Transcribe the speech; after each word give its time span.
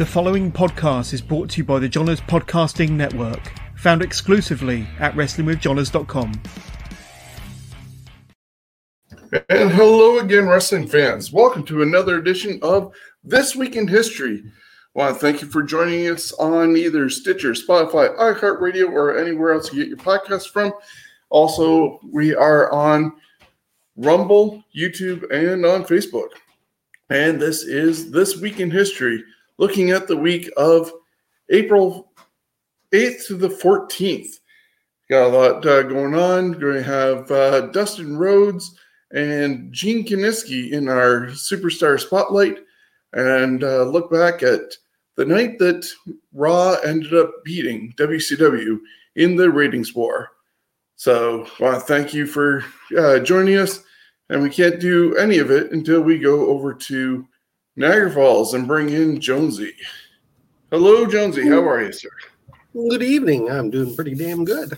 The 0.00 0.06
following 0.06 0.50
podcast 0.50 1.12
is 1.12 1.20
brought 1.20 1.50
to 1.50 1.58
you 1.58 1.64
by 1.64 1.78
the 1.78 1.86
Johners 1.86 2.22
Podcasting 2.22 2.92
Network, 2.92 3.52
found 3.76 4.00
exclusively 4.00 4.86
at 4.98 5.12
WrestlingWithJohners.com. 5.12 6.40
And 9.50 9.70
hello 9.70 10.18
again, 10.20 10.48
wrestling 10.48 10.88
fans. 10.88 11.30
Welcome 11.30 11.64
to 11.64 11.82
another 11.82 12.16
edition 12.16 12.58
of 12.62 12.94
This 13.22 13.54
Week 13.54 13.76
in 13.76 13.86
History. 13.86 14.42
I 14.42 14.98
want 14.98 15.16
to 15.16 15.20
thank 15.20 15.42
you 15.42 15.48
for 15.48 15.62
joining 15.62 16.08
us 16.08 16.32
on 16.32 16.78
either 16.78 17.10
Stitcher, 17.10 17.52
Spotify, 17.52 18.16
iHeartRadio, 18.16 18.90
or 18.90 19.18
anywhere 19.18 19.52
else 19.52 19.70
you 19.70 19.80
get 19.80 19.88
your 19.88 19.98
podcast 19.98 20.48
from. 20.48 20.72
Also, 21.28 22.00
we 22.10 22.34
are 22.34 22.72
on 22.72 23.12
Rumble, 23.96 24.64
YouTube, 24.74 25.30
and 25.30 25.66
on 25.66 25.84
Facebook. 25.84 26.30
And 27.10 27.38
this 27.38 27.64
is 27.64 28.10
This 28.10 28.38
Week 28.38 28.60
in 28.60 28.70
History 28.70 29.22
looking 29.60 29.90
at 29.90 30.08
the 30.08 30.16
week 30.16 30.50
of 30.56 30.90
April 31.50 32.10
8th 32.92 33.26
to 33.26 33.36
the 33.36 33.48
14th. 33.48 34.36
Got 35.10 35.26
a 35.26 35.28
lot 35.28 35.66
uh, 35.66 35.82
going 35.82 36.14
on. 36.14 36.52
Going 36.52 36.76
to 36.76 36.82
have 36.82 37.30
uh, 37.30 37.60
Dustin 37.66 38.16
Rhodes 38.16 38.74
and 39.12 39.70
Gene 39.70 40.06
Kiniski 40.06 40.70
in 40.70 40.88
our 40.88 41.26
Superstar 41.26 42.00
Spotlight 42.00 42.60
and 43.12 43.62
uh, 43.62 43.82
look 43.82 44.10
back 44.10 44.42
at 44.42 44.60
the 45.16 45.26
night 45.26 45.58
that 45.58 45.86
Raw 46.32 46.76
ended 46.82 47.12
up 47.12 47.30
beating 47.44 47.92
WCW 47.98 48.78
in 49.16 49.36
the 49.36 49.50
ratings 49.50 49.94
war. 49.94 50.30
So 50.96 51.46
to 51.60 51.80
thank 51.80 52.14
you 52.14 52.26
for 52.26 52.64
uh, 52.96 53.18
joining 53.18 53.58
us. 53.58 53.82
And 54.30 54.42
we 54.42 54.48
can't 54.48 54.80
do 54.80 55.16
any 55.16 55.38
of 55.38 55.50
it 55.50 55.72
until 55.72 56.00
we 56.00 56.18
go 56.18 56.46
over 56.46 56.72
to 56.72 57.26
Niagara 57.76 58.10
Falls 58.10 58.54
and 58.54 58.66
bring 58.66 58.90
in 58.90 59.20
Jonesy. 59.20 59.72
Hello, 60.72 61.06
Jonesy. 61.06 61.46
How 61.46 61.66
are 61.68 61.82
you, 61.82 61.92
sir? 61.92 62.10
Good 62.72 63.02
evening. 63.02 63.48
I'm 63.48 63.70
doing 63.70 63.94
pretty 63.94 64.16
damn 64.16 64.44
good. 64.44 64.76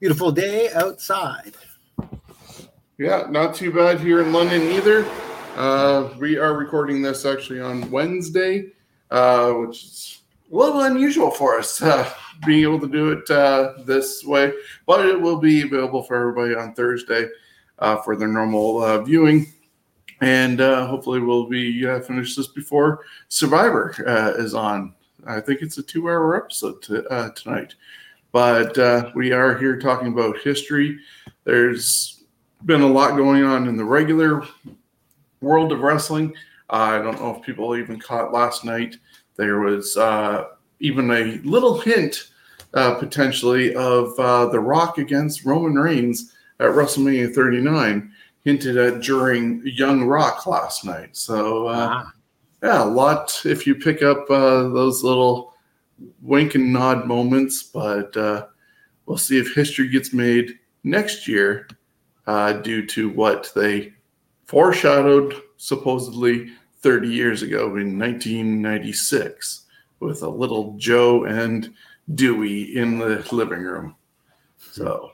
Beautiful 0.00 0.32
day 0.32 0.70
outside. 0.72 1.54
Yeah, 2.98 3.26
not 3.30 3.54
too 3.54 3.72
bad 3.72 4.00
here 4.00 4.22
in 4.22 4.32
London 4.32 4.60
either. 4.72 5.06
Uh, 5.54 6.10
we 6.18 6.36
are 6.36 6.54
recording 6.54 7.00
this 7.00 7.24
actually 7.24 7.60
on 7.60 7.88
Wednesday, 7.92 8.72
uh, 9.12 9.52
which 9.52 9.84
is 9.84 10.22
a 10.50 10.56
little 10.56 10.80
unusual 10.80 11.30
for 11.30 11.58
us, 11.58 11.80
uh, 11.80 12.12
being 12.44 12.62
able 12.62 12.80
to 12.80 12.88
do 12.88 13.12
it 13.12 13.30
uh, 13.30 13.74
this 13.84 14.24
way. 14.24 14.52
But 14.84 15.06
it 15.06 15.20
will 15.20 15.38
be 15.38 15.62
available 15.62 16.02
for 16.02 16.16
everybody 16.16 16.56
on 16.56 16.74
Thursday 16.74 17.28
uh, 17.78 17.96
for 17.98 18.16
their 18.16 18.28
normal 18.28 18.82
uh, 18.82 19.00
viewing 19.00 19.46
and 20.20 20.60
uh, 20.60 20.86
hopefully 20.86 21.20
we'll 21.20 21.46
be 21.46 21.86
uh, 21.86 22.00
finish 22.00 22.36
this 22.36 22.48
before 22.48 23.04
Survivor 23.28 23.94
uh, 24.06 24.42
is 24.42 24.54
on. 24.54 24.94
I 25.26 25.40
think 25.40 25.60
it's 25.62 25.78
a 25.78 25.82
two-hour 25.82 26.36
episode 26.36 26.82
to, 26.82 27.06
uh, 27.08 27.30
tonight, 27.30 27.74
but 28.32 28.76
uh, 28.78 29.10
we 29.14 29.32
are 29.32 29.56
here 29.58 29.78
talking 29.78 30.08
about 30.08 30.38
history. 30.38 30.98
There's 31.44 32.24
been 32.64 32.82
a 32.82 32.86
lot 32.86 33.16
going 33.16 33.44
on 33.44 33.68
in 33.68 33.76
the 33.76 33.84
regular 33.84 34.46
world 35.40 35.72
of 35.72 35.80
wrestling. 35.80 36.34
I 36.68 36.98
don't 36.98 37.20
know 37.20 37.36
if 37.36 37.42
people 37.42 37.76
even 37.76 37.98
caught 37.98 38.32
last 38.32 38.64
night. 38.64 38.96
There 39.36 39.60
was 39.60 39.96
uh, 39.96 40.48
even 40.80 41.10
a 41.10 41.38
little 41.42 41.78
hint, 41.80 42.28
potentially, 42.72 43.74
of 43.74 44.16
The 44.16 44.60
Rock 44.60 44.98
against 44.98 45.44
Roman 45.44 45.74
Reigns 45.74 46.32
at 46.60 46.68
WrestleMania 46.68 47.34
39 47.34 48.09
hinted 48.44 48.76
at 48.76 49.00
during 49.00 49.62
Young 49.64 50.04
Rock 50.04 50.46
last 50.46 50.84
night. 50.84 51.16
So, 51.16 51.68
uh, 51.68 51.88
ah. 51.90 52.12
yeah, 52.62 52.82
a 52.82 52.84
lot 52.84 53.40
if 53.44 53.66
you 53.66 53.74
pick 53.74 54.02
up 54.02 54.30
uh, 54.30 54.68
those 54.68 55.02
little 55.02 55.54
wink 56.22 56.54
and 56.54 56.72
nod 56.72 57.06
moments, 57.06 57.62
but 57.62 58.16
uh, 58.16 58.46
we'll 59.06 59.18
see 59.18 59.38
if 59.38 59.54
history 59.54 59.88
gets 59.88 60.12
made 60.12 60.58
next 60.84 61.28
year 61.28 61.68
uh, 62.26 62.54
due 62.54 62.86
to 62.86 63.10
what 63.10 63.52
they 63.54 63.92
foreshadowed 64.46 65.34
supposedly 65.56 66.50
30 66.80 67.08
years 67.08 67.42
ago 67.42 67.76
in 67.76 67.98
1996 67.98 69.66
with 70.00 70.22
a 70.22 70.28
little 70.28 70.74
Joe 70.78 71.24
and 71.24 71.72
Dewey 72.14 72.76
in 72.76 72.98
the 72.98 73.26
living 73.32 73.60
room. 73.60 73.94
So, 74.58 75.12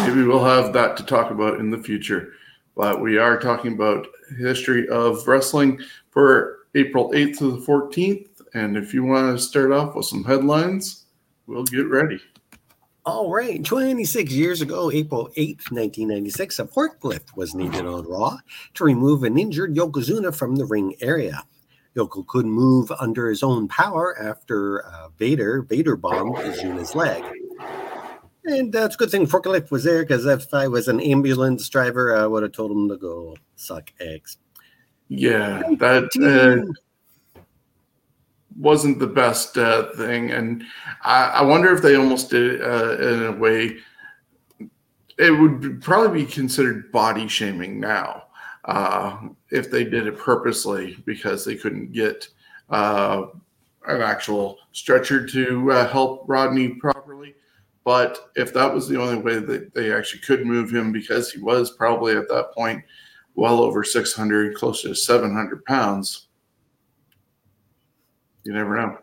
maybe 0.00 0.24
we'll 0.24 0.44
have 0.44 0.72
that 0.72 0.96
to 0.96 1.04
talk 1.04 1.30
about 1.30 1.60
in 1.60 1.70
the 1.70 1.78
future. 1.78 2.32
But 2.76 3.00
we 3.00 3.18
are 3.18 3.38
talking 3.38 3.74
about 3.74 4.06
history 4.38 4.88
of 4.88 5.26
wrestling 5.28 5.80
for 6.10 6.60
April 6.74 7.10
8th 7.10 7.38
to 7.38 7.50
the 7.52 7.66
14th. 7.66 8.28
And 8.54 8.76
if 8.76 8.94
you 8.94 9.04
want 9.04 9.36
to 9.36 9.42
start 9.42 9.72
off 9.72 9.94
with 9.94 10.06
some 10.06 10.24
headlines, 10.24 11.06
we'll 11.46 11.64
get 11.64 11.88
ready. 11.88 12.20
All 13.04 13.32
right. 13.32 13.62
26 13.64 14.32
years 14.32 14.62
ago, 14.62 14.90
April 14.90 15.28
8th, 15.36 15.72
1996, 15.72 16.60
a 16.60 16.64
forklift 16.64 17.36
was 17.36 17.54
needed 17.54 17.84
on 17.84 18.06
Raw 18.06 18.38
to 18.74 18.84
remove 18.84 19.24
an 19.24 19.38
injured 19.38 19.74
Yokozuna 19.74 20.34
from 20.34 20.54
the 20.56 20.64
ring 20.64 20.94
area. 21.00 21.42
Yoko 21.96 22.26
couldn't 22.26 22.52
move 22.52 22.90
under 23.00 23.28
his 23.28 23.42
own 23.42 23.68
power 23.68 24.16
after 24.22 24.86
uh, 24.86 25.08
Vader 25.18 25.62
Vader 25.62 25.96
bombed 25.96 26.36
Yokozuna's 26.36 26.94
leg. 26.94 27.22
And 28.44 28.72
that's 28.72 28.96
a 28.96 28.98
good 28.98 29.10
thing 29.10 29.26
Forklift 29.26 29.70
was 29.70 29.84
there 29.84 30.02
because 30.02 30.26
if 30.26 30.52
I 30.52 30.66
was 30.66 30.88
an 30.88 31.00
ambulance 31.00 31.68
driver, 31.68 32.16
I 32.16 32.26
would 32.26 32.42
have 32.42 32.52
told 32.52 32.72
him 32.72 32.88
to 32.88 32.96
go 32.96 33.36
suck 33.56 33.92
eggs. 34.00 34.38
Yeah, 35.08 35.62
that 35.78 36.08
uh, 37.36 37.40
wasn't 38.58 38.98
the 38.98 39.06
best 39.06 39.58
uh, 39.58 39.92
thing. 39.92 40.30
And 40.30 40.64
I, 41.02 41.24
I, 41.26 41.42
wonder 41.42 41.72
if 41.72 41.82
they 41.82 41.96
almost 41.96 42.30
did 42.30 42.54
it 42.54 42.62
uh, 42.62 42.96
in 42.96 43.26
a 43.26 43.32
way, 43.32 43.76
it 45.18 45.30
would 45.30 45.82
probably 45.82 46.24
be 46.24 46.30
considered 46.30 46.90
body 46.90 47.28
shaming 47.28 47.78
now 47.78 48.24
uh, 48.64 49.18
if 49.50 49.70
they 49.70 49.84
did 49.84 50.06
it 50.06 50.18
purposely 50.18 50.96
because 51.04 51.44
they 51.44 51.54
couldn't 51.54 51.92
get 51.92 52.26
uh, 52.70 53.26
an 53.86 54.00
actual 54.00 54.58
stretcher 54.72 55.26
to 55.26 55.70
uh, 55.72 55.88
help 55.88 56.24
Rodney 56.26 56.68
properly 56.68 57.34
but 57.84 58.30
if 58.36 58.52
that 58.54 58.72
was 58.72 58.88
the 58.88 59.00
only 59.00 59.20
way 59.20 59.38
that 59.38 59.74
they 59.74 59.92
actually 59.92 60.20
could 60.20 60.46
move 60.46 60.70
him, 60.70 60.92
because 60.92 61.32
he 61.32 61.40
was 61.40 61.76
probably 61.76 62.16
at 62.16 62.28
that 62.28 62.52
point 62.52 62.82
well 63.34 63.60
over 63.60 63.82
600, 63.82 64.54
close 64.54 64.82
to 64.82 64.94
700 64.94 65.64
pounds, 65.64 66.28
you 68.44 68.52
never 68.52 68.76
know. 68.76 68.98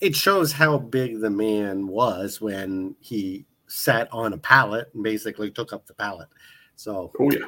It 0.00 0.14
shows 0.14 0.52
how 0.52 0.78
big 0.78 1.20
the 1.20 1.30
man 1.30 1.86
was 1.86 2.40
when 2.40 2.94
he 3.00 3.46
sat 3.66 4.08
on 4.12 4.32
a 4.32 4.38
pallet 4.38 4.90
and 4.94 5.02
basically 5.02 5.50
took 5.50 5.72
up 5.72 5.86
the 5.86 5.94
pallet. 5.94 6.28
So, 6.76 7.12
oh, 7.18 7.30
yeah. 7.32 7.46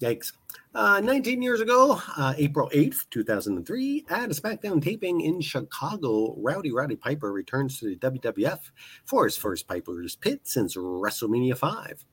Yikes. 0.00 0.32
Uh, 0.76 1.00
19 1.00 1.40
years 1.40 1.62
ago, 1.62 1.98
uh, 2.18 2.34
April 2.36 2.68
8th, 2.74 3.06
2003, 3.10 4.04
at 4.10 4.30
a 4.30 4.34
SmackDown 4.34 4.82
taping 4.82 5.22
in 5.22 5.40
Chicago, 5.40 6.34
Rowdy 6.36 6.70
Roddy 6.70 6.96
Piper 6.96 7.32
returns 7.32 7.80
to 7.80 7.86
the 7.86 7.96
WWF 7.96 8.58
for 9.06 9.24
his 9.24 9.38
first 9.38 9.66
Piper's 9.66 10.16
Pit 10.16 10.40
since 10.42 10.76
WrestleMania 10.76 11.56
5. 11.56 12.04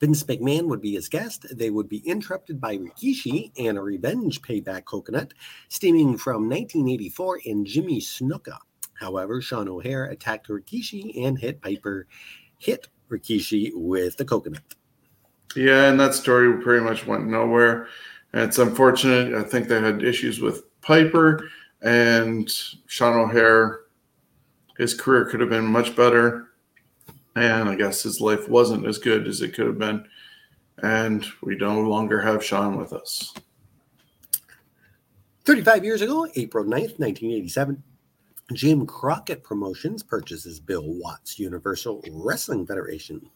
Vince 0.00 0.24
McMahon 0.24 0.68
would 0.68 0.80
be 0.80 0.94
his 0.94 1.10
guest. 1.10 1.54
They 1.54 1.68
would 1.68 1.90
be 1.90 1.98
interrupted 1.98 2.62
by 2.62 2.78
Rikishi 2.78 3.52
and 3.58 3.76
a 3.76 3.82
revenge 3.82 4.40
payback 4.40 4.86
coconut 4.86 5.34
stemming 5.68 6.16
from 6.16 6.48
1984 6.48 7.40
in 7.44 7.66
Jimmy 7.66 8.00
Snuka. 8.00 8.56
However, 8.94 9.42
Sean 9.42 9.68
O'Haire 9.68 10.06
attacked 10.06 10.48
Rikishi 10.48 11.26
and 11.26 11.38
hit 11.38 11.60
Piper, 11.60 12.06
hit 12.56 12.88
Rikishi 13.10 13.70
with 13.74 14.16
the 14.16 14.24
coconut. 14.24 14.62
Yeah, 15.56 15.90
and 15.90 15.98
that 15.98 16.14
story 16.14 16.62
pretty 16.62 16.84
much 16.84 17.06
went 17.06 17.26
nowhere. 17.26 17.88
It's 18.32 18.58
unfortunate. 18.58 19.34
I 19.34 19.42
think 19.42 19.66
they 19.68 19.80
had 19.80 20.04
issues 20.04 20.40
with 20.40 20.64
Piper 20.80 21.48
and 21.82 22.48
Sean 22.86 23.18
O'Haire. 23.18 23.80
His 24.78 24.94
career 24.94 25.24
could 25.24 25.40
have 25.40 25.50
been 25.50 25.66
much 25.66 25.96
better. 25.96 26.48
And 27.34 27.68
I 27.68 27.74
guess 27.74 28.02
his 28.02 28.20
life 28.20 28.48
wasn't 28.48 28.86
as 28.86 28.98
good 28.98 29.26
as 29.26 29.40
it 29.40 29.54
could 29.54 29.66
have 29.66 29.78
been. 29.78 30.04
And 30.82 31.26
we 31.42 31.56
no 31.56 31.80
longer 31.80 32.20
have 32.20 32.44
Sean 32.44 32.76
with 32.76 32.92
us. 32.92 33.34
35 35.44 35.84
years 35.84 36.02
ago, 36.02 36.28
April 36.36 36.64
9th, 36.64 36.98
1987, 36.98 37.82
Jim 38.52 38.86
Crockett 38.86 39.42
Promotions 39.42 40.02
purchases 40.02 40.60
Bill 40.60 40.84
Watts 40.86 41.38
Universal 41.38 42.04
Wrestling 42.10 42.66
Federation. 42.66 43.28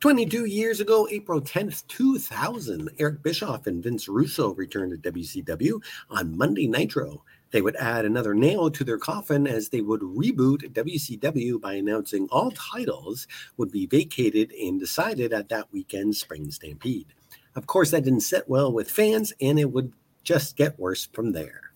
22 0.00 0.46
years 0.46 0.80
ago, 0.80 1.06
April 1.10 1.42
10th, 1.42 1.86
2000, 1.88 2.88
Eric 2.98 3.22
Bischoff 3.22 3.66
and 3.66 3.82
Vince 3.82 4.08
Russo 4.08 4.54
returned 4.54 5.02
to 5.02 5.12
WCW 5.12 5.78
on 6.08 6.38
Monday 6.38 6.66
Nitro. 6.66 7.22
They 7.50 7.60
would 7.60 7.76
add 7.76 8.06
another 8.06 8.32
nail 8.32 8.70
to 8.70 8.82
their 8.82 8.96
coffin 8.96 9.46
as 9.46 9.68
they 9.68 9.82
would 9.82 10.00
reboot 10.00 10.72
WCW 10.72 11.60
by 11.60 11.74
announcing 11.74 12.26
all 12.30 12.50
titles 12.52 13.26
would 13.58 13.70
be 13.70 13.84
vacated 13.84 14.52
and 14.52 14.80
decided 14.80 15.34
at 15.34 15.50
that 15.50 15.70
weekend's 15.70 16.18
Spring 16.18 16.50
Stampede. 16.50 17.12
Of 17.54 17.66
course, 17.66 17.90
that 17.90 18.04
didn't 18.04 18.20
sit 18.20 18.48
well 18.48 18.72
with 18.72 18.90
fans, 18.90 19.34
and 19.42 19.60
it 19.60 19.70
would 19.70 19.92
just 20.24 20.56
get 20.56 20.78
worse 20.78 21.08
from 21.12 21.32
there. 21.32 21.72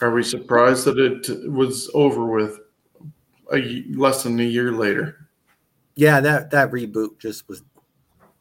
Are 0.00 0.12
we 0.12 0.22
surprised 0.22 0.86
that 0.86 0.98
it 0.98 1.52
was 1.52 1.90
over 1.92 2.24
with 2.24 2.58
a 3.52 3.84
less 3.90 4.22
than 4.22 4.40
a 4.40 4.44
year 4.44 4.72
later? 4.72 5.25
Yeah, 5.96 6.20
that 6.20 6.50
that 6.50 6.70
reboot 6.70 7.18
just 7.18 7.48
was 7.48 7.62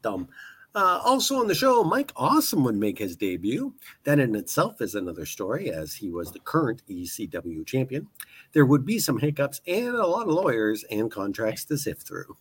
dumb. 0.02 0.28
Uh, 0.76 1.00
also 1.06 1.40
on 1.40 1.48
the 1.48 1.56
show, 1.56 1.86
Mike 1.86 2.12
Awesome 2.18 2.66
would 2.66 2.76
make 2.76 3.00
his 3.00 3.16
debut. 3.16 3.74
That 4.04 4.20
in 4.20 4.36
itself 4.36 4.82
is 4.82 4.94
another 4.94 5.26
story, 5.26 5.72
as 5.72 5.94
he 5.94 6.12
was 6.12 6.32
the 6.32 6.40
current 6.40 6.82
ECW 6.90 7.66
champion. 7.66 8.10
There 8.52 8.66
would 8.66 8.86
be 8.86 9.00
some 9.00 9.20
hiccups 9.20 9.62
and 9.66 9.96
a 9.96 10.06
lot 10.06 10.28
of 10.28 10.34
lawyers 10.34 10.84
and 10.92 11.10
contracts 11.10 11.64
to 11.66 11.78
sift 11.78 12.06
through. 12.06 12.36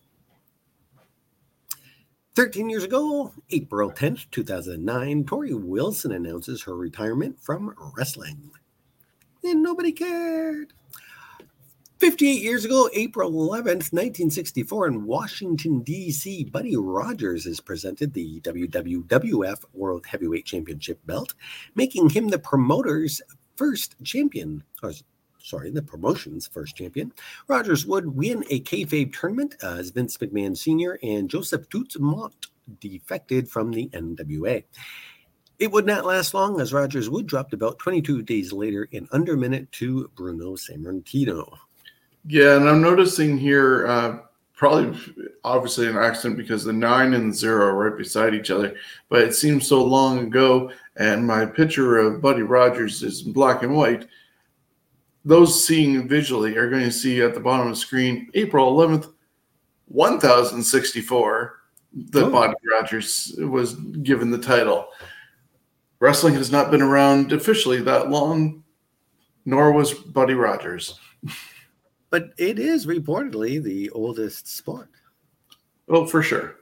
13 2.34 2.68
years 2.68 2.82
ago, 2.82 3.32
April 3.50 3.92
10th, 3.92 4.28
2009, 4.32 5.22
Torrie 5.22 5.54
Wilson 5.54 6.10
announces 6.10 6.64
her 6.64 6.74
retirement 6.74 7.38
from 7.40 7.72
wrestling. 7.96 8.50
And 9.44 9.62
nobody 9.62 9.92
cared. 9.92 10.72
58 12.04 12.42
years 12.42 12.66
ago, 12.66 12.90
April 12.92 13.30
11th, 13.30 13.90
1964, 13.90 14.88
in 14.88 15.06
Washington, 15.06 15.80
D.C., 15.80 16.44
Buddy 16.44 16.76
Rogers 16.76 17.46
is 17.46 17.62
presented 17.62 18.12
the 18.12 18.42
WWF 18.42 19.64
World 19.72 20.04
Heavyweight 20.04 20.44
Championship 20.44 21.00
belt, 21.06 21.32
making 21.74 22.10
him 22.10 22.28
the 22.28 22.38
promoter's 22.38 23.22
first 23.56 23.96
champion. 24.04 24.62
Or, 24.82 24.92
sorry, 25.38 25.70
the 25.70 25.80
promotion's 25.80 26.46
first 26.46 26.76
champion. 26.76 27.10
Rogers 27.48 27.86
would 27.86 28.14
win 28.14 28.44
a 28.50 28.60
kayfabe 28.60 29.18
tournament 29.18 29.54
as 29.62 29.88
Vince 29.88 30.18
McMahon 30.18 30.54
Sr. 30.54 30.98
and 31.02 31.30
Joseph 31.30 31.70
Toots 31.70 31.96
Mondt 31.96 32.48
defected 32.80 33.48
from 33.48 33.70
the 33.70 33.88
NWA. 33.94 34.62
It 35.58 35.72
would 35.72 35.86
not 35.86 36.04
last 36.04 36.34
long 36.34 36.60
as 36.60 36.74
Rogers 36.74 37.08
would 37.08 37.26
drop 37.26 37.48
the 37.48 37.56
belt 37.56 37.78
22 37.78 38.20
days 38.20 38.52
later 38.52 38.88
in 38.90 39.08
under 39.10 39.38
minute 39.38 39.72
to 39.72 40.10
Bruno 40.14 40.56
Sammartino. 40.56 41.60
Yeah, 42.26 42.56
and 42.56 42.68
I'm 42.68 42.80
noticing 42.80 43.36
here, 43.36 43.86
uh, 43.86 44.18
probably 44.54 44.98
obviously 45.44 45.88
an 45.88 45.98
accident 45.98 46.38
because 46.38 46.64
the 46.64 46.72
nine 46.72 47.14
and 47.14 47.34
zero 47.34 47.66
are 47.66 47.74
right 47.74 47.98
beside 47.98 48.34
each 48.34 48.50
other, 48.50 48.74
but 49.08 49.20
it 49.20 49.34
seems 49.34 49.66
so 49.68 49.84
long 49.84 50.20
ago, 50.20 50.70
and 50.96 51.26
my 51.26 51.44
picture 51.44 51.98
of 51.98 52.22
Buddy 52.22 52.42
Rogers 52.42 53.02
is 53.02 53.22
black 53.22 53.62
and 53.62 53.74
white. 53.74 54.06
Those 55.24 55.66
seeing 55.66 56.08
visually 56.08 56.56
are 56.56 56.70
going 56.70 56.84
to 56.84 56.92
see 56.92 57.20
at 57.20 57.34
the 57.34 57.40
bottom 57.40 57.66
of 57.66 57.74
the 57.74 57.80
screen 57.80 58.30
April 58.34 58.74
11th, 58.74 59.12
1064, 59.86 61.60
that 62.10 62.24
oh. 62.24 62.30
Buddy 62.30 62.54
Rogers 62.72 63.34
was 63.38 63.74
given 63.74 64.30
the 64.30 64.38
title. 64.38 64.88
Wrestling 65.98 66.34
has 66.34 66.50
not 66.50 66.70
been 66.70 66.82
around 66.82 67.32
officially 67.32 67.80
that 67.82 68.10
long, 68.10 68.62
nor 69.44 69.72
was 69.72 69.92
Buddy 69.92 70.34
Rogers 70.34 70.98
but 72.14 72.32
it 72.38 72.60
is 72.60 72.86
reportedly 72.86 73.60
the 73.60 73.90
oldest 73.90 74.46
sport. 74.46 74.88
Oh, 75.88 76.06
for 76.06 76.22
sure. 76.22 76.58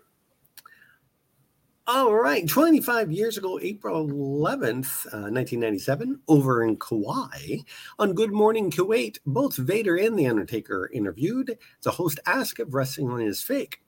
All 1.87 2.15
right, 2.15 2.49
25 2.49 3.13
years 3.13 3.37
ago, 3.37 3.61
April 3.61 4.09
11th, 4.09 5.05
uh, 5.13 5.29
1997, 5.29 6.21
over 6.27 6.65
in 6.65 6.79
Kuwait, 6.79 7.67
on 7.99 8.15
Good 8.15 8.33
Morning 8.33 8.71
Kuwait, 8.71 9.19
both 9.27 9.57
Vader 9.57 9.97
and 9.97 10.19
The 10.19 10.27
Undertaker 10.27 10.89
interviewed. 10.91 11.59
The 11.83 11.91
host 11.91 12.19
asked 12.25 12.59
if 12.59 12.69
wrestling 12.71 13.21
is 13.21 13.43
fake. 13.43 13.83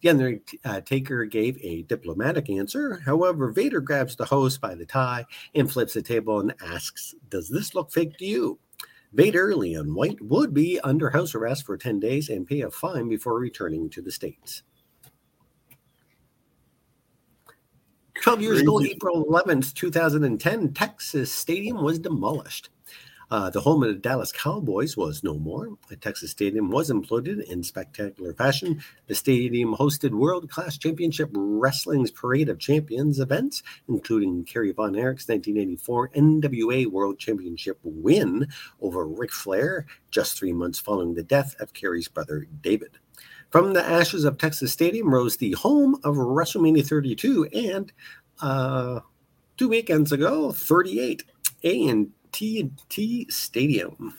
Again, 0.00 0.16
the 0.16 0.40
Undertaker 0.64 1.26
gave 1.26 1.58
a 1.62 1.82
diplomatic 1.82 2.48
answer. 2.48 3.02
However, 3.04 3.52
Vader 3.52 3.82
grabs 3.82 4.16
the 4.16 4.24
host 4.24 4.62
by 4.62 4.74
the 4.74 4.86
tie 4.86 5.26
and 5.54 5.70
flips 5.70 5.92
the 5.92 6.00
table 6.00 6.40
and 6.40 6.54
asks, 6.62 7.14
Does 7.28 7.50
this 7.50 7.74
look 7.74 7.92
fake 7.92 8.16
to 8.16 8.24
you? 8.24 8.58
Vader, 9.12 9.54
Leon 9.54 9.94
White, 9.94 10.20
would 10.22 10.54
be 10.54 10.80
under 10.80 11.10
house 11.10 11.34
arrest 11.34 11.66
for 11.66 11.76
10 11.76 12.00
days 12.00 12.28
and 12.28 12.46
pay 12.46 12.62
a 12.62 12.70
fine 12.70 13.08
before 13.08 13.38
returning 13.38 13.90
to 13.90 14.00
the 14.00 14.10
States. 14.10 14.62
12 18.22 18.40
years 18.40 18.60
ago, 18.60 18.80
April 18.80 19.24
11th, 19.26 19.74
2010, 19.74 20.72
Texas 20.72 21.32
Stadium 21.32 21.82
was 21.82 21.98
demolished. 21.98 22.70
Uh, 23.32 23.48
the 23.48 23.62
home 23.62 23.82
of 23.82 23.88
the 23.88 23.94
Dallas 23.94 24.30
Cowboys 24.30 24.94
was 24.94 25.24
no 25.24 25.38
more. 25.38 25.70
The 25.88 25.96
Texas 25.96 26.30
Stadium 26.30 26.68
was 26.68 26.90
imploded 26.90 27.42
in 27.44 27.62
spectacular 27.62 28.34
fashion. 28.34 28.82
The 29.06 29.14
stadium 29.14 29.74
hosted 29.74 30.10
world 30.10 30.50
class 30.50 30.76
championship 30.76 31.30
wrestling's 31.32 32.10
Parade 32.10 32.50
of 32.50 32.58
Champions 32.58 33.18
events, 33.18 33.62
including 33.88 34.44
Kerry 34.44 34.72
Von 34.72 34.94
Erich's 34.94 35.26
1984 35.28 36.10
NWA 36.10 36.86
World 36.88 37.18
Championship 37.18 37.78
win 37.82 38.48
over 38.82 39.06
Ric 39.06 39.32
Flair 39.32 39.86
just 40.10 40.36
three 40.36 40.52
months 40.52 40.78
following 40.78 41.14
the 41.14 41.22
death 41.22 41.58
of 41.58 41.72
Kerry's 41.72 42.08
brother 42.08 42.46
David. 42.60 42.98
From 43.48 43.72
the 43.72 43.82
ashes 43.82 44.24
of 44.24 44.36
Texas 44.36 44.74
Stadium 44.74 45.08
rose 45.08 45.38
the 45.38 45.52
home 45.52 45.94
of 46.04 46.16
WrestleMania 46.16 46.86
32 46.86 47.46
and 47.46 47.94
uh, 48.42 49.00
two 49.56 49.70
weekends 49.70 50.12
ago, 50.12 50.52
38. 50.52 51.24
A 51.64 51.88
and 51.88 52.10
T&T 52.32 53.26
Stadium. 53.30 54.14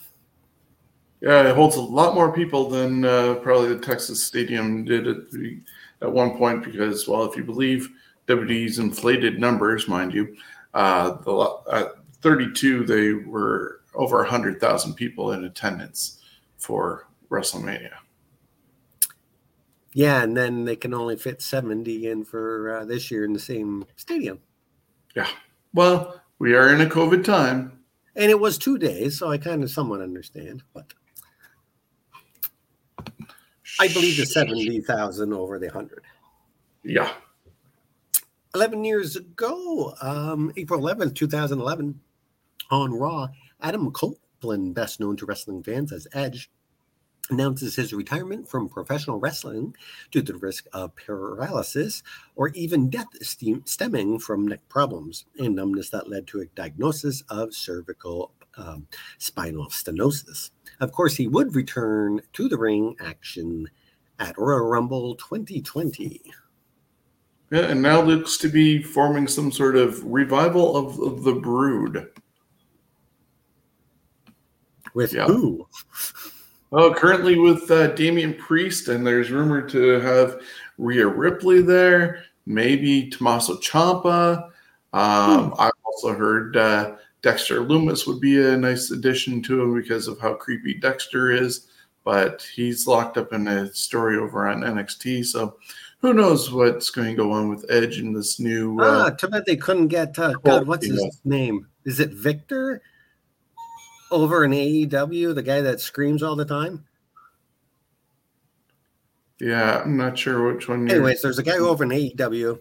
Yeah, 1.21 1.49
it 1.49 1.55
holds 1.55 1.77
a 1.77 1.81
lot 1.81 2.15
more 2.15 2.33
people 2.33 2.69
than 2.69 3.05
uh, 3.05 3.35
probably 3.35 3.69
the 3.69 3.79
Texas 3.79 4.23
Stadium 4.23 4.83
did 4.83 5.07
at, 5.07 5.31
the, 5.31 5.59
at 6.01 6.11
one 6.11 6.37
point 6.37 6.63
because, 6.63 7.07
well, 7.07 7.23
if 7.23 7.37
you 7.37 7.43
believe 7.43 7.89
WWE's 8.27 8.79
inflated 8.79 9.39
numbers, 9.39 9.87
mind 9.87 10.13
you, 10.13 10.35
uh, 10.73 11.11
the, 11.21 11.57
at 11.71 11.95
32 12.21 12.85
they 12.85 13.13
were 13.13 13.81
over 13.93 14.17
100,000 14.17 14.93
people 14.95 15.33
in 15.33 15.45
attendance 15.45 16.19
for 16.57 17.07
WrestleMania. 17.29 17.91
Yeah, 19.93 20.23
and 20.23 20.35
then 20.35 20.65
they 20.65 20.75
can 20.75 20.93
only 20.93 21.15
fit 21.15 21.41
70 21.41 22.07
in 22.07 22.23
for 22.23 22.77
uh, 22.77 22.85
this 22.85 23.11
year 23.11 23.25
in 23.25 23.33
the 23.33 23.39
same 23.39 23.85
stadium. 23.95 24.39
Yeah. 25.15 25.29
Well, 25.73 26.21
we 26.39 26.55
are 26.55 26.73
in 26.73 26.81
a 26.81 26.85
COVID 26.85 27.23
time 27.23 27.82
and 28.15 28.31
it 28.31 28.39
was 28.39 28.57
two 28.57 28.77
days, 28.77 29.17
so 29.17 29.29
I 29.29 29.37
kind 29.37 29.63
of 29.63 29.71
somewhat 29.71 30.01
understand. 30.01 30.63
But 30.73 30.93
I 33.79 33.87
believe 33.87 34.17
the 34.17 34.25
seventy 34.25 34.81
thousand 34.81 35.33
over 35.33 35.59
the 35.59 35.69
hundred. 35.69 36.03
Yeah. 36.83 37.13
Eleven 38.55 38.85
years 38.85 39.15
ago, 39.15 39.95
um, 40.01 40.51
April 40.57 40.79
eleventh, 40.79 41.15
two 41.15 41.27
thousand 41.27 41.59
eleven, 41.59 41.99
on 42.69 42.93
Raw, 42.93 43.29
Adam 43.61 43.91
Copeland, 43.91 44.75
best 44.75 44.99
known 44.99 45.17
to 45.17 45.25
wrestling 45.25 45.63
fans 45.63 45.91
as 45.91 46.07
Edge, 46.13 46.51
announces 47.29 47.75
his 47.75 47.93
retirement 47.93 48.49
from 48.49 48.67
professional 48.67 49.19
wrestling 49.19 49.73
due 50.11 50.21
to 50.21 50.33
the 50.33 50.39
risk 50.39 50.65
of 50.73 50.95
paralysis 50.95 52.03
or 52.35 52.49
even 52.49 52.89
death 52.89 53.07
stemming 53.65 54.19
from 54.19 54.47
neck 54.47 54.59
problems 54.67 55.25
and 55.39 55.55
numbness 55.55 55.89
that 55.89 56.09
led 56.09 56.27
to 56.27 56.41
a 56.41 56.45
diagnosis 56.47 57.23
of 57.29 57.53
cervical 57.53 58.31
um, 58.57 58.87
spinal 59.17 59.67
stenosis. 59.67 60.51
Of 60.79 60.91
course, 60.91 61.15
he 61.15 61.27
would 61.27 61.55
return 61.55 62.21
to 62.33 62.49
the 62.49 62.57
ring 62.57 62.95
action 62.99 63.69
at 64.19 64.37
Royal 64.37 64.67
Rumble 64.67 65.15
2020. 65.15 66.21
Yeah, 67.51 67.59
and 67.59 67.81
now 67.81 68.01
looks 68.01 68.37
to 68.37 68.49
be 68.49 68.81
forming 68.81 69.27
some 69.27 69.51
sort 69.51 69.75
of 69.75 70.03
revival 70.03 70.75
of, 70.75 70.99
of 70.99 71.23
the 71.23 71.33
Brood. 71.33 72.09
With 74.93 75.13
yeah. 75.13 75.25
who? 75.25 75.67
Oh, 76.75 76.91
currently 76.91 77.37
with 77.37 77.69
uh, 77.69 77.87
Damian 77.87 78.33
Priest, 78.33 78.87
and 78.87 79.05
there's 79.05 79.29
rumored 79.29 79.69
to 79.69 79.99
have 79.99 80.41
Rhea 80.79 81.05
Ripley 81.05 81.61
there, 81.61 82.23
maybe 82.47 83.11
Tommaso 83.11 83.57
Ciampa. 83.57 84.49
Um, 84.91 85.51
hmm. 85.51 85.53
I've 85.59 85.71
also 85.85 86.15
heard 86.15 86.57
uh, 86.57 86.95
Dexter 87.21 87.61
Lumis 87.61 88.07
would 88.07 88.19
be 88.19 88.43
a 88.43 88.57
nice 88.57 88.89
addition 88.89 89.43
to 89.43 89.61
him 89.61 89.73
because 89.75 90.07
of 90.07 90.19
how 90.19 90.33
creepy 90.33 90.73
Dexter 90.73 91.31
is, 91.31 91.67
but 92.03 92.45
he's 92.55 92.87
locked 92.87 93.17
up 93.17 93.33
in 93.33 93.47
a 93.47 93.71
story 93.73 94.17
over 94.17 94.47
on 94.47 94.61
NXT. 94.61 95.25
So 95.25 95.57
who 95.99 96.13
knows 96.13 96.51
what's 96.51 96.89
going 96.89 97.09
to 97.09 97.15
go 97.15 97.31
on 97.31 97.49
with 97.49 97.65
Edge 97.69 97.99
in 97.99 98.13
this 98.13 98.39
new. 98.39 98.79
Uh, 98.79 99.05
ah, 99.05 99.09
too 99.11 99.27
bad 99.27 99.45
they 99.45 99.55
couldn't 99.55 99.87
get. 99.89 100.17
Uh, 100.17 100.33
God, 100.43 100.67
what's 100.67 100.87
his 100.87 101.21
name? 101.23 101.67
Is 101.85 101.99
it 101.99 102.11
Victor? 102.11 102.81
Over 104.13 104.45
in 104.45 104.51
AEW, 104.51 105.35
the 105.35 105.43
guy 105.43 105.61
that 105.61 105.81
screams 105.81 106.23
all 106.23 106.35
the 106.35 106.45
time? 106.45 106.85
Yeah, 109.39 109.81
I'm 109.81 109.97
not 109.97 110.17
sure 110.17 110.53
which 110.53 110.69
one. 110.69 110.89
Anyways, 110.89 111.21
there's 111.21 111.39
a 111.39 111.43
guy 111.43 111.57
over 111.57 111.83
in 111.83 111.89
AEW. 111.89 112.59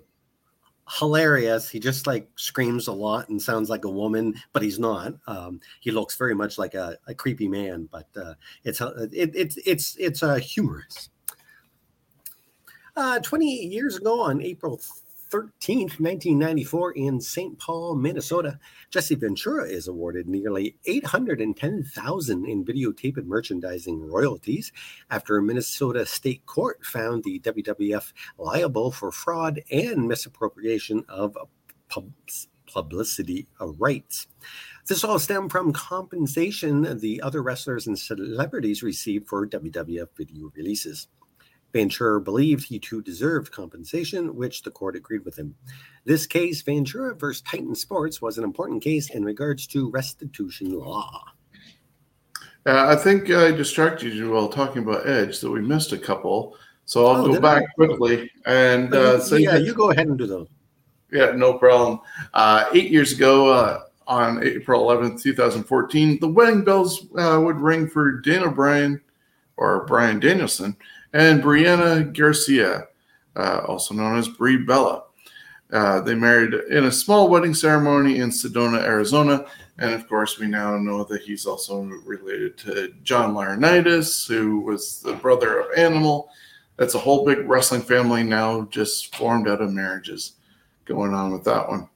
Hilarious. 0.99 1.69
He 1.69 1.79
just 1.79 2.07
like 2.07 2.29
screams 2.35 2.89
a 2.89 2.93
lot 2.93 3.29
and 3.29 3.41
sounds 3.41 3.71
like 3.71 3.85
a 3.85 3.91
woman, 3.91 4.35
but 4.53 4.63
he's 4.63 4.79
not. 4.79 5.15
Um, 5.27 5.61
he 5.81 5.91
looks 5.91 6.17
very 6.17 6.35
much 6.35 6.59
like 6.59 6.75
a, 6.75 6.99
a 7.07 7.15
creepy 7.15 7.47
man, 7.47 7.89
but 7.93 8.09
uh, 8.17 8.35
it's 8.65 8.81
uh, 8.81 9.07
it, 9.13 9.31
it's 9.35 9.57
it's 9.65 9.97
it's 9.97 10.23
uh, 10.23 10.37
humorous. 10.37 11.11
Uh, 12.97 13.21
28 13.21 13.71
years 13.71 13.97
ago, 13.97 14.21
on 14.21 14.43
April 14.43 14.81
13th, 15.33 15.99
1994, 15.99 16.93
in 16.93 17.19
St. 17.19 17.59
Paul, 17.59 17.97
Minnesota, 17.97 18.59
Jesse 18.91 19.15
Ventura 19.15 19.65
is 19.65 19.89
awarded 19.89 20.29
nearly 20.29 20.77
810000 20.85 22.45
in 22.45 22.63
videotape 22.63 23.17
and 23.17 23.27
merchandising 23.27 23.99
royalties 24.11 24.73
after 25.11 25.39
a 25.39 25.43
Minnesota 25.43 26.05
state 26.05 26.45
court 26.45 26.85
found 26.85 27.25
the 27.25 27.41
WWF 27.41 28.13
liable 28.37 28.93
for 28.93 29.11
fraud 29.11 29.63
and 29.71 30.07
misappropriation 30.07 31.03
of 31.09 31.35
pub- 31.89 32.13
publicity 32.67 33.49
rights. 33.79 34.27
This 34.87 35.03
all 35.03 35.19
stemmed 35.19 35.51
from 35.51 35.73
compensation 35.73 36.99
the 37.01 37.23
other 37.23 37.43
wrestlers 37.43 37.87
and 37.87 37.99
celebrities 37.99 38.83
received 38.83 39.29
for 39.29 39.47
WWF 39.47 40.09
video 40.15 40.53
releases. 40.55 41.09
Ventura 41.73 42.21
believed 42.21 42.65
he 42.65 42.79
too 42.79 43.03
deserved 43.03 43.51
compensation, 43.51 44.35
which 44.37 44.63
the 44.63 44.71
court 44.71 44.95
agreed 44.95 45.25
with 45.25 45.39
him. 45.39 45.55
This 46.05 46.27
case, 46.27 46.61
Ventura 46.63 47.15
versus 47.15 47.43
Titan 47.43 47.75
Sports, 47.75 48.21
was 48.21 48.39
an 48.39 48.45
important 48.45 48.83
case 48.83 49.11
in 49.11 49.25
regards 49.25 49.67
to 49.69 49.91
restitution 49.91 50.79
law. 50.79 51.25
Uh, 52.67 52.87
I 52.89 52.97
think 52.97 53.31
I 53.31 53.51
distracted 53.51 54.13
you 54.15 54.31
while 54.33 54.49
talking 54.49 54.83
about 54.83 55.09
Edge, 55.09 55.41
that 55.41 55.51
we 55.51 55.61
missed 55.61 55.93
a 55.93 55.99
couple. 55.99 56.57
So 56.85 57.07
I'll 57.07 57.25
Oh, 57.25 57.33
go 57.33 57.41
back 57.41 57.63
I? 57.63 57.73
quickly 57.75 58.31
and 58.47 58.95
uh, 58.95 59.19
say 59.19 59.39
yeah, 59.39 59.53
that- 59.53 59.65
you 59.65 59.75
go 59.75 59.91
ahead 59.91 60.07
and 60.09 60.19
do 60.19 60.27
those. 60.27 60.49
Yeah, 61.11 61.33
no 61.33 61.55
problem. 61.55 62.01
Uh, 62.33 62.65
eight 62.73 62.91
years 62.91 63.13
ago, 63.13 63.49
uh, 63.53 63.81
on 64.07 64.43
April 64.43 64.83
11th, 64.87 65.23
2014, 65.23 66.19
the 66.21 66.29
wedding 66.29 66.65
bells 66.65 67.07
uh, 67.19 67.39
would 67.43 67.61
ring 67.61 67.87
for 67.87 68.21
Daniel 68.21 68.51
Bryan, 68.51 69.01
or 69.59 69.85
Bryan 69.87 70.21
Danielson, 70.21 70.75
and 71.13 71.43
Brianna 71.43 72.17
Garcia, 72.17 72.89
uh, 73.37 73.63
also 73.67 73.95
known 73.95 74.17
as 74.17 74.29
Brie 74.29 74.59
Bella. 74.59 75.05
Uh, 75.73 76.01
they 76.03 76.15
married 76.15 76.53
in 76.71 76.85
a 76.85 76.93
small 76.93 77.29
wedding 77.29 77.55
ceremony 77.55 78.19
in 78.19 78.29
Sedona, 78.29 78.83
Arizona. 78.83 79.47
And 79.79 79.95
of 79.95 80.07
course, 80.07 80.39
we 80.39 80.47
now 80.47 80.77
know 80.77 81.05
that 81.05 81.23
he's 81.23 81.47
also 81.47 81.83
related 82.05 82.59
to 82.59 82.93
John 83.03 83.35
Laurinaitis, 83.35 84.29
who 84.29 84.61
was 84.61 85.01
the 85.01 85.15
brother 85.15 85.61
of 85.61 85.79
Animal. 85.79 86.29
That's 86.77 86.95
a 86.95 86.99
whole 86.99 87.25
big 87.25 87.49
wrestling 87.49 87.81
family 87.81 88.23
now 88.23 88.63
just 88.71 89.17
formed 89.17 89.49
out 89.49 89.63
of 89.63 89.73
marriages 89.73 90.33
going 90.85 91.15
on 91.15 91.33
with 91.33 91.45
that 91.45 91.69
one. 91.69 91.89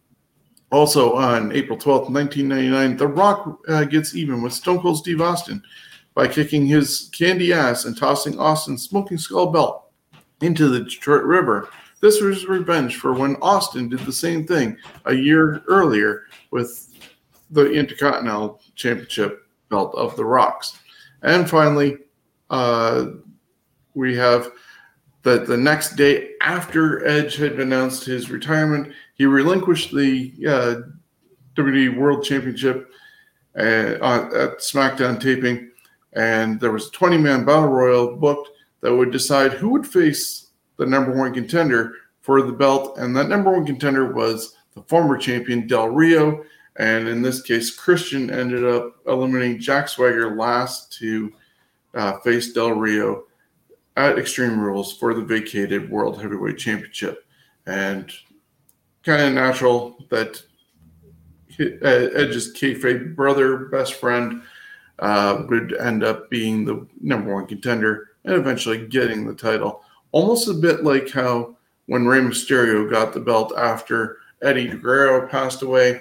Also, 0.72 1.14
on 1.14 1.52
April 1.52 1.78
12th, 1.78 2.10
1999, 2.10 2.96
The 2.96 3.06
Rock 3.06 3.60
uh, 3.68 3.84
gets 3.84 4.14
even 4.14 4.42
with 4.42 4.52
Stone 4.52 4.80
Cold 4.80 4.98
Steve 4.98 5.20
Austin 5.20 5.62
by 6.16 6.26
kicking 6.26 6.66
his 6.66 7.10
candy 7.12 7.52
ass 7.52 7.84
and 7.84 7.96
tossing 7.96 8.40
Austin's 8.40 8.82
smoking 8.82 9.18
skull 9.18 9.52
belt 9.52 9.92
into 10.40 10.68
the 10.68 10.80
Detroit 10.80 11.24
River. 11.24 11.68
This 12.00 12.22
was 12.22 12.46
revenge 12.46 12.96
for 12.96 13.12
when 13.12 13.36
Austin 13.36 13.90
did 13.90 14.00
the 14.00 14.12
same 14.12 14.46
thing 14.46 14.78
a 15.04 15.14
year 15.14 15.62
earlier 15.68 16.24
with 16.50 16.88
the 17.50 17.70
Intercontinental 17.70 18.60
Championship 18.74 19.46
belt 19.68 19.94
of 19.94 20.16
The 20.16 20.24
Rocks. 20.24 20.78
And 21.22 21.48
finally, 21.48 21.98
uh, 22.48 23.06
we 23.94 24.16
have 24.16 24.50
that 25.22 25.46
the 25.46 25.56
next 25.56 25.96
day 25.96 26.30
after 26.40 27.06
Edge 27.06 27.36
had 27.36 27.60
announced 27.60 28.04
his 28.04 28.30
retirement, 28.30 28.92
he 29.14 29.26
relinquished 29.26 29.94
the 29.94 30.32
uh, 30.48 30.74
WWE 31.60 31.98
World 31.98 32.24
Championship 32.24 32.90
uh, 33.58 33.60
at 33.60 34.58
SmackDown 34.60 35.20
taping, 35.20 35.72
and 36.16 36.58
there 36.58 36.72
was 36.72 36.88
a 36.88 36.90
20 36.90 37.18
man 37.18 37.44
battle 37.44 37.68
royal 37.68 38.16
booked 38.16 38.50
that 38.80 38.94
would 38.94 39.12
decide 39.12 39.52
who 39.52 39.68
would 39.68 39.86
face 39.86 40.50
the 40.78 40.86
number 40.86 41.12
one 41.12 41.32
contender 41.32 41.94
for 42.20 42.42
the 42.42 42.52
belt, 42.52 42.98
and 42.98 43.16
that 43.16 43.28
number 43.28 43.52
one 43.52 43.64
contender 43.64 44.12
was 44.12 44.56
the 44.74 44.82
former 44.82 45.16
champion 45.16 45.66
Del 45.66 45.88
Rio, 45.88 46.44
and 46.76 47.08
in 47.08 47.22
this 47.22 47.40
case, 47.42 47.74
Christian 47.74 48.30
ended 48.30 48.64
up 48.64 48.96
eliminating 49.06 49.60
Jack 49.60 49.88
Swagger 49.88 50.36
last 50.36 50.92
to 50.98 51.32
uh, 51.94 52.18
face 52.18 52.52
Del 52.52 52.72
Rio 52.72 53.24
at 53.96 54.18
Extreme 54.18 54.60
Rules 54.60 54.96
for 54.96 55.14
the 55.14 55.22
vacated 55.22 55.90
World 55.90 56.20
Heavyweight 56.20 56.58
Championship. 56.58 57.24
And 57.66 58.12
kind 59.02 59.22
of 59.22 59.32
natural 59.32 59.96
that 60.10 60.42
uh, 61.58 61.64
Edge's 61.84 62.52
kayfabe 62.54 63.16
brother, 63.16 63.66
best 63.66 63.94
friend, 63.94 64.42
uh, 64.98 65.42
would 65.48 65.74
end 65.74 66.04
up 66.04 66.30
being 66.30 66.64
the 66.64 66.86
number 67.00 67.34
one 67.34 67.46
contender 67.46 68.10
and 68.24 68.34
eventually 68.34 68.86
getting 68.86 69.26
the 69.26 69.34
title. 69.34 69.82
Almost 70.12 70.48
a 70.48 70.54
bit 70.54 70.84
like 70.84 71.10
how 71.10 71.56
when 71.86 72.06
Rey 72.06 72.20
Mysterio 72.20 72.90
got 72.90 73.12
the 73.12 73.20
belt 73.20 73.52
after 73.56 74.18
Eddie 74.42 74.68
Guerrero 74.68 75.28
passed 75.28 75.62
away, 75.62 76.00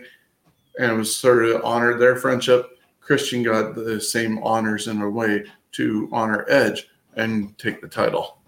and 0.80 0.92
it 0.92 0.96
was 0.96 1.16
sort 1.16 1.46
of 1.46 1.64
honored 1.64 2.00
their 2.00 2.16
friendship. 2.16 2.78
Christian 3.00 3.44
got 3.44 3.76
the 3.76 4.02
same 4.02 4.42
honors 4.44 4.88
in 4.88 5.02
a 5.02 5.10
way 5.10 5.44
to 5.74 6.10
honor 6.12 6.46
Edge 6.50 6.88
and 7.16 7.58
take 7.58 7.82
the 7.82 7.88
title. 7.88 8.40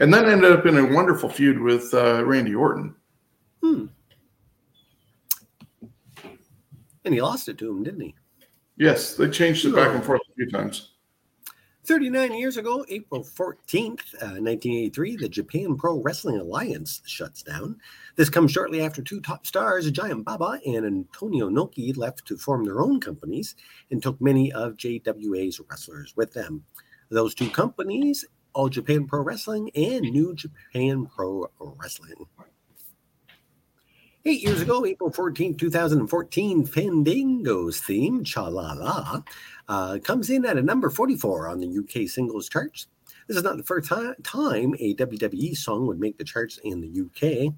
And 0.00 0.14
then 0.14 0.26
ended 0.26 0.52
up 0.52 0.64
in 0.64 0.78
a 0.78 0.94
wonderful 0.94 1.28
feud 1.28 1.58
with 1.58 1.92
uh, 1.92 2.24
Randy 2.24 2.54
Orton. 2.54 2.94
Hmm. 3.62 3.86
And 7.04 7.14
he 7.14 7.20
lost 7.20 7.48
it 7.48 7.58
to 7.58 7.70
him, 7.70 7.82
didn't 7.82 8.02
he? 8.02 8.14
Yes, 8.78 9.14
they 9.14 9.28
changed 9.28 9.64
it 9.64 9.74
back 9.74 9.92
and 9.94 10.04
forth 10.04 10.20
a 10.30 10.34
few 10.34 10.48
times. 10.48 10.92
39 11.84 12.34
years 12.34 12.58
ago, 12.58 12.84
April 12.90 13.24
14th, 13.24 14.14
uh, 14.20 14.38
1983, 14.38 15.16
the 15.16 15.28
Japan 15.28 15.74
Pro 15.74 16.00
Wrestling 16.00 16.38
Alliance 16.38 17.00
shuts 17.06 17.42
down. 17.42 17.80
This 18.14 18.28
comes 18.28 18.52
shortly 18.52 18.82
after 18.82 19.02
two 19.02 19.20
top 19.20 19.46
stars, 19.46 19.90
Giant 19.90 20.24
Baba 20.24 20.60
and 20.66 20.84
Antonio 20.84 21.48
Inoki, 21.48 21.96
left 21.96 22.26
to 22.26 22.36
form 22.36 22.64
their 22.64 22.80
own 22.80 23.00
companies 23.00 23.56
and 23.90 24.02
took 24.02 24.20
many 24.20 24.52
of 24.52 24.76
JWA's 24.76 25.60
wrestlers 25.68 26.14
with 26.14 26.34
them. 26.34 26.62
Those 27.08 27.34
two 27.34 27.48
companies, 27.48 28.24
All 28.52 28.68
Japan 28.68 29.06
Pro 29.06 29.22
Wrestling 29.22 29.70
and 29.74 30.02
New 30.02 30.34
Japan 30.34 31.06
Pro 31.06 31.50
Wrestling. 31.58 32.26
Eight 34.28 34.42
years 34.42 34.60
ago, 34.60 34.84
April 34.84 35.10
14, 35.10 35.56
2014, 35.56 36.66
Fandango's 36.66 37.80
theme, 37.80 38.22
Cha 38.22 38.46
La 38.46 38.74
La, 38.74 39.22
uh, 39.70 39.98
comes 40.04 40.28
in 40.28 40.44
at 40.44 40.58
a 40.58 40.62
number 40.62 40.90
44 40.90 41.48
on 41.48 41.60
the 41.60 41.78
UK 41.78 42.06
singles 42.06 42.46
charts. 42.46 42.88
This 43.26 43.38
is 43.38 43.42
not 43.42 43.56
the 43.56 43.62
first 43.62 43.88
time 43.88 44.74
a 44.78 44.94
WWE 44.96 45.56
song 45.56 45.86
would 45.86 45.98
make 45.98 46.18
the 46.18 46.24
charts 46.24 46.58
in 46.62 46.82
the 46.82 47.00
UK. 47.00 47.54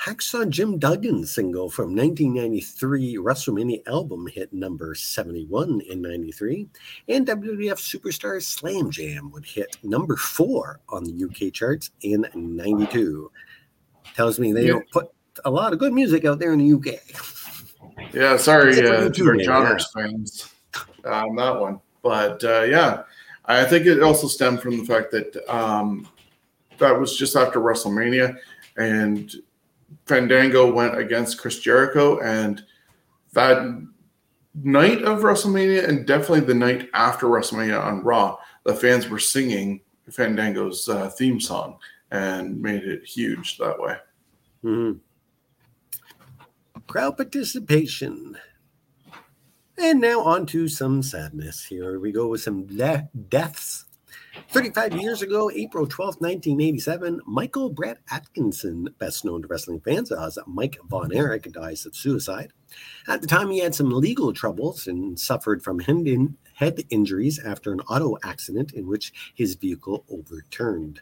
Hacksaw 0.00 0.48
Jim 0.48 0.80
Duggan's 0.80 1.34
single 1.34 1.68
from 1.68 1.94
1993 1.94 3.16
WrestleMania 3.16 3.86
album 3.86 4.26
hit 4.26 4.54
number 4.54 4.94
71 4.94 5.82
in 5.90 6.00
93, 6.00 6.66
and 7.10 7.26
WWF 7.26 7.76
Superstar 7.76 8.42
Slam 8.42 8.90
Jam 8.90 9.30
would 9.32 9.44
hit 9.44 9.76
number 9.82 10.16
four 10.16 10.80
on 10.88 11.04
the 11.04 11.24
UK 11.24 11.52
charts 11.52 11.90
in 12.00 12.26
92. 12.34 13.30
Tells 14.16 14.38
me 14.38 14.50
they 14.50 14.64
Yeah. 14.64 14.72
don't 14.72 14.90
put 14.90 15.13
a 15.44 15.50
lot 15.50 15.72
of 15.72 15.78
good 15.78 15.92
music 15.92 16.24
out 16.24 16.38
there 16.38 16.52
in 16.52 16.58
the 16.58 16.72
UK. 16.72 17.00
Yeah, 18.12 18.36
sorry, 18.36 18.70
Except 18.70 18.88
uh, 18.88 19.08
U2, 19.10 19.82
for 19.82 20.00
fans 20.00 20.52
on 21.04 21.36
that 21.36 21.60
one. 21.60 21.80
But 22.02 22.42
uh, 22.44 22.62
yeah, 22.62 23.02
I 23.46 23.64
think 23.64 23.86
it 23.86 24.02
also 24.02 24.26
stemmed 24.26 24.60
from 24.60 24.78
the 24.78 24.84
fact 24.84 25.10
that 25.12 25.36
um, 25.52 26.08
that 26.78 26.98
was 26.98 27.16
just 27.16 27.36
after 27.36 27.60
WrestleMania, 27.60 28.36
and 28.76 29.32
Fandango 30.06 30.70
went 30.72 30.98
against 30.98 31.40
Chris 31.40 31.58
Jericho, 31.60 32.20
and 32.20 32.62
that 33.32 33.82
night 34.62 35.02
of 35.02 35.20
WrestleMania, 35.20 35.88
and 35.88 36.06
definitely 36.06 36.40
the 36.40 36.54
night 36.54 36.88
after 36.94 37.26
WrestleMania 37.26 37.82
on 37.82 38.02
Raw, 38.02 38.38
the 38.64 38.74
fans 38.74 39.08
were 39.08 39.18
singing 39.18 39.80
Fandango's 40.10 40.88
uh, 40.88 41.08
theme 41.10 41.40
song 41.40 41.78
and 42.10 42.60
made 42.60 42.84
it 42.84 43.04
huge 43.04 43.58
that 43.58 43.80
way. 43.80 43.96
Mhm. 44.62 45.00
Crowd 46.86 47.16
participation. 47.16 48.36
And 49.76 50.00
now 50.00 50.20
on 50.20 50.46
to 50.46 50.68
some 50.68 51.02
sadness. 51.02 51.64
Here 51.64 51.98
we 51.98 52.12
go 52.12 52.28
with 52.28 52.42
some 52.42 52.66
de- 52.66 53.08
deaths. 53.28 53.86
35 54.50 54.94
years 54.94 55.22
ago, 55.22 55.50
April 55.54 55.86
12th, 55.86 56.20
1987, 56.20 57.20
Michael 57.26 57.70
Brett 57.70 57.98
Atkinson, 58.10 58.88
best 58.98 59.24
known 59.24 59.42
to 59.42 59.48
wrestling 59.48 59.80
fans 59.80 60.12
as 60.12 60.38
Mike 60.46 60.76
Von 60.88 61.12
Erich, 61.12 61.50
dies 61.52 61.86
of 61.86 61.96
suicide. 61.96 62.52
At 63.08 63.20
the 63.20 63.26
time, 63.26 63.50
he 63.50 63.58
had 63.60 63.74
some 63.74 63.90
legal 63.90 64.32
troubles 64.32 64.86
and 64.86 65.18
suffered 65.18 65.62
from 65.62 65.80
head 65.80 66.84
injuries 66.90 67.38
after 67.38 67.72
an 67.72 67.80
auto 67.80 68.16
accident 68.24 68.72
in 68.72 68.86
which 68.86 69.12
his 69.34 69.54
vehicle 69.54 70.04
overturned. 70.08 71.00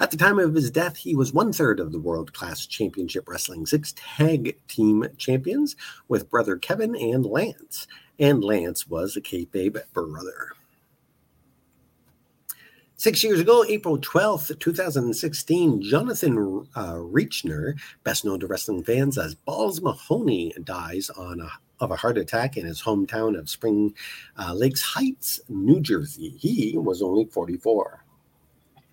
At 0.00 0.10
the 0.10 0.16
time 0.16 0.38
of 0.38 0.54
his 0.54 0.70
death, 0.70 0.96
he 0.96 1.14
was 1.14 1.34
one 1.34 1.52
third 1.52 1.78
of 1.78 1.92
the 1.92 1.98
World 1.98 2.32
Class 2.32 2.64
Championship 2.64 3.28
Wrestling 3.28 3.66
Six 3.66 3.92
Tag 3.94 4.56
Team 4.66 5.06
Champions 5.18 5.76
with 6.08 6.30
brother 6.30 6.56
Kevin 6.56 6.96
and 6.96 7.26
Lance. 7.26 7.86
And 8.18 8.42
Lance 8.42 8.88
was 8.88 9.14
a 9.14 9.20
kayfabe 9.20 9.78
brother. 9.92 10.52
Six 12.96 13.22
years 13.22 13.40
ago, 13.40 13.62
April 13.68 13.98
12th, 13.98 14.58
2016, 14.58 15.82
Jonathan 15.82 16.66
uh, 16.74 16.94
Rechner, 16.94 17.78
best 18.02 18.24
known 18.24 18.40
to 18.40 18.46
wrestling 18.46 18.82
fans 18.82 19.18
as 19.18 19.34
Balls 19.34 19.82
Mahoney, 19.82 20.54
dies 20.64 21.10
on 21.10 21.40
a, 21.40 21.50
of 21.78 21.90
a 21.90 21.96
heart 21.96 22.16
attack 22.16 22.56
in 22.56 22.64
his 22.64 22.82
hometown 22.82 23.38
of 23.38 23.50
Spring 23.50 23.94
uh, 24.38 24.54
Lakes 24.54 24.80
Heights, 24.80 25.40
New 25.50 25.80
Jersey. 25.80 26.30
He 26.38 26.78
was 26.78 27.02
only 27.02 27.26
44. 27.26 27.99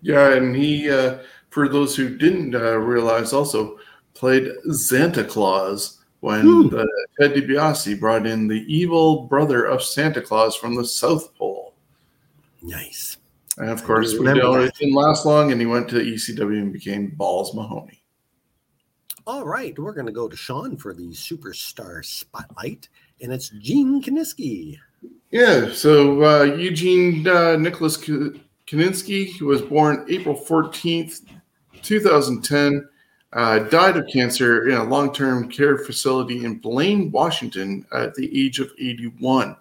Yeah, 0.00 0.34
and 0.34 0.54
he, 0.54 0.90
uh, 0.90 1.18
for 1.50 1.68
those 1.68 1.96
who 1.96 2.16
didn't 2.16 2.54
uh, 2.54 2.76
realize, 2.76 3.32
also 3.32 3.78
played 4.14 4.48
Santa 4.70 5.24
Claus 5.24 5.98
when 6.20 6.42
hmm. 6.42 6.68
Ted 7.20 7.34
DiBiase 7.34 7.98
brought 7.98 8.26
in 8.26 8.48
the 8.48 8.64
evil 8.72 9.26
brother 9.26 9.64
of 9.64 9.82
Santa 9.82 10.20
Claus 10.20 10.56
from 10.56 10.74
the 10.74 10.84
South 10.84 11.34
Pole. 11.36 11.74
Nice. 12.62 13.18
And 13.56 13.70
of 13.70 13.84
course, 13.84 14.14
we 14.14 14.26
know 14.26 14.54
it 14.54 14.74
didn't 14.74 14.94
last 14.94 15.26
long, 15.26 15.50
and 15.50 15.60
he 15.60 15.66
went 15.66 15.88
to 15.90 15.96
ECW 15.96 16.60
and 16.60 16.72
became 16.72 17.08
Balls 17.08 17.54
Mahoney. 17.54 18.02
All 19.26 19.44
right, 19.44 19.78
we're 19.78 19.92
going 19.92 20.06
to 20.06 20.12
go 20.12 20.28
to 20.28 20.36
Sean 20.36 20.76
for 20.76 20.94
the 20.94 21.10
superstar 21.10 22.04
spotlight, 22.04 22.88
and 23.20 23.32
it's 23.32 23.50
Gene 23.50 24.02
Kiniski. 24.02 24.78
Yeah, 25.30 25.70
so 25.72 26.24
uh, 26.24 26.44
Eugene 26.44 27.26
uh, 27.28 27.56
Nicholas 27.56 27.96
Kiniski 28.68 29.40
was 29.40 29.62
born 29.62 30.04
April 30.08 30.36
14th, 30.36 31.22
2010. 31.82 32.88
Uh, 33.32 33.58
died 33.60 33.96
of 33.96 34.06
cancer 34.10 34.68
in 34.68 34.76
a 34.76 34.84
long 34.84 35.12
term 35.12 35.50
care 35.50 35.78
facility 35.78 36.44
in 36.44 36.58
Blaine, 36.58 37.10
Washington, 37.10 37.84
at 37.92 38.14
the 38.14 38.44
age 38.44 38.58
of 38.58 38.70
81. 38.78 39.56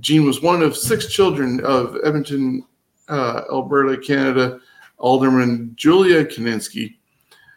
Gene 0.00 0.24
was 0.24 0.42
one 0.42 0.62
of 0.62 0.76
six 0.76 1.10
children 1.12 1.60
of 1.64 1.96
Edmonton, 2.04 2.66
uh, 3.08 3.42
Alberta, 3.50 3.96
Canada, 3.98 4.60
Alderman 4.98 5.72
Julia 5.76 6.24
Kiniski. 6.24 6.96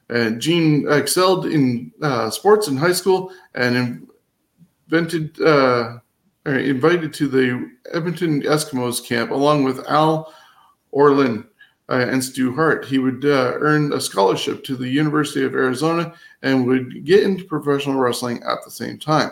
And 0.10 0.42
Gene 0.42 0.88
excelled 0.90 1.46
in 1.46 1.92
uh, 2.02 2.30
sports 2.30 2.68
in 2.68 2.78
high 2.78 2.92
school 2.94 3.32
and 3.56 4.08
invented, 4.90 5.40
uh, 5.42 6.00
invited 6.46 7.14
to 7.14 7.28
the 7.28 7.72
Edmonton 7.94 8.42
Eskimos 8.42 9.06
camp 9.06 9.32
along 9.32 9.64
with 9.64 9.86
Al 9.90 10.34
Orlin 10.92 11.46
uh, 11.90 12.08
and 12.10 12.24
Stu 12.24 12.54
Hart. 12.54 12.86
He 12.86 13.00
would 13.00 13.26
uh, 13.26 13.54
earn 13.56 13.94
a 13.94 14.02
scholarship 14.02 14.64
to 14.66 14.76
the 14.76 14.88
University 14.88 15.44
of 15.44 15.56
Arizona 15.56 16.14
and 16.42 16.66
would 16.66 17.06
get 17.06 17.24
into 17.24 17.44
professional 17.44 18.00
wrestling 18.00 18.42
at 18.44 18.60
the 18.64 18.72
same 18.72 18.98
time. 18.98 19.32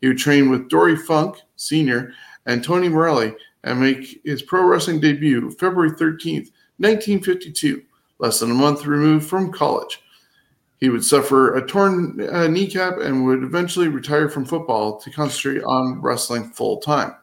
He 0.00 0.08
would 0.08 0.18
train 0.18 0.50
with 0.50 0.68
Dory 0.68 0.96
Funk, 0.96 1.38
Sr., 1.56 2.12
and 2.46 2.62
Tony 2.62 2.88
Morelli 2.88 3.34
and 3.64 3.80
make 3.80 4.20
his 4.24 4.42
pro 4.42 4.64
wrestling 4.64 5.00
debut 5.00 5.50
February 5.52 5.90
13th, 5.90 6.52
1952, 6.78 7.82
less 8.18 8.38
than 8.38 8.52
a 8.52 8.54
month 8.54 8.86
removed 8.86 9.28
from 9.28 9.52
college. 9.52 10.00
He 10.78 10.90
would 10.90 11.04
suffer 11.04 11.56
a 11.56 11.66
torn 11.66 12.20
uh, 12.30 12.46
kneecap 12.46 12.98
and 12.98 13.24
would 13.24 13.42
eventually 13.42 13.88
retire 13.88 14.28
from 14.28 14.44
football 14.44 15.00
to 15.00 15.10
concentrate 15.10 15.64
on 15.64 16.00
wrestling 16.00 16.50
full 16.50 16.78
time. 16.78 17.14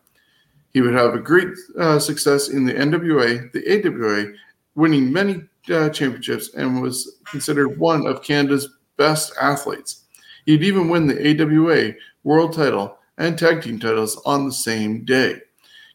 He 0.74 0.82
would 0.82 0.94
have 0.94 1.14
a 1.14 1.20
great 1.20 1.50
uh, 1.80 2.00
success 2.00 2.50
in 2.50 2.66
the 2.66 2.74
NWA, 2.74 3.52
the 3.52 3.88
AWA, 3.88 4.34
winning 4.76 5.14
many 5.14 5.44
uh, 5.72 5.90
championships 5.90 6.54
and 6.56 6.82
was 6.82 7.20
considered 7.26 7.78
one 7.80 8.08
of 8.08 8.24
Canada's 8.24 8.68
best 8.98 9.34
athletes. 9.40 10.04
He'd 10.46 10.64
even 10.64 10.90
win 10.90 11.08
the 11.08 11.42
AWA 11.42 11.94
world 12.24 12.54
title 12.54 12.98
and 13.18 13.38
tag 13.38 13.62
team 13.62 13.80
titles 13.80 14.22
on 14.26 14.46
the 14.46 14.52
same 14.52 15.06
day. 15.06 15.40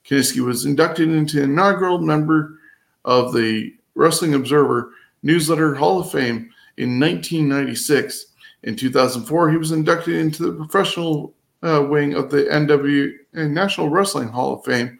Kiniski 0.04 0.40
was 0.40 0.64
inducted 0.64 1.10
into 1.10 1.42
inaugural 1.42 1.98
member 1.98 2.58
of 3.04 3.32
the 3.32 3.74
Wrestling 3.94 4.34
Observer 4.34 4.92
Newsletter 5.22 5.74
Hall 5.74 6.00
of 6.00 6.10
Fame 6.10 6.50
in 6.76 7.00
1996. 7.00 8.26
In 8.62 8.76
2004, 8.76 9.50
he 9.50 9.56
was 9.56 9.72
inducted 9.72 10.14
into 10.14 10.44
the 10.44 10.52
professional 10.52 11.34
uh, 11.62 11.86
wing 11.88 12.14
of 12.14 12.30
the 12.30 12.44
NW 12.44 13.12
National 13.34 13.88
Wrestling 13.88 14.28
Hall 14.28 14.54
of 14.54 14.64
Fame. 14.64 14.98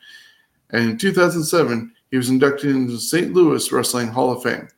And 0.70 0.90
in 0.90 0.98
2007, 0.98 1.92
he 2.10 2.16
was 2.16 2.30
inducted 2.30 2.70
into 2.70 2.92
the 2.92 3.00
St. 3.00 3.32
Louis 3.32 3.70
Wrestling 3.70 4.08
Hall 4.08 4.32
of 4.32 4.42
Fame 4.42 4.68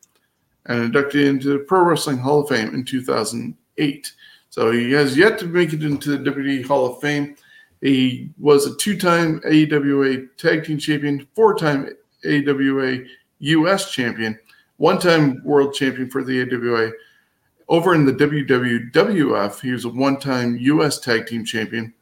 and 0.65 0.83
inducted 0.83 1.25
into 1.25 1.53
the 1.53 1.59
Pro 1.59 1.81
Wrestling 1.83 2.17
Hall 2.17 2.41
of 2.41 2.49
Fame 2.49 2.73
in 2.73 2.83
2008. 2.83 4.13
So 4.49 4.71
he 4.71 4.91
has 4.91 5.17
yet 5.17 5.39
to 5.39 5.45
make 5.45 5.73
it 5.73 5.83
into 5.83 6.17
the 6.17 6.29
WWE 6.29 6.65
Hall 6.65 6.85
of 6.85 7.01
Fame. 7.01 7.35
He 7.81 8.29
was 8.37 8.67
a 8.67 8.75
two-time 8.75 9.41
AWA 9.45 10.27
Tag 10.37 10.65
Team 10.65 10.77
Champion, 10.77 11.27
four-time 11.35 11.89
AWA 12.25 12.99
US 13.39 13.91
Champion, 13.91 14.37
one-time 14.77 15.41
World 15.43 15.73
Champion 15.73 16.09
for 16.09 16.23
the 16.23 16.41
AWA. 16.41 16.91
Over 17.71 17.95
in 17.95 18.05
the 18.05 18.11
WWF, 18.11 19.61
he 19.61 19.71
was 19.71 19.85
a 19.85 19.89
one-time 19.89 20.57
US 20.57 20.99
Tag 20.99 21.25
Team 21.25 21.45
Champion, 21.45 21.93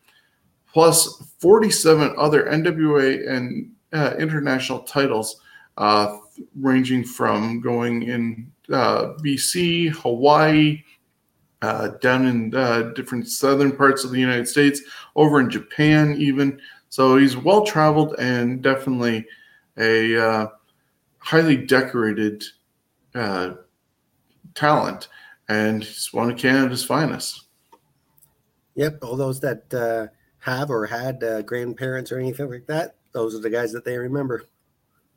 plus 0.65 1.21
47 1.37 2.15
other 2.17 2.45
NWA 2.45 3.29
and 3.29 3.71
uh, 3.93 4.15
international 4.17 4.79
titles, 4.79 5.41
uh, 5.77 6.17
ranging 6.55 7.03
from 7.03 7.61
going 7.61 8.01
in 8.01 8.51
uh, 8.73 9.13
BC, 9.23 9.89
Hawaii, 9.89 10.83
uh, 11.61 11.89
down 12.01 12.25
in 12.25 12.55
uh, 12.55 12.91
different 12.95 13.27
southern 13.27 13.71
parts 13.71 14.03
of 14.03 14.09
the 14.09 14.19
United 14.19 14.47
States, 14.47 14.81
over 15.15 15.39
in 15.39 15.51
Japan, 15.51 16.15
even. 16.17 16.59
So 16.89 17.15
he's 17.17 17.37
well 17.37 17.63
traveled 17.63 18.15
and 18.17 18.63
definitely 18.63 19.23
a 19.77 20.17
uh, 20.19 20.47
highly 21.19 21.57
decorated 21.57 22.43
talent, 24.55 25.09
and 25.49 25.83
he's 25.83 26.13
one 26.13 26.31
of 26.31 26.37
Canada's 26.37 26.83
finest. 26.83 27.45
Yep, 28.75 29.03
all 29.03 29.17
those 29.17 29.41
that 29.41 29.73
uh, 29.73 30.07
have 30.39 30.69
or 30.69 30.85
had 30.85 31.23
uh, 31.23 31.41
grandparents 31.41 32.11
or 32.11 32.19
anything 32.19 32.49
like 32.49 32.67
that, 32.67 32.95
those 33.11 33.35
are 33.35 33.41
the 33.41 33.49
guys 33.49 33.73
that 33.73 33.83
they 33.83 33.97
remember. 33.97 34.45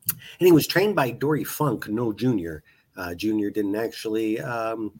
And 0.09 0.47
he 0.47 0.51
was 0.51 0.67
trained 0.67 0.95
by 0.95 1.11
Dory 1.11 1.45
Funk, 1.45 1.87
no 1.87 2.11
junior. 2.11 2.63
junior 3.15 3.49
didn't 3.49 3.77
actually 3.77 4.41
um, 4.41 4.91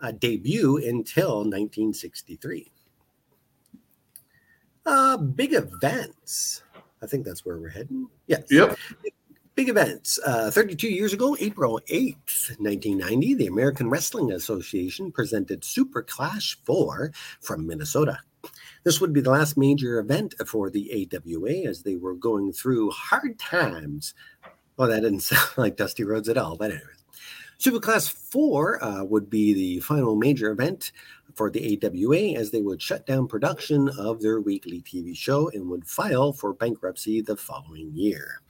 uh, 0.00 0.12
debut 0.12 0.78
until 0.78 1.38
1963. 1.38 2.72
Uh, 4.86 5.16
big 5.18 5.52
events. 5.52 6.62
I 7.02 7.06
think 7.06 7.24
that's 7.24 7.44
where 7.44 7.58
we're 7.58 7.68
heading. 7.68 8.08
Yes. 8.26 8.44
Yep. 8.50 8.76
Big 9.58 9.68
events. 9.70 10.20
Uh, 10.24 10.52
32 10.52 10.86
years 10.86 11.12
ago, 11.12 11.36
April 11.40 11.80
8th, 11.90 12.60
1990, 12.60 13.34
the 13.34 13.48
American 13.48 13.90
Wrestling 13.90 14.30
Association 14.30 15.10
presented 15.10 15.64
Super 15.64 16.00
Clash 16.00 16.56
4 16.64 17.10
from 17.40 17.66
Minnesota. 17.66 18.20
This 18.84 19.00
would 19.00 19.12
be 19.12 19.20
the 19.20 19.32
last 19.32 19.56
major 19.56 19.98
event 19.98 20.36
for 20.46 20.70
the 20.70 21.10
AWA 21.12 21.68
as 21.68 21.82
they 21.82 21.96
were 21.96 22.14
going 22.14 22.52
through 22.52 22.92
hard 22.92 23.36
times. 23.40 24.14
Well, 24.76 24.90
that 24.90 25.00
didn't 25.00 25.20
sound 25.22 25.50
like 25.56 25.76
Dusty 25.76 26.04
Rhodes 26.04 26.28
at 26.28 26.38
all, 26.38 26.56
but 26.56 26.70
anyways. 26.70 27.04
Superclass 27.58 28.12
4 28.12 28.84
uh, 28.84 29.04
would 29.06 29.28
be 29.28 29.54
the 29.54 29.80
final 29.80 30.14
major 30.14 30.52
event 30.52 30.92
for 31.34 31.50
the 31.50 31.80
AWA 31.82 32.38
as 32.38 32.52
they 32.52 32.62
would 32.62 32.80
shut 32.80 33.06
down 33.06 33.26
production 33.26 33.88
of 33.98 34.22
their 34.22 34.40
weekly 34.40 34.82
TV 34.82 35.16
show 35.16 35.50
and 35.50 35.68
would 35.68 35.84
file 35.84 36.32
for 36.32 36.52
bankruptcy 36.54 37.20
the 37.22 37.36
following 37.36 37.90
year. 37.92 38.40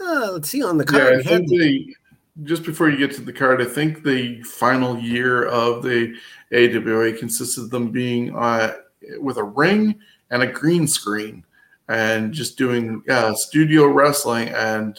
Uh, 0.00 0.30
let's 0.32 0.48
see 0.48 0.62
on 0.62 0.78
the 0.78 0.84
card. 0.84 1.12
Yeah, 1.12 1.18
I 1.18 1.22
think 1.22 1.48
the, 1.48 1.96
just 2.44 2.64
before 2.64 2.88
you 2.88 2.96
get 2.96 3.14
to 3.16 3.20
the 3.20 3.32
card, 3.32 3.60
I 3.60 3.64
think 3.64 4.02
the 4.02 4.42
final 4.42 4.98
year 4.98 5.46
of 5.46 5.82
the 5.82 6.14
AWA 6.52 7.12
consisted 7.12 7.64
of 7.64 7.70
them 7.70 7.90
being 7.90 8.36
uh, 8.36 8.74
with 9.18 9.36
a 9.38 9.44
ring 9.44 9.98
and 10.30 10.42
a 10.42 10.46
green 10.46 10.86
screen 10.86 11.44
and 11.88 12.32
just 12.32 12.58
doing 12.58 13.02
uh, 13.08 13.34
studio 13.34 13.86
wrestling 13.86 14.48
and 14.48 14.98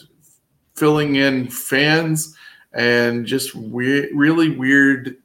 filling 0.75 1.15
in 1.15 1.47
fans 1.47 2.35
and 2.73 3.25
just 3.25 3.55
we- 3.55 4.11
really 4.11 4.49
weird 4.49 5.17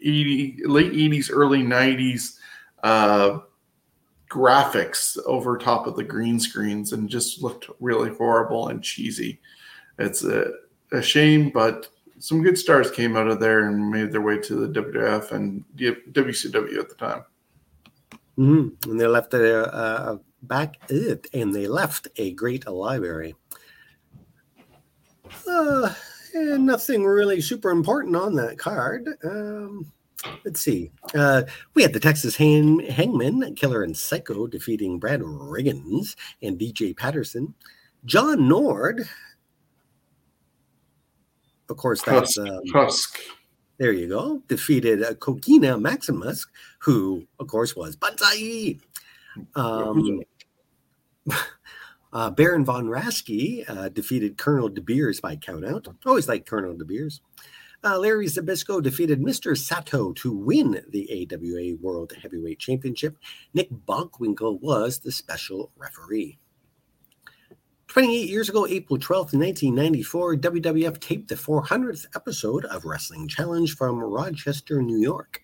80, 0.00 0.62
late 0.64 0.92
80s, 0.92 1.30
early 1.32 1.62
90s 1.62 2.38
uh, 2.82 3.38
graphics 4.32 5.18
over 5.26 5.58
top 5.58 5.86
of 5.86 5.94
the 5.94 6.02
green 6.02 6.40
screens 6.40 6.94
and 6.94 7.06
just 7.06 7.42
looked 7.42 7.68
really 7.80 8.08
horrible 8.08 8.68
and 8.68 8.82
cheesy. 8.82 9.38
It's 9.98 10.24
a, 10.24 10.52
a 10.90 11.02
shame, 11.02 11.50
but 11.50 11.88
some 12.18 12.42
good 12.42 12.56
stars 12.56 12.90
came 12.90 13.14
out 13.14 13.28
of 13.28 13.40
there 13.40 13.66
and 13.66 13.90
made 13.90 14.10
their 14.10 14.22
way 14.22 14.38
to 14.38 14.66
the 14.66 14.80
WWF 14.80 15.32
and 15.32 15.64
WCW 15.76 16.78
at 16.78 16.88
the 16.88 16.94
time. 16.94 17.24
Mm-hmm. 18.38 18.90
And 18.90 18.98
they 18.98 19.06
left 19.06 19.34
a 19.34 19.74
uh, 19.74 20.16
back 20.42 20.78
it, 20.88 21.26
and 21.34 21.54
they 21.54 21.66
left 21.66 22.08
a 22.16 22.32
great 22.32 22.66
library. 22.66 23.34
Uh, 25.46 25.92
and 26.32 26.64
nothing 26.64 27.04
really 27.04 27.42
super 27.42 27.70
important 27.70 28.16
on 28.16 28.34
that 28.36 28.56
card. 28.56 29.06
Um, 29.24 29.92
let's 30.44 30.60
see. 30.60 30.90
Uh, 31.14 31.42
we 31.74 31.82
had 31.82 31.92
the 31.92 32.00
Texas 32.00 32.36
hang- 32.36 32.80
Hangman, 32.80 33.54
Killer 33.54 33.82
and 33.82 33.96
Psycho 33.96 34.46
defeating 34.46 34.98
Brad 34.98 35.20
Riggins 35.20 36.16
and 36.42 36.58
DJ 36.58 36.96
Patterson. 36.96 37.54
John 38.04 38.48
Nord 38.48 39.08
of 41.72 41.78
course, 41.78 42.02
that's 42.02 42.38
um, 42.38 42.60
Husk. 42.72 43.18
there 43.78 43.92
you 43.92 44.06
go. 44.08 44.42
Defeated 44.46 45.02
uh, 45.02 45.14
Kokina 45.14 45.80
Maximus, 45.80 46.46
who, 46.78 47.26
of 47.40 47.48
course, 47.48 47.74
was 47.74 47.96
Banzai. 47.96 48.78
Um, 49.54 50.20
uh, 52.12 52.30
Baron 52.30 52.64
von 52.64 52.86
Raschke 52.86 53.68
uh, 53.68 53.88
defeated 53.88 54.36
Colonel 54.36 54.68
De 54.68 54.80
Beers 54.80 55.20
by 55.20 55.36
countout. 55.36 55.94
Always 56.04 56.28
like 56.28 56.46
Colonel 56.46 56.76
De 56.76 56.84
Beers. 56.84 57.22
Uh, 57.84 57.98
Larry 57.98 58.26
Zbyszko 58.26 58.80
defeated 58.80 59.20
Mr. 59.20 59.58
Saito 59.58 60.12
to 60.12 60.32
win 60.32 60.84
the 60.90 61.28
AWA 61.32 61.76
World 61.80 62.12
Heavyweight 62.22 62.60
Championship. 62.60 63.18
Nick 63.54 63.70
Bockwinkel 63.70 64.60
was 64.60 65.00
the 65.00 65.10
special 65.10 65.72
referee. 65.76 66.38
28 67.88 68.28
years 68.28 68.48
ago, 68.48 68.66
April 68.68 68.98
12th, 68.98 69.34
1994, 69.34 70.36
WWF 70.36 71.00
taped 71.00 71.28
the 71.28 71.34
400th 71.34 72.06
episode 72.14 72.64
of 72.66 72.84
Wrestling 72.84 73.28
Challenge 73.28 73.74
from 73.76 73.98
Rochester, 73.98 74.80
New 74.80 74.98
York. 74.98 75.42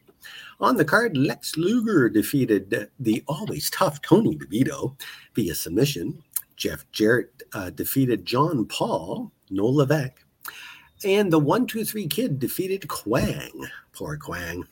On 0.61 0.77
the 0.77 0.85
card, 0.85 1.17
Lex 1.17 1.57
Luger 1.57 2.09
defeated 2.09 2.89
the 2.99 3.23
always 3.27 3.69
tough 3.71 4.01
Tony 4.01 4.37
DeVito 4.37 4.99
via 5.35 5.55
submission. 5.55 6.23
Jeff 6.57 6.87
Jarrett 6.91 7.43
uh, 7.53 7.71
defeated 7.71 8.25
John 8.25 8.65
Paul, 8.65 9.31
no 9.51 9.67
Levesque. 9.67 10.25
And 11.05 11.33
the 11.33 11.39
123 11.39 12.07
Kid 12.09 12.39
defeated 12.39 12.89
Quang. 12.89 13.69
Poor 13.93 14.17
Quang. 14.17 14.67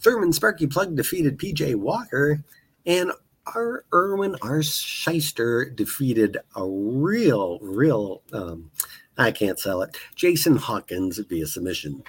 Thurman 0.00 0.32
Sparky 0.32 0.66
Plug 0.66 0.94
defeated 0.94 1.38
PJ 1.38 1.74
Walker. 1.76 2.42
And 2.86 3.12
our 3.54 3.84
Irwin 3.92 4.36
R. 4.42 4.58
Schyster 4.60 5.74
defeated 5.74 6.38
a 6.54 6.66
real, 6.66 7.58
real, 7.60 8.22
um, 8.32 8.70
I 9.16 9.32
can't 9.32 9.58
sell 9.58 9.82
it, 9.82 9.96
Jason 10.14 10.56
Hawkins 10.56 11.18
via 11.18 11.46
submission. 11.46 12.02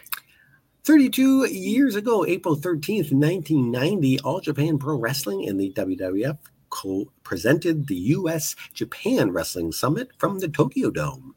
32 0.84 1.48
years 1.48 1.96
ago, 1.96 2.26
April 2.26 2.56
13th, 2.56 3.12
1990, 3.12 4.20
All 4.22 4.40
Japan 4.40 4.78
Pro 4.78 4.98
Wrestling 4.98 5.48
and 5.48 5.60
the 5.60 5.72
WWF 5.74 6.38
co 6.70 7.12
presented 7.24 7.88
the 7.88 7.96
US 7.96 8.56
Japan 8.74 9.32
Wrestling 9.32 9.72
Summit 9.72 10.10
from 10.18 10.40
the 10.40 10.48
Tokyo 10.48 10.90
Dome. 10.90 11.36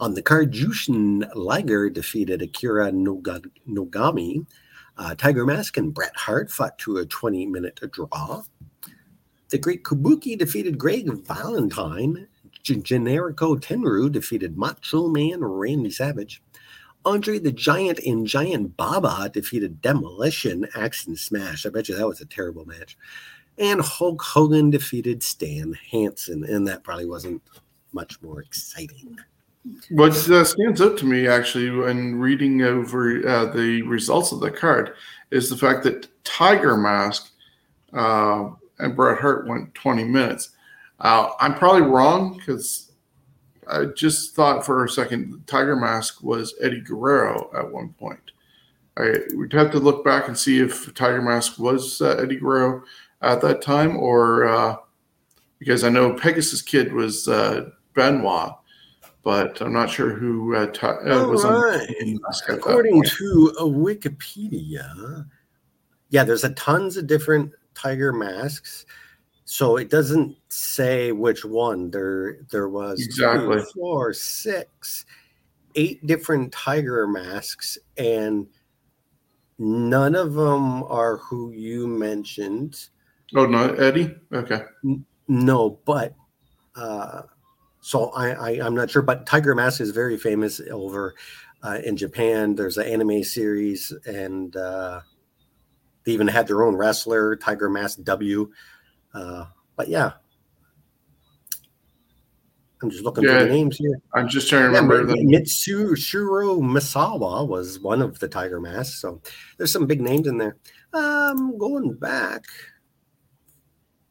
On 0.00 0.14
the 0.14 0.22
card, 0.22 0.50
Jushin 0.52 1.28
Liger 1.34 1.90
defeated 1.90 2.40
Akira 2.40 2.90
Noga- 2.90 3.50
Nogami. 3.68 4.46
Uh, 4.96 5.14
Tiger 5.14 5.44
Mask 5.44 5.76
and 5.76 5.92
Bret 5.92 6.16
Hart 6.16 6.50
fought 6.50 6.78
to 6.78 6.96
a 6.96 7.06
20 7.06 7.46
minute 7.46 7.78
draw. 7.92 8.42
The 9.50 9.58
Great 9.58 9.84
Kabuki 9.84 10.38
defeated 10.38 10.78
Greg 10.78 11.12
Valentine. 11.26 12.28
G- 12.62 12.76
Genichiro 12.76 13.60
Tenryu 13.60 14.10
defeated 14.10 14.56
Macho 14.56 15.08
Man 15.08 15.44
Randy 15.44 15.90
Savage. 15.90 16.42
Andre 17.04 17.38
the 17.38 17.52
Giant 17.52 17.98
and 18.00 18.26
Giant 18.26 18.78
Baba 18.78 19.30
defeated 19.30 19.82
Demolition 19.82 20.66
Axe 20.74 21.06
and 21.06 21.18
Smash. 21.18 21.66
I 21.66 21.68
bet 21.68 21.90
you 21.90 21.96
that 21.96 22.08
was 22.08 22.22
a 22.22 22.26
terrible 22.26 22.64
match. 22.64 22.96
And 23.58 23.82
Hulk 23.82 24.22
Hogan 24.22 24.70
defeated 24.70 25.22
Stan 25.22 25.74
Hansen, 25.90 26.44
and 26.44 26.66
that 26.68 26.84
probably 26.84 27.06
wasn't 27.06 27.42
much 27.92 28.20
more 28.22 28.40
exciting. 28.40 29.18
What 29.90 30.12
uh, 30.30 30.44
stands 30.44 30.80
out 30.80 30.96
to 30.98 31.04
me 31.04 31.28
actually 31.28 31.70
when 31.70 32.16
reading 32.16 32.62
over 32.62 33.26
uh, 33.28 33.44
the 33.46 33.82
results 33.82 34.32
of 34.32 34.40
the 34.40 34.50
card 34.50 34.94
is 35.30 35.50
the 35.50 35.56
fact 35.56 35.82
that 35.84 36.08
Tiger 36.24 36.76
Mask 36.78 37.30
uh, 37.92 38.50
and 38.78 38.96
Bret 38.96 39.20
Hart 39.20 39.46
went 39.46 39.74
20 39.74 40.04
minutes. 40.04 40.50
Uh, 40.98 41.30
I'm 41.40 41.54
probably 41.54 41.82
wrong 41.82 42.38
because 42.38 42.92
I 43.70 43.86
just 43.94 44.34
thought 44.34 44.64
for 44.64 44.84
a 44.84 44.88
second 44.88 45.42
Tiger 45.46 45.76
Mask 45.76 46.22
was 46.22 46.54
Eddie 46.62 46.80
Guerrero 46.80 47.50
at 47.54 47.70
one 47.70 47.90
point. 47.98 48.32
I 48.96 49.18
would 49.32 49.52
have 49.52 49.70
to 49.72 49.78
look 49.78 50.04
back 50.04 50.28
and 50.28 50.36
see 50.36 50.58
if 50.60 50.92
Tiger 50.94 51.22
Mask 51.22 51.58
was 51.58 52.00
uh, 52.00 52.16
Eddie 52.16 52.36
Guerrero 52.36 52.82
at 53.20 53.42
that 53.42 53.60
time, 53.60 53.98
or 53.98 54.48
uh, 54.48 54.76
because 55.58 55.84
I 55.84 55.90
know 55.90 56.14
Pegasus 56.14 56.62
Kid 56.62 56.92
was 56.92 57.26
Benoit, 57.94 58.54
but 59.22 59.60
I'm 59.60 59.72
not 59.72 59.90
sure 59.90 60.10
who 60.10 60.54
uh, 60.54 60.66
Ti- 60.66 60.86
uh, 60.86 61.26
was 61.26 61.44
on 61.44 61.54
Mask 61.54 62.46
that 62.46 62.58
According 62.58 63.02
to 63.04 63.52
a 63.58 63.64
Wikipedia, 63.64 65.26
yeah, 66.08 66.24
there's 66.24 66.44
a 66.44 66.54
tons 66.54 66.96
of 66.96 67.06
different 67.06 67.52
tiger 67.74 68.12
masks. 68.12 68.86
So 69.44 69.76
it 69.76 69.90
doesn't 69.90 70.36
say 70.48 71.12
which 71.12 71.44
one. 71.44 71.90
There 71.90 72.38
there 72.50 72.68
was 72.68 73.00
Exactly. 73.00 73.58
two, 73.58 73.66
four, 73.74 74.12
six, 74.12 75.04
eight 75.74 76.06
different 76.06 76.52
tiger 76.52 77.06
masks, 77.06 77.76
and 77.96 78.46
none 79.58 80.14
of 80.14 80.34
them 80.34 80.84
are 80.84 81.16
who 81.18 81.50
you 81.50 81.86
mentioned. 81.86 82.88
Oh 83.34 83.46
no, 83.46 83.74
Eddie. 83.74 84.14
Okay. 84.32 84.62
No, 85.28 85.78
but 85.84 86.14
uh, 86.76 87.22
so 87.80 88.10
I, 88.10 88.30
I 88.30 88.50
I'm 88.66 88.74
not 88.74 88.90
sure. 88.90 89.02
But 89.02 89.26
Tiger 89.26 89.54
Mask 89.54 89.80
is 89.80 89.90
very 89.90 90.16
famous 90.16 90.60
over 90.70 91.14
uh, 91.62 91.78
in 91.84 91.96
Japan. 91.96 92.54
There's 92.54 92.76
an 92.78 92.86
anime 92.86 93.22
series, 93.24 93.92
and 94.06 94.54
uh, 94.56 95.00
they 96.04 96.12
even 96.12 96.28
had 96.28 96.46
their 96.46 96.62
own 96.62 96.76
wrestler, 96.76 97.36
Tiger 97.36 97.68
Mask 97.70 98.02
W. 98.02 98.50
Uh, 99.14 99.46
but 99.76 99.88
yeah, 99.88 100.12
I'm 102.82 102.90
just 102.90 103.04
looking 103.04 103.24
Yeah. 103.24 103.38
for 103.40 103.44
the 103.44 103.50
names 103.50 103.76
here. 103.76 103.94
I'm 104.14 104.28
just 104.28 104.48
trying 104.48 104.62
to 104.62 104.72
Yeah, 104.72 104.80
remember 104.80 105.04
the 105.04 105.14
Mitsuharu 105.18 106.60
Misawa 106.60 107.46
was 107.46 107.78
one 107.80 108.00
of 108.00 108.18
the 108.18 108.28
Tiger 108.28 108.60
Masks. 108.60 109.00
So 109.00 109.20
there's 109.58 109.72
some 109.72 109.86
big 109.86 110.00
names 110.00 110.26
in 110.26 110.38
there. 110.38 110.56
Um, 110.92 111.58
going 111.58 111.94
back, 111.94 112.44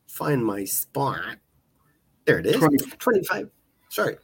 find 0.07 0.45
my 0.45 0.65
spot. 0.65 1.37
There 2.25 2.39
it 2.39 2.45
is. 2.45 2.55
20 2.57 2.77
25. 2.77 3.49
Sorry, 3.89 4.17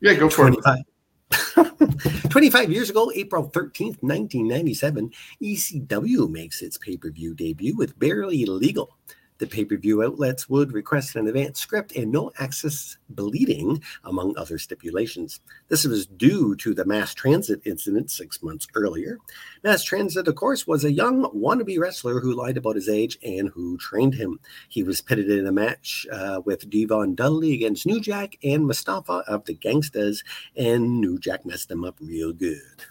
Yeah, 0.00 0.14
go 0.14 0.28
for 0.28 0.48
it. 0.48 0.56
25. 0.62 0.84
25 2.30 2.72
years 2.72 2.90
ago, 2.90 3.10
April 3.14 3.48
13th, 3.50 4.02
1997, 4.02 5.10
ECW 5.42 6.28
makes 6.28 6.60
its 6.60 6.76
pay 6.76 6.96
per 6.96 7.10
view 7.10 7.34
debut 7.34 7.76
with 7.76 7.98
Barely 7.98 8.44
Legal. 8.44 8.96
The 9.40 9.46
pay 9.46 9.64
per 9.64 9.78
view 9.78 10.02
outlets 10.02 10.50
would 10.50 10.72
request 10.72 11.16
an 11.16 11.26
advance 11.26 11.58
script 11.58 11.96
and 11.96 12.12
no 12.12 12.30
access 12.38 12.98
bleeding, 13.08 13.82
among 14.04 14.36
other 14.36 14.58
stipulations. 14.58 15.40
This 15.68 15.86
was 15.86 16.06
due 16.06 16.54
to 16.56 16.74
the 16.74 16.84
mass 16.84 17.14
transit 17.14 17.62
incident 17.64 18.10
six 18.10 18.42
months 18.42 18.66
earlier. 18.74 19.16
Mass 19.64 19.82
transit, 19.82 20.28
of 20.28 20.34
course, 20.34 20.66
was 20.66 20.84
a 20.84 20.92
young 20.92 21.24
wannabe 21.34 21.78
wrestler 21.78 22.20
who 22.20 22.34
lied 22.34 22.58
about 22.58 22.76
his 22.76 22.90
age 22.90 23.16
and 23.22 23.48
who 23.48 23.78
trained 23.78 24.14
him. 24.14 24.38
He 24.68 24.82
was 24.82 25.00
pitted 25.00 25.30
in 25.30 25.46
a 25.46 25.52
match 25.52 26.06
uh, 26.12 26.42
with 26.44 26.68
Devon 26.68 27.14
Dudley 27.14 27.54
against 27.54 27.86
New 27.86 28.00
Jack 28.00 28.36
and 28.44 28.66
Mustafa 28.66 29.24
of 29.26 29.46
the 29.46 29.54
Gangstas, 29.54 30.22
and 30.54 31.00
New 31.00 31.18
Jack 31.18 31.46
messed 31.46 31.70
him 31.70 31.82
up 31.82 31.96
real 31.98 32.34
good. 32.34 32.84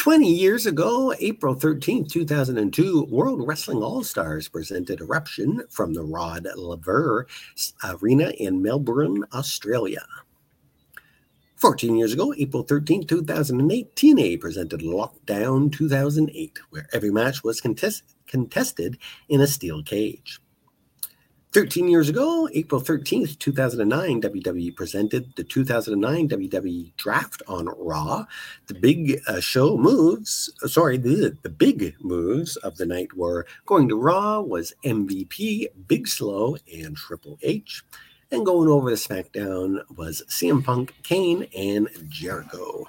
20 0.00 0.32
years 0.32 0.64
ago, 0.64 1.12
April 1.20 1.52
13, 1.52 2.06
2002, 2.06 3.04
World 3.10 3.46
Wrestling 3.46 3.82
All 3.82 4.02
Stars 4.02 4.48
presented 4.48 5.02
Eruption 5.02 5.62
from 5.68 5.92
the 5.92 6.02
Rod 6.02 6.48
Laver 6.56 7.26
Arena 7.84 8.32
in 8.38 8.62
Melbourne, 8.62 9.26
Australia. 9.34 10.06
14 11.56 11.96
years 11.96 12.14
ago, 12.14 12.32
April 12.38 12.62
13, 12.62 13.06
2008, 13.06 13.94
TNA 13.94 14.40
presented 14.40 14.80
Lockdown 14.80 15.70
2008, 15.70 16.58
where 16.70 16.88
every 16.94 17.10
match 17.10 17.44
was 17.44 17.60
contest- 17.60 18.16
contested 18.26 18.96
in 19.28 19.42
a 19.42 19.46
steel 19.46 19.82
cage. 19.82 20.40
13 21.52 21.88
years 21.88 22.08
ago, 22.08 22.48
April 22.54 22.80
13th, 22.80 23.36
2009, 23.40 24.22
WWE 24.22 24.76
presented 24.76 25.34
the 25.34 25.42
2009 25.42 26.28
WWE 26.28 26.92
Draft 26.96 27.42
on 27.48 27.68
Raw. 27.76 28.24
The 28.68 28.74
big 28.74 29.20
uh, 29.26 29.40
show 29.40 29.76
moves, 29.76 30.52
uh, 30.62 30.68
sorry, 30.68 30.96
the, 30.96 31.36
the 31.42 31.48
big 31.48 31.96
moves 32.00 32.54
of 32.56 32.76
the 32.76 32.86
night 32.86 33.16
were 33.16 33.46
going 33.66 33.88
to 33.88 33.96
Raw 33.96 34.40
was 34.40 34.74
MVP, 34.84 35.66
Big 35.88 36.06
Slow, 36.06 36.56
and 36.72 36.96
Triple 36.96 37.36
H. 37.42 37.82
And 38.30 38.46
going 38.46 38.68
over 38.68 38.88
to 38.88 38.96
SmackDown 38.96 39.80
was 39.96 40.22
CM 40.28 40.64
Punk, 40.64 40.94
Kane, 41.02 41.48
and 41.56 41.88
Jericho. 42.08 42.86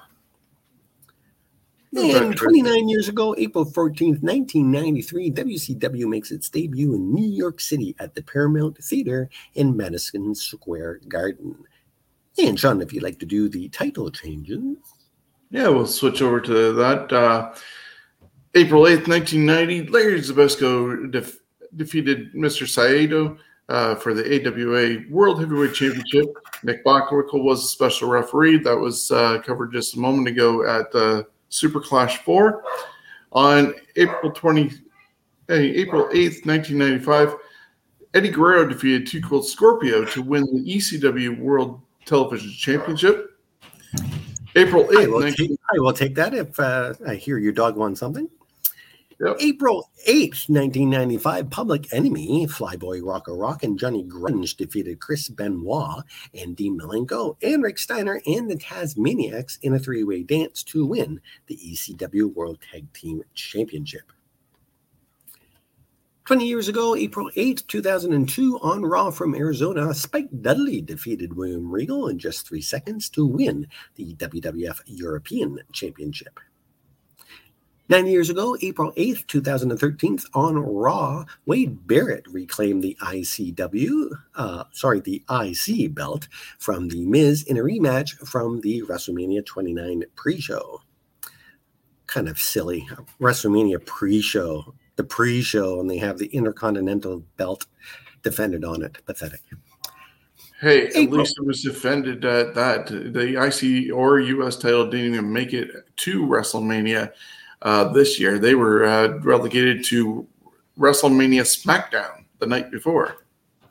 And 1.93 2.37
29 2.37 2.87
years 2.87 3.09
ago, 3.09 3.35
April 3.37 3.65
14th, 3.65 4.21
1993, 4.21 5.31
WCW 5.31 6.07
makes 6.07 6.31
its 6.31 6.49
debut 6.49 6.93
in 6.93 7.13
New 7.13 7.27
York 7.27 7.59
City 7.59 7.95
at 7.99 8.15
the 8.15 8.23
Paramount 8.23 8.81
Theater 8.81 9.29
in 9.55 9.75
Madison 9.75 10.33
Square 10.33 11.01
Garden. 11.09 11.55
And 12.37 12.57
Sean, 12.57 12.81
if 12.81 12.93
you'd 12.93 13.03
like 13.03 13.19
to 13.19 13.25
do 13.25 13.49
the 13.49 13.67
title 13.69 14.09
changes. 14.09 14.77
Yeah, 15.49 15.67
we'll 15.67 15.85
switch 15.85 16.21
over 16.21 16.39
to 16.39 16.73
that. 16.73 17.11
Uh, 17.11 17.53
April 18.55 18.83
8th, 18.83 19.07
1990, 19.09 19.87
Larry 19.87 20.21
Zbyszko 20.21 21.11
def- 21.11 21.39
defeated 21.75 22.33
Mr. 22.33 22.67
Saito 22.67 23.37
uh, 23.67 23.95
for 23.95 24.13
the 24.13 24.23
AWA 24.23 25.09
World 25.09 25.39
Heavyweight 25.41 25.73
Championship. 25.73 26.27
Nick 26.63 26.85
Bockwinkel 26.85 27.43
was 27.43 27.63
a 27.63 27.67
special 27.67 28.09
referee. 28.09 28.59
That 28.59 28.77
was 28.77 29.11
uh, 29.11 29.39
covered 29.39 29.73
just 29.73 29.95
a 29.95 29.99
moment 29.99 30.29
ago 30.29 30.65
at 30.65 30.93
uh, 30.95 31.23
Super 31.51 31.79
Clash 31.79 32.17
4. 32.19 32.63
On 33.33 33.73
April 33.95 34.31
20, 34.31 34.71
April 35.49 36.05
8th, 36.07 36.45
1995, 36.45 37.35
Eddie 38.13 38.29
Guerrero 38.29 38.67
defeated 38.67 39.07
Too 39.07 39.21
Cold 39.21 39.47
Scorpio 39.47 40.03
to 40.05 40.21
win 40.21 40.43
the 40.43 40.75
ECW 40.75 41.39
World 41.39 41.81
Television 42.05 42.51
Championship. 42.51 43.37
April 44.55 44.85
8th, 44.85 45.03
I 45.03 45.07
will, 45.07 45.21
19- 45.21 45.35
take, 45.35 45.51
I 45.73 45.79
will 45.79 45.93
take 45.93 46.15
that 46.15 46.33
if 46.33 46.59
uh, 46.59 46.93
I 47.07 47.15
hear 47.15 47.37
your 47.37 47.53
dog 47.53 47.77
won 47.77 47.95
something. 47.95 48.29
Yep. 49.23 49.37
April 49.39 49.91
8th, 50.07 50.49
1995, 50.49 51.51
Public 51.51 51.93
Enemy, 51.93 52.47
Flyboy 52.47 53.05
Rocco 53.05 53.35
Rock, 53.35 53.61
and 53.61 53.77
Johnny 53.77 54.03
Grunge 54.03 54.57
defeated 54.57 54.99
Chris 54.99 55.29
Benoit 55.29 56.03
and 56.33 56.55
Dean 56.55 56.79
Malenko 56.79 57.37
and 57.43 57.61
Rick 57.61 57.77
Steiner 57.77 58.19
and 58.25 58.49
the 58.49 58.55
Tasmaniacs 58.55 59.59
in 59.61 59.75
a 59.75 59.79
three 59.79 60.03
way 60.03 60.23
dance 60.23 60.63
to 60.63 60.87
win 60.87 61.21
the 61.45 61.55
ECW 61.55 62.33
World 62.33 62.57
Tag 62.71 62.91
Team 62.93 63.21
Championship. 63.35 64.11
20 66.25 66.47
years 66.47 66.67
ago, 66.67 66.95
April 66.95 67.29
8, 67.35 67.63
2002, 67.67 68.59
on 68.63 68.81
Raw 68.81 69.11
from 69.11 69.35
Arizona, 69.35 69.93
Spike 69.93 70.29
Dudley 70.41 70.81
defeated 70.81 71.35
William 71.35 71.69
Regal 71.69 72.07
in 72.07 72.17
just 72.17 72.47
three 72.47 72.61
seconds 72.61 73.07
to 73.09 73.27
win 73.27 73.67
the 73.95 74.15
WWF 74.15 74.79
European 74.87 75.59
Championship. 75.73 76.39
Nine 77.91 78.07
years 78.07 78.29
ago, 78.29 78.55
April 78.61 78.93
8th, 78.93 79.27
2013, 79.27 80.19
on 80.33 80.55
Raw, 80.55 81.25
Wade 81.45 81.85
Barrett 81.87 82.25
reclaimed 82.29 82.81
the 82.81 82.97
ICW, 83.01 84.09
uh, 84.35 84.63
sorry, 84.71 85.01
the 85.01 85.21
IC 85.29 85.93
belt 85.93 86.29
from 86.57 86.87
The 86.87 87.05
Miz 87.05 87.43
in 87.43 87.57
a 87.57 87.61
rematch 87.61 88.11
from 88.25 88.61
the 88.61 88.81
WrestleMania 88.83 89.45
29 89.45 90.05
pre 90.15 90.39
show. 90.39 90.79
Kind 92.07 92.29
of 92.29 92.39
silly. 92.39 92.87
WrestleMania 93.19 93.85
pre 93.85 94.21
show, 94.21 94.73
the 94.95 95.03
pre 95.03 95.41
show, 95.41 95.81
and 95.81 95.89
they 95.89 95.97
have 95.97 96.17
the 96.17 96.27
Intercontinental 96.27 97.25
belt 97.35 97.65
defended 98.23 98.63
on 98.63 98.83
it. 98.83 98.99
Pathetic. 99.05 99.41
Hey, 100.61 100.87
at 100.87 100.95
April. 100.95 101.19
least 101.19 101.37
it 101.37 101.45
was 101.45 101.61
defended 101.61 102.23
at 102.23 102.55
that. 102.55 102.87
The 102.87 103.35
IC 103.35 103.93
or 103.93 104.21
US 104.21 104.55
title 104.55 104.89
didn't 104.89 105.15
even 105.15 105.33
make 105.33 105.51
it 105.51 105.71
to 105.97 106.25
WrestleMania 106.25 107.11
uh, 107.61 107.85
this 107.91 108.19
year. 108.19 108.39
They 108.39 108.55
were 108.55 108.85
uh, 108.85 109.19
relegated 109.19 109.83
to 109.85 110.27
WrestleMania 110.77 111.41
SmackDown 111.41 112.25
the 112.39 112.47
night 112.47 112.71
before. 112.71 113.17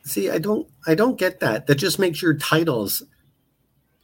See, 0.05 0.31
I 0.31 0.39
don't, 0.39 0.69
I 0.87 0.95
don't 0.95 1.19
get 1.19 1.41
that. 1.41 1.67
That 1.67 1.75
just 1.77 1.99
makes 1.99 2.23
your 2.23 2.35
titles 2.35 3.03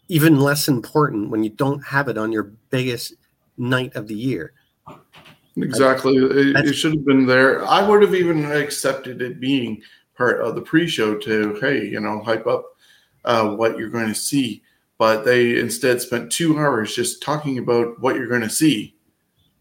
even 0.08 0.40
less 0.40 0.68
important 0.68 1.30
when 1.30 1.42
you 1.42 1.50
don't 1.50 1.80
have 1.80 2.08
it 2.08 2.18
on 2.18 2.32
your 2.32 2.52
biggest 2.70 3.14
night 3.56 3.94
of 3.96 4.06
the 4.06 4.14
year. 4.14 4.52
Exactly, 5.56 6.16
it, 6.16 6.66
it 6.66 6.74
should 6.74 6.92
have 6.92 7.06
been 7.06 7.24
there. 7.24 7.64
I 7.66 7.86
would 7.86 8.02
have 8.02 8.14
even 8.14 8.44
accepted 8.44 9.22
it 9.22 9.40
being 9.40 9.80
part 10.14 10.40
of 10.40 10.54
the 10.54 10.60
pre-show 10.60 11.16
to, 11.16 11.54
hey, 11.60 11.86
you 11.86 12.00
know, 12.00 12.20
hype 12.22 12.46
up 12.46 12.66
uh, 13.24 13.48
what 13.50 13.78
you're 13.78 13.88
going 13.88 14.08
to 14.08 14.14
see. 14.14 14.62
But 14.98 15.24
they 15.24 15.58
instead 15.58 16.00
spent 16.00 16.30
two 16.30 16.58
hours 16.58 16.94
just 16.94 17.22
talking 17.22 17.58
about 17.58 18.00
what 18.00 18.16
you're 18.16 18.28
going 18.28 18.42
to 18.42 18.50
see 18.50 18.95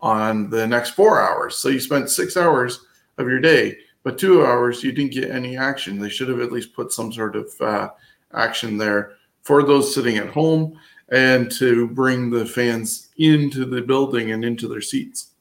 on 0.01 0.49
the 0.49 0.67
next 0.67 0.91
four 0.91 1.21
hours. 1.21 1.57
So 1.57 1.69
you 1.69 1.79
spent 1.79 2.09
six 2.09 2.37
hours 2.37 2.85
of 3.17 3.27
your 3.27 3.39
day, 3.39 3.77
but 4.03 4.17
two 4.17 4.45
hours 4.45 4.83
you 4.83 4.91
didn't 4.91 5.13
get 5.13 5.31
any 5.31 5.57
action. 5.57 5.99
They 5.99 6.09
should 6.09 6.29
have 6.29 6.41
at 6.41 6.51
least 6.51 6.73
put 6.73 6.91
some 6.91 7.11
sort 7.11 7.35
of 7.35 7.49
uh, 7.59 7.89
action 8.33 8.77
there 8.77 9.13
for 9.41 9.63
those 9.63 9.93
sitting 9.93 10.17
at 10.17 10.29
home 10.29 10.77
and 11.09 11.51
to 11.51 11.87
bring 11.89 12.29
the 12.29 12.45
fans 12.45 13.09
into 13.17 13.65
the 13.65 13.81
building 13.81 14.31
and 14.31 14.43
into 14.43 14.67
their 14.67 14.81
seats. 14.81 15.31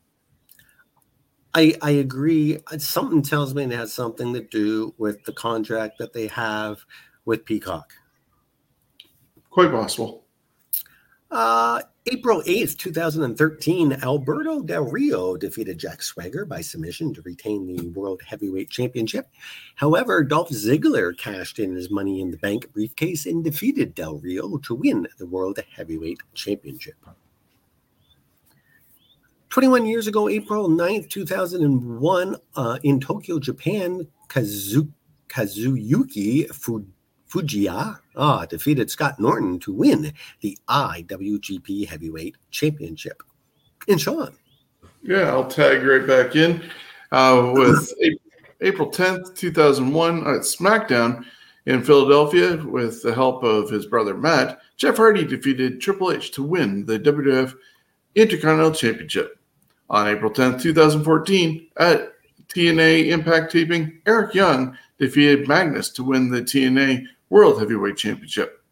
I, 1.55 1.75
I 1.81 1.93
agree. 1.93 2.59
Something 2.79 3.23
tells 3.23 3.55
me 3.55 3.64
it 3.64 3.73
has 3.73 3.93
something 3.93 4.35
to 4.35 4.40
do 4.40 4.93
with 4.99 5.25
the 5.25 5.33
contract 5.33 5.99
that 5.99 6.12
they 6.12 6.27
have 6.27 6.85
with 7.25 7.45
Peacock. 7.45 7.93
Quite 9.51 9.71
possible. 9.71 10.25
Uh, 11.31 11.83
April 12.12 12.43
8th, 12.43 12.77
2013, 12.77 13.95
Alberto 14.03 14.61
Del 14.61 14.85
Rio 14.85 15.38
defeated 15.38 15.79
Jack 15.79 16.03
Swagger 16.03 16.45
by 16.45 16.61
submission 16.61 17.14
to 17.14 17.23
retain 17.23 17.67
the 17.67 17.88
World 17.99 18.21
Heavyweight 18.27 18.69
Championship. 18.69 19.27
However, 19.77 20.23
Dolph 20.23 20.51
Ziggler 20.51 21.17
cashed 21.17 21.59
in 21.59 21.75
his 21.75 21.90
Money 21.90 22.21
in 22.21 22.31
the 22.31 22.37
Bank 22.37 22.71
briefcase 22.75 23.25
and 23.25 23.43
defeated 23.43 23.95
Del 23.95 24.19
Rio 24.19 24.59
to 24.59 24.75
win 24.75 25.09
the 25.17 25.25
World 25.25 25.59
Heavyweight 25.75 26.19
Championship. 26.35 26.97
21 29.49 29.87
years 29.87 30.07
ago, 30.07 30.29
April 30.29 30.69
9th, 30.69 31.09
2001, 31.09 32.37
uh, 32.55 32.79
in 32.83 33.01
Tokyo, 33.01 33.38
Japan, 33.38 34.07
Kazu- 34.29 34.93
Kazuyuki 35.31 36.49
Fujita 36.49 36.85
Fujiya 37.35 37.99
ah, 38.14 38.47
defeated 38.47 38.90
Scott 38.90 39.18
Norton 39.18 39.59
to 39.59 39.73
win 39.73 40.12
the 40.40 40.57
IWGP 40.68 41.88
Heavyweight 41.88 42.37
Championship. 42.53 43.25
And 43.88 44.01
Sean. 44.01 44.37
Yeah, 45.03 45.31
I'll 45.31 45.49
tag 45.49 45.83
right 45.83 46.07
back 46.07 46.37
in 46.37 46.62
uh, 47.11 47.51
with 47.55 47.92
April 48.61 48.88
10th, 48.88 49.35
2001 49.35 50.18
at 50.20 50.42
SmackDown 50.42 51.25
in 51.66 51.83
Philadelphia 51.83 52.57
with 52.64 53.03
the 53.03 53.12
help 53.12 53.42
of 53.42 53.68
his 53.68 53.87
brother 53.87 54.14
Matt. 54.14 54.61
Jeff 54.77 54.97
Hardy 54.97 55.25
defeated 55.25 55.81
Triple 55.81 56.12
H 56.12 56.31
to 56.33 56.42
win 56.42 56.87
the 56.87 57.01
WWF 57.01 57.55
Intercontinental 58.14 58.70
Championship. 58.70 59.38
On 59.90 60.07
April 60.07 60.31
10th, 60.31 60.62
2014, 60.62 61.68
at 61.79 62.12
TNA 62.49 63.09
Impact 63.09 63.51
taping, 63.51 64.01
Eric 64.07 64.35
Young 64.35 64.79
defeated 64.99 65.49
Magnus 65.49 65.90
to 65.90 66.05
win 66.05 66.31
the 66.31 66.40
TNA 66.40 67.07
World 67.35 67.59
Heavyweight 67.59 67.97
Championship. 67.97 68.62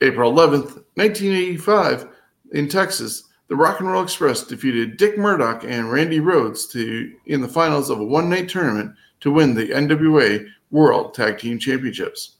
April 0.00 0.32
11th, 0.32 0.82
1985, 0.96 2.08
in 2.50 2.68
Texas, 2.68 3.28
the 3.46 3.54
Rock 3.54 3.78
and 3.78 3.88
Roll 3.88 4.02
Express 4.02 4.42
defeated 4.42 4.96
Dick 4.96 5.16
Murdoch 5.16 5.62
and 5.62 5.92
Randy 5.92 6.18
Rhodes 6.18 6.66
to 6.72 7.12
in 7.26 7.40
the 7.40 7.46
finals 7.46 7.88
of 7.88 8.00
a 8.00 8.04
one-night 8.04 8.48
tournament 8.48 8.96
to 9.20 9.30
win 9.30 9.54
the 9.54 9.68
NWA 9.68 10.44
World 10.72 11.14
Tag 11.14 11.38
Team 11.38 11.56
Championships. 11.56 12.38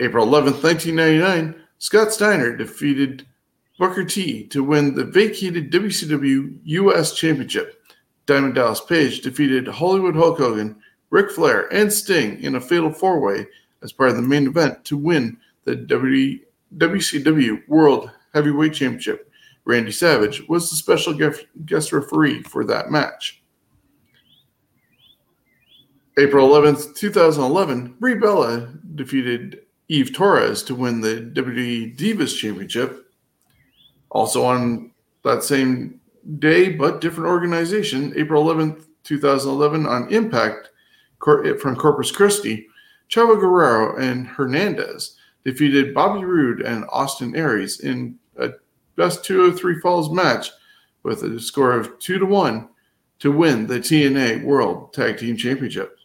April 0.00 0.26
11th, 0.26 0.62
1999, 0.62 1.54
Scott 1.78 2.12
Steiner 2.12 2.54
defeated 2.54 3.26
Booker 3.78 4.04
T 4.04 4.46
to 4.48 4.62
win 4.62 4.94
the 4.94 5.04
vacated 5.06 5.72
WCW 5.72 6.58
US 6.62 7.14
Championship. 7.14 7.82
Diamond 8.26 8.54
Dallas 8.54 8.82
Page 8.82 9.22
defeated 9.22 9.66
Hollywood 9.66 10.14
Hulk 10.14 10.36
Hogan 10.36 10.76
Ric 11.14 11.30
Flair, 11.30 11.72
and 11.72 11.92
Sting 11.92 12.42
in 12.42 12.56
a 12.56 12.60
fatal 12.60 12.92
four 12.92 13.20
way 13.20 13.46
as 13.84 13.92
part 13.92 14.10
of 14.10 14.16
the 14.16 14.22
main 14.22 14.48
event 14.48 14.84
to 14.86 14.96
win 14.96 15.36
the 15.62 15.76
WCW 16.76 17.68
World 17.68 18.10
Heavyweight 18.34 18.74
Championship. 18.74 19.30
Randy 19.64 19.92
Savage 19.92 20.42
was 20.48 20.68
the 20.68 20.74
special 20.74 21.14
guest 21.14 21.92
referee 21.92 22.42
for 22.42 22.64
that 22.64 22.90
match. 22.90 23.40
April 26.18 26.48
11th, 26.48 26.96
2011, 26.96 27.94
Brie 28.00 28.16
Bella 28.16 28.68
defeated 28.96 29.60
Eve 29.86 30.12
Torres 30.12 30.64
to 30.64 30.74
win 30.74 31.00
the 31.00 31.30
WWE 31.32 31.96
Divas 31.96 32.36
Championship. 32.36 33.08
Also 34.10 34.44
on 34.44 34.90
that 35.22 35.44
same 35.44 36.00
day, 36.40 36.70
but 36.70 37.00
different 37.00 37.28
organization, 37.28 38.12
April 38.16 38.44
11th, 38.44 38.86
2011, 39.04 39.86
on 39.86 40.12
Impact, 40.12 40.70
from 41.24 41.76
Corpus 41.76 42.10
Christi, 42.10 42.66
Chavo 43.10 43.38
Guerrero 43.38 43.96
and 43.96 44.26
Hernandez 44.26 45.16
defeated 45.44 45.94
Bobby 45.94 46.24
Roode 46.24 46.62
and 46.62 46.84
Austin 46.90 47.36
Aries 47.36 47.80
in 47.80 48.18
a 48.36 48.50
best 48.96 49.24
two 49.24 49.42
of 49.42 49.58
three 49.58 49.78
falls 49.80 50.10
match 50.10 50.50
with 51.02 51.22
a 51.22 51.40
score 51.40 51.72
of 51.72 51.98
two 51.98 52.18
to 52.18 52.26
one 52.26 52.68
to 53.18 53.30
win 53.30 53.66
the 53.66 53.78
TNA 53.78 54.44
World 54.44 54.92
Tag 54.92 55.18
Team 55.18 55.36
Championship. 55.36 55.98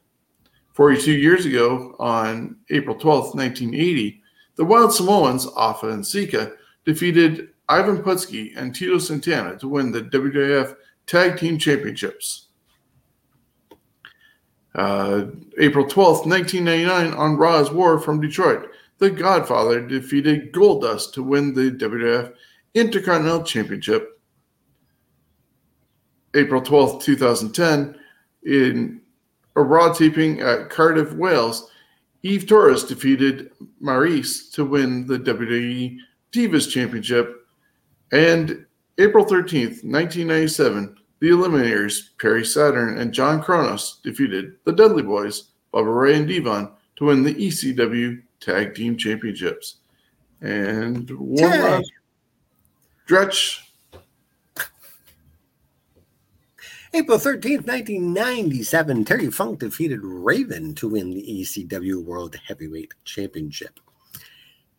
42 0.73 1.11
years 1.11 1.45
ago, 1.45 1.95
on 1.99 2.55
April 2.69 2.95
12, 2.95 3.35
1980, 3.35 4.21
the 4.55 4.65
Wild 4.65 4.93
Samoans, 4.93 5.47
Afa 5.55 5.89
and 5.89 6.05
Sika, 6.05 6.53
defeated 6.85 7.49
Ivan 7.67 8.01
Putski 8.01 8.53
and 8.55 8.73
Tito 8.73 8.97
Santana 8.97 9.57
to 9.57 9.67
win 9.67 9.91
the 9.91 10.03
WWF 10.03 10.75
Tag 11.05 11.37
Team 11.37 11.57
Championships. 11.57 12.48
Uh, 14.75 15.25
April 15.57 15.85
12th, 15.85 16.25
1999, 16.25 17.13
on 17.13 17.37
Raw 17.37 17.59
is 17.59 17.71
War 17.71 17.99
from 17.99 18.21
Detroit, 18.21 18.69
The 18.99 19.09
Godfather 19.09 19.81
defeated 19.81 20.53
Goldust 20.53 21.13
to 21.13 21.23
win 21.23 21.53
the 21.53 21.71
WWF 21.71 22.33
Intercontinental 22.75 23.43
Championship. 23.43 24.19
April 26.35 26.61
12th, 26.61 27.01
2010, 27.01 27.95
in 28.45 29.01
a 29.55 29.61
Raw 29.61 29.91
taping 29.91 30.41
at 30.41 30.69
Cardiff, 30.69 31.13
Wales, 31.13 31.71
Eve 32.21 32.47
Torres 32.47 32.83
defeated 32.83 33.51
Maryse 33.81 34.51
to 34.53 34.65
win 34.65 35.07
the 35.07 35.17
WWE 35.17 35.97
Divas 36.31 36.69
Championship. 36.69 37.47
And 38.11 38.65
April 38.97 39.25
13th, 39.25 39.83
1997, 39.83 40.97
the 41.19 41.29
Eliminators, 41.29 42.09
Perry 42.19 42.45
Saturn 42.45 42.97
and 42.97 43.13
John 43.13 43.41
Kronus, 43.43 44.01
defeated 44.01 44.53
the 44.65 44.71
Dudley 44.71 45.03
Boys, 45.03 45.51
Bubba 45.73 46.01
Ray 46.01 46.15
and 46.15 46.27
Devon, 46.27 46.71
to 46.95 47.05
win 47.05 47.23
the 47.23 47.33
ECW 47.33 48.21
Tag 48.39 48.75
Team 48.75 48.97
Championships. 48.97 49.77
And 50.41 51.09
one 51.11 51.51
Tag. 51.51 51.61
last 51.61 51.91
stretch. 53.05 53.65
April 56.91 57.19
13th, 57.19 57.67
1997, 57.67 59.05
Terry 59.05 59.29
Funk 59.29 59.59
defeated 59.59 59.99
Raven 60.01 60.73
to 60.73 60.89
win 60.89 61.11
the 61.11 61.21
ECW 61.21 62.03
World 62.03 62.35
Heavyweight 62.47 62.93
Championship. 63.03 63.79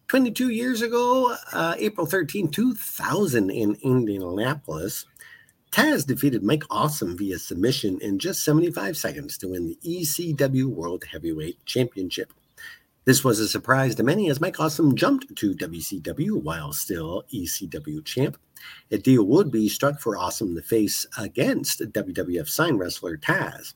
22 0.09 0.49
years 0.49 0.83
ago, 0.83 1.37
uh, 1.53 1.77
April 1.79 2.05
13, 2.05 2.49
2000, 2.49 3.49
in 3.51 3.77
Indianapolis, 3.83 5.07
Taz 5.71 6.05
defeated 6.05 6.43
Mike 6.43 6.65
Awesome 6.69 7.17
via 7.17 7.39
submission 7.39 8.01
in 8.01 8.19
just 8.19 8.45
75 8.45 8.97
seconds 8.97 9.39
to 9.39 9.49
win 9.49 9.67
the 9.67 9.79
ECW 9.85 10.65
World 10.67 11.05
Heavyweight 11.05 11.65
Championship. 11.65 12.33
This 13.05 13.23
was 13.23 13.39
a 13.39 13.49
surprise 13.49 13.95
to 13.95 14.03
many 14.03 14.29
as 14.31 14.41
Mike 14.41 14.59
Awesome 14.59 14.97
jumped 14.97 15.37
to 15.37 15.55
WCW 15.55 16.43
while 16.43 16.73
still 16.73 17.23
ECW 17.33 18.05
champ. 18.05 18.37
A 18.91 18.99
deal 18.99 19.25
would 19.25 19.53
be 19.53 19.69
struck 19.69 20.01
for 20.01 20.17
Awesome 20.17 20.57
to 20.57 20.63
face 20.63 21.07
against 21.17 21.81
WWF 21.81 22.49
sign 22.49 22.77
wrestler 22.77 23.17
Taz. 23.17 23.75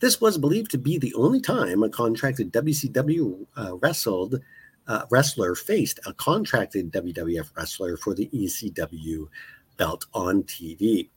This 0.00 0.22
was 0.22 0.38
believed 0.38 0.70
to 0.70 0.78
be 0.78 0.96
the 0.96 1.14
only 1.14 1.40
time 1.40 1.82
a 1.82 1.90
contracted 1.90 2.54
WCW 2.54 3.46
uh, 3.56 3.76
wrestled 3.76 4.40
uh, 4.88 5.02
wrestler 5.10 5.54
faced 5.54 6.00
a 6.06 6.14
contracted 6.14 6.90
WWF 6.90 7.54
wrestler 7.54 7.98
for 7.98 8.14
the 8.14 8.28
ECW 8.32 9.28
belt 9.76 10.06
on 10.14 10.42
TV. 10.44 11.08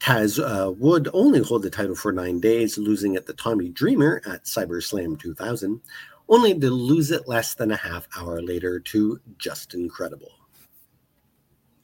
Taz 0.00 0.38
uh, 0.38 0.70
would 0.72 1.08
only 1.12 1.40
hold 1.40 1.62
the 1.62 1.70
title 1.70 1.94
for 1.94 2.12
nine 2.12 2.40
days, 2.40 2.78
losing 2.78 3.14
it 3.14 3.26
to 3.26 3.32
Tommy 3.32 3.68
Dreamer 3.68 4.22
at 4.26 4.44
CyberSlam 4.44 5.18
2000, 5.18 5.80
only 6.28 6.58
to 6.58 6.70
lose 6.70 7.10
it 7.10 7.26
less 7.26 7.54
than 7.54 7.70
a 7.72 7.76
half 7.76 8.06
hour 8.16 8.40
later 8.40 8.78
to 8.80 9.20
Justin 9.38 9.88
Credible. 9.88 10.32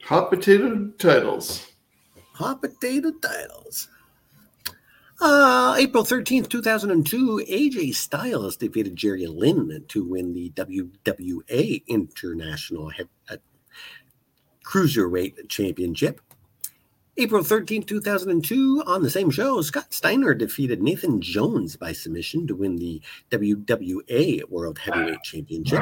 Hot 0.05 0.31
potato 0.31 0.91
titles. 0.99 1.73
Hot 2.35 2.61
potato 2.61 3.11
titles. 3.11 3.89
Uh, 5.21 5.77
April 5.79 6.05
13th, 6.05 6.49
2002, 6.49 7.45
AJ 7.49 7.95
Styles 7.95 8.57
defeated 8.57 8.97
Jerry 8.97 9.27
Lynn 9.27 9.85
to 9.89 10.05
win 10.05 10.35
the 10.35 10.51
WWA 10.51 11.87
International 11.87 12.91
Head, 12.91 13.09
uh, 13.31 13.37
Cruiserweight 14.65 15.49
Championship. 15.49 16.21
April 17.17 17.45
13th, 17.45 17.87
2002, 17.87 18.83
on 18.87 19.03
the 19.03 19.11
same 19.11 19.31
show, 19.31 19.63
Scott 19.63 19.95
Steiner 19.95 20.35
defeated 20.35 20.83
Nathan 20.83 21.21
Jones 21.21 21.77
by 21.77 21.93
submission 21.93 22.45
to 22.49 22.57
win 22.57 22.75
the 22.75 23.01
WWA 23.31 24.43
World 24.51 24.79
Heavyweight 24.79 25.23
Championship. 25.23 25.81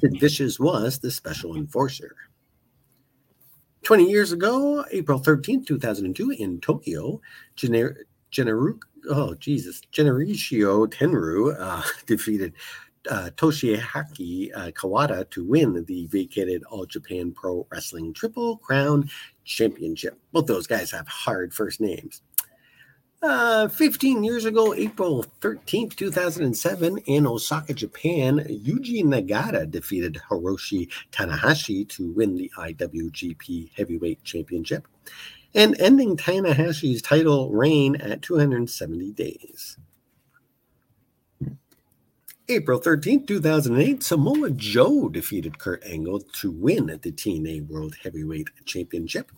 Sid 0.00 0.20
Vicious 0.20 0.60
was 0.60 0.98
the 0.98 1.10
special 1.10 1.56
enforcer. 1.56 2.14
20 3.84 4.04
years 4.10 4.32
ago, 4.32 4.84
April 4.90 5.18
13th, 5.18 5.66
2002, 5.66 6.32
in 6.32 6.60
Tokyo, 6.60 7.22
Gener- 7.56 7.96
Generu- 8.30 8.80
oh, 9.08 9.34
Jesus, 9.36 9.80
Genericio 9.92 10.86
Tenru 10.88 11.56
uh, 11.58 11.82
defeated 12.06 12.52
uh, 13.10 13.30
Toshiaki 13.36 14.50
uh, 14.54 14.70
Kawada 14.72 15.30
to 15.30 15.42
win 15.42 15.84
the 15.86 16.06
vacated 16.06 16.64
All 16.64 16.84
Japan 16.84 17.32
Pro 17.32 17.66
Wrestling 17.70 18.12
Triple 18.12 18.58
Crown 18.58 19.08
Championship. 19.46 20.18
Both 20.32 20.46
those 20.46 20.66
guys 20.66 20.90
have 20.90 21.08
hard 21.08 21.54
first 21.54 21.80
names. 21.80 22.20
Uh, 23.22 23.66
15 23.68 24.22
years 24.22 24.44
ago, 24.44 24.74
April 24.74 25.24
13th, 25.40 25.96
2007, 25.96 26.98
in 26.98 27.26
Osaka, 27.26 27.72
Japan, 27.72 28.40
Yuji 28.40 29.02
Nagata 29.02 29.68
defeated 29.70 30.20
Hiroshi 30.30 30.88
Tanahashi 31.12 31.88
to 31.88 32.12
win 32.12 32.36
the 32.36 32.52
IWGP 32.58 33.70
Heavyweight 33.74 34.22
Championship 34.22 34.86
and 35.54 35.74
ending 35.80 36.16
Tanahashi's 36.16 37.00
title 37.00 37.50
reign 37.50 37.96
at 37.96 38.20
270 38.20 39.12
days. 39.12 39.78
April 42.48 42.80
13th, 42.80 43.26
2008, 43.26 44.04
Samoa 44.04 44.50
Joe 44.50 45.08
defeated 45.08 45.58
Kurt 45.58 45.82
Angle 45.84 46.20
to 46.34 46.52
win 46.52 46.86
the 46.86 47.10
TNA 47.10 47.66
World 47.66 47.96
Heavyweight 48.00 48.50
Championship. 48.64 49.32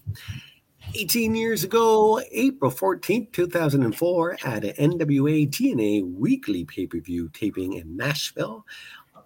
18 0.94 1.34
years 1.34 1.64
ago, 1.64 2.20
April 2.32 2.70
14th, 2.70 3.32
2004, 3.32 4.38
at 4.44 4.62
an 4.62 4.92
NWA 4.92 5.48
TNA 5.48 6.12
weekly 6.12 6.66
pay 6.66 6.86
per 6.86 7.00
view 7.00 7.30
taping 7.32 7.72
in 7.72 7.96
Nashville, 7.96 8.66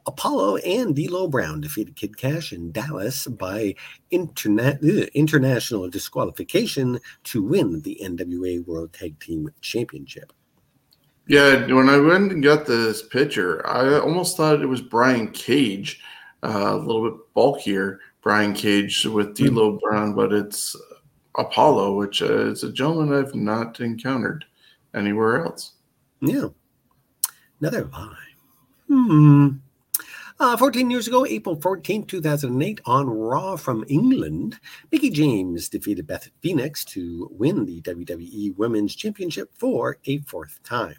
Apollo 0.07 0.59
and 0.59 0.95
D'Lo 0.95 1.27
Brown 1.27 1.61
defeated 1.61 1.97
Kid 1.97 2.17
Kash 2.17 2.53
in 2.53 2.71
Dallas 2.71 3.27
by 3.27 3.75
interna- 4.13 4.79
ugh, 4.83 5.09
international 5.13 5.89
disqualification 5.91 7.01
to 7.25 7.43
win 7.43 7.83
the 7.83 8.01
NWA 8.01 8.65
World 8.65 8.93
Tag 8.93 9.19
Team 9.19 9.49
Championship. 9.61 10.33
Yeah, 11.33 11.65
when 11.73 11.89
I 11.89 11.97
went 11.97 12.31
and 12.31 12.43
got 12.43 12.67
this 12.67 13.01
picture, 13.01 13.67
I 13.67 13.99
almost 13.99 14.37
thought 14.37 14.61
it 14.61 14.67
was 14.67 14.83
Brian 14.83 15.31
Cage, 15.31 15.99
uh, 16.43 16.75
a 16.75 16.77
little 16.77 17.11
bit 17.11 17.19
bulkier 17.33 18.01
Brian 18.21 18.53
Cage 18.53 19.07
with 19.07 19.35
D'Lo 19.35 19.79
Brown, 19.83 20.15
but 20.15 20.31
it's 20.31 20.77
Apollo, 21.39 21.97
which 21.97 22.21
uh, 22.21 22.51
is 22.51 22.65
a 22.65 22.71
gentleman 22.71 23.15
I've 23.19 23.35
not 23.35 23.81
encountered 23.81 24.45
anywhere 24.93 25.47
else. 25.47 25.73
Yeah. 26.21 26.49
Another 27.63 27.87
lie. 27.87 28.15
Hmm. 28.89 29.49
Uh, 30.39 30.59
14 30.59 30.91
years 30.91 31.09
ago, 31.09 31.25
April 31.25 31.57
14, 31.57 32.05
2008, 32.05 32.83
on 32.85 33.09
Raw 33.09 33.57
from 33.57 33.87
England, 33.89 34.61
Mickie 34.91 35.09
James 35.09 35.71
defeated 35.71 36.07
Beth 36.07 36.29
Phoenix 36.43 36.85
to 36.85 37.31
win 37.33 37.65
the 37.65 37.81
WWE 37.81 38.55
Women's 38.59 38.95
Championship 38.95 39.51
for 39.55 39.97
a 40.05 40.19
fourth 40.19 40.63
time. 40.63 40.97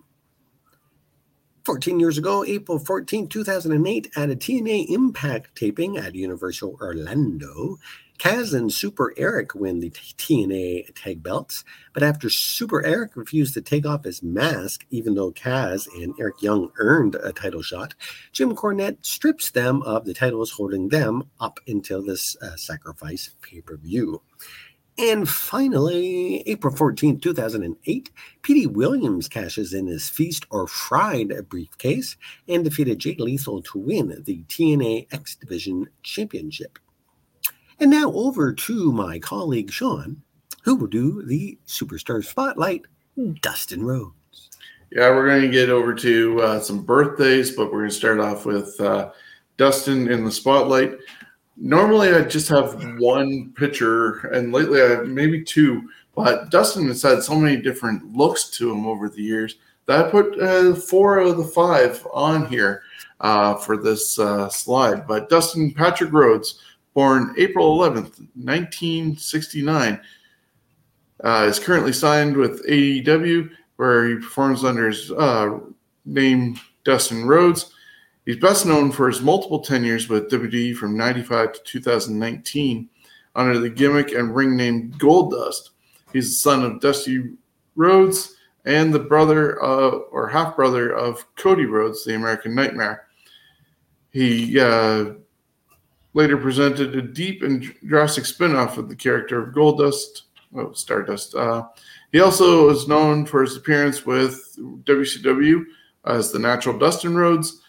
14 1.66 1.98
years 1.98 2.18
ago, 2.18 2.44
April 2.44 2.78
14, 2.78 3.28
2008, 3.30 4.12
at 4.18 4.30
a 4.30 4.36
TNA 4.36 4.90
Impact 4.90 5.56
taping 5.56 5.96
at 5.96 6.14
Universal 6.14 6.78
Orlando, 6.82 7.78
Kaz 8.20 8.54
and 8.54 8.72
Super 8.72 9.14
Eric 9.18 9.56
win 9.56 9.80
the 9.80 9.90
TNA 9.90 10.94
tag 10.94 11.24
belts, 11.24 11.64
but 11.94 12.04
after 12.04 12.30
Super 12.30 12.86
Eric 12.86 13.16
refused 13.16 13.54
to 13.54 13.62
take 13.62 13.86
off 13.86 14.04
his 14.04 14.22
mask, 14.22 14.86
even 14.90 15.16
though 15.16 15.32
Kaz 15.32 15.88
and 15.96 16.14
Eric 16.20 16.42
Young 16.42 16.70
earned 16.78 17.16
a 17.16 17.32
title 17.32 17.62
shot, 17.62 17.96
Jim 18.34 18.56
Cornette 18.56 19.06
strips 19.06 19.52
them 19.52 19.82
of 19.84 20.04
the 20.04 20.14
titles, 20.14 20.52
holding 20.52 20.90
them 20.90 21.30
up 21.40 21.60
until 21.66 22.04
this 22.04 22.36
uh, 22.42 22.58
sacrifice 22.58 23.32
pay 23.42 23.62
per 23.62 23.78
view. 23.78 24.22
And 24.98 25.28
finally, 25.28 26.44
April 26.48 26.76
14, 26.76 27.20
2008, 27.20 28.12
Petey 28.44 28.68
Williams 28.68 29.28
cashes 29.28 29.74
in 29.74 29.88
his 29.88 30.08
Feast 30.08 30.46
or 30.52 30.68
Fired 30.68 31.50
briefcase 31.50 32.16
and 32.48 32.64
defeated 32.64 33.00
Jay 33.00 33.16
Lethal 33.18 33.64
to 33.64 33.80
win 33.80 34.22
the 34.24 34.44
TNA 34.44 35.08
X 35.12 35.36
Division 35.36 35.88
Championship. 36.04 36.78
And 37.80 37.90
now 37.90 38.12
over 38.14 38.54
to 38.54 38.92
my 38.92 39.18
colleague 39.18 39.72
Sean, 39.72 40.22
who 40.64 40.76
will 40.76 40.88
do 40.88 41.24
the 41.26 41.58
Superstar 41.68 42.24
Spotlight, 42.24 42.84
Dustin 43.42 43.84
Rhodes. 43.84 44.14
Yeah, 44.92 45.10
we're 45.10 45.28
going 45.28 45.42
to 45.42 45.50
get 45.50 45.70
over 45.70 45.96
to 45.96 46.42
uh, 46.42 46.60
some 46.60 46.84
birthdays, 46.84 47.52
but 47.56 47.72
we're 47.72 47.80
going 47.80 47.90
to 47.90 47.96
start 47.96 48.20
off 48.20 48.46
with 48.46 48.80
uh, 48.80 49.10
Dustin 49.58 50.12
in 50.12 50.24
the 50.24 50.32
spotlight. 50.32 50.98
Normally, 51.56 52.14
I 52.14 52.22
just 52.24 52.50
have 52.50 52.84
one 53.00 53.54
picture, 53.54 54.28
and 54.28 54.52
lately 54.52 54.82
I 54.82 54.90
have 54.90 55.08
maybe 55.08 55.44
two. 55.44 55.88
But 56.16 56.50
Dustin 56.50 56.88
has 56.88 57.02
had 57.02 57.24
so 57.24 57.36
many 57.36 57.62
different 57.62 58.16
looks 58.16 58.50
to 58.58 58.72
him 58.72 58.86
over 58.86 59.10
the 59.10 59.22
years 59.22 59.58
that 59.86 60.06
I 60.06 60.10
put 60.10 60.40
uh, 60.40 60.76
four 60.76 61.20
of 61.20 61.38
the 61.38 61.44
five 61.44 62.06
on 62.14 62.48
here 62.48 62.84
uh, 63.20 63.56
for 63.56 63.78
this 63.78 64.18
uh, 64.20 64.50
slide. 64.50 65.08
But 65.08 65.30
Dustin 65.30 65.74
Patrick 65.74 66.12
Rhodes, 66.12 66.60
born 66.94 67.34
April 67.38 67.78
11th, 67.78 68.20
1969, 68.36 70.00
uh, 71.24 71.46
is 71.48 71.60
currently 71.60 71.94
signed 71.94 72.36
with 72.36 72.68
AEW, 72.68 73.50
where 73.78 74.08
he 74.08 74.16
performs 74.16 74.64
under 74.64 74.88
his 74.88 75.12
uh, 75.12 75.60
name 76.06 76.60
Dustin 76.84 77.26
Rhodes. 77.26 77.73
He's 78.26 78.38
best 78.38 78.66
known 78.66 78.92
for 78.92 79.08
his 79.08 79.22
multiple 79.22 79.60
tenures 79.60 80.08
with 80.08 80.30
WWE 80.32 80.76
from 80.76 80.98
95 80.98 81.54
to 81.54 81.64
2019 81.64 82.90
under 83.36 83.60
the 83.60 83.70
gimmick 83.70 84.12
and 84.14 84.36
ring 84.36 84.56
name 84.56 84.94
Goldust. 84.98 85.70
He's 86.14 86.30
the 86.30 86.36
son 86.36 86.64
of 86.64 86.80
Dusty 86.80 87.32
Rhodes 87.76 88.36
and 88.66 88.94
the 88.94 89.00
brother 89.00 89.60
of, 89.60 90.04
or 90.12 90.30
half 90.30 90.56
brother 90.56 90.92
of 90.92 91.26
Cody 91.36 91.66
Rhodes, 91.66 92.06
the 92.06 92.16
American 92.16 92.56
Nightmare. 92.56 93.08
He 94.12 94.60
uh, 94.60 95.14
later 96.14 96.38
presented 96.38 96.96
a 96.96 97.02
deep 97.02 97.42
and 97.42 97.74
drastic 97.86 98.26
spin 98.26 98.56
off 98.56 98.78
of 98.78 98.88
the 98.88 98.96
character 98.96 99.42
of 99.42 99.54
Goldust, 99.54 100.24
oh, 100.56 100.72
Stardust. 100.72 101.36
Uh, 101.36 101.68
he 102.12 102.22
also 102.22 102.70
is 102.70 102.88
known 102.88 103.26
for 103.26 103.42
his 103.42 103.58
appearance 103.58 104.06
with 104.06 104.56
WCW 104.86 105.66
as 106.06 106.32
the 106.32 106.40
natural 106.40 106.78
Dustin 106.78 107.16
Rhodes, 107.16 107.63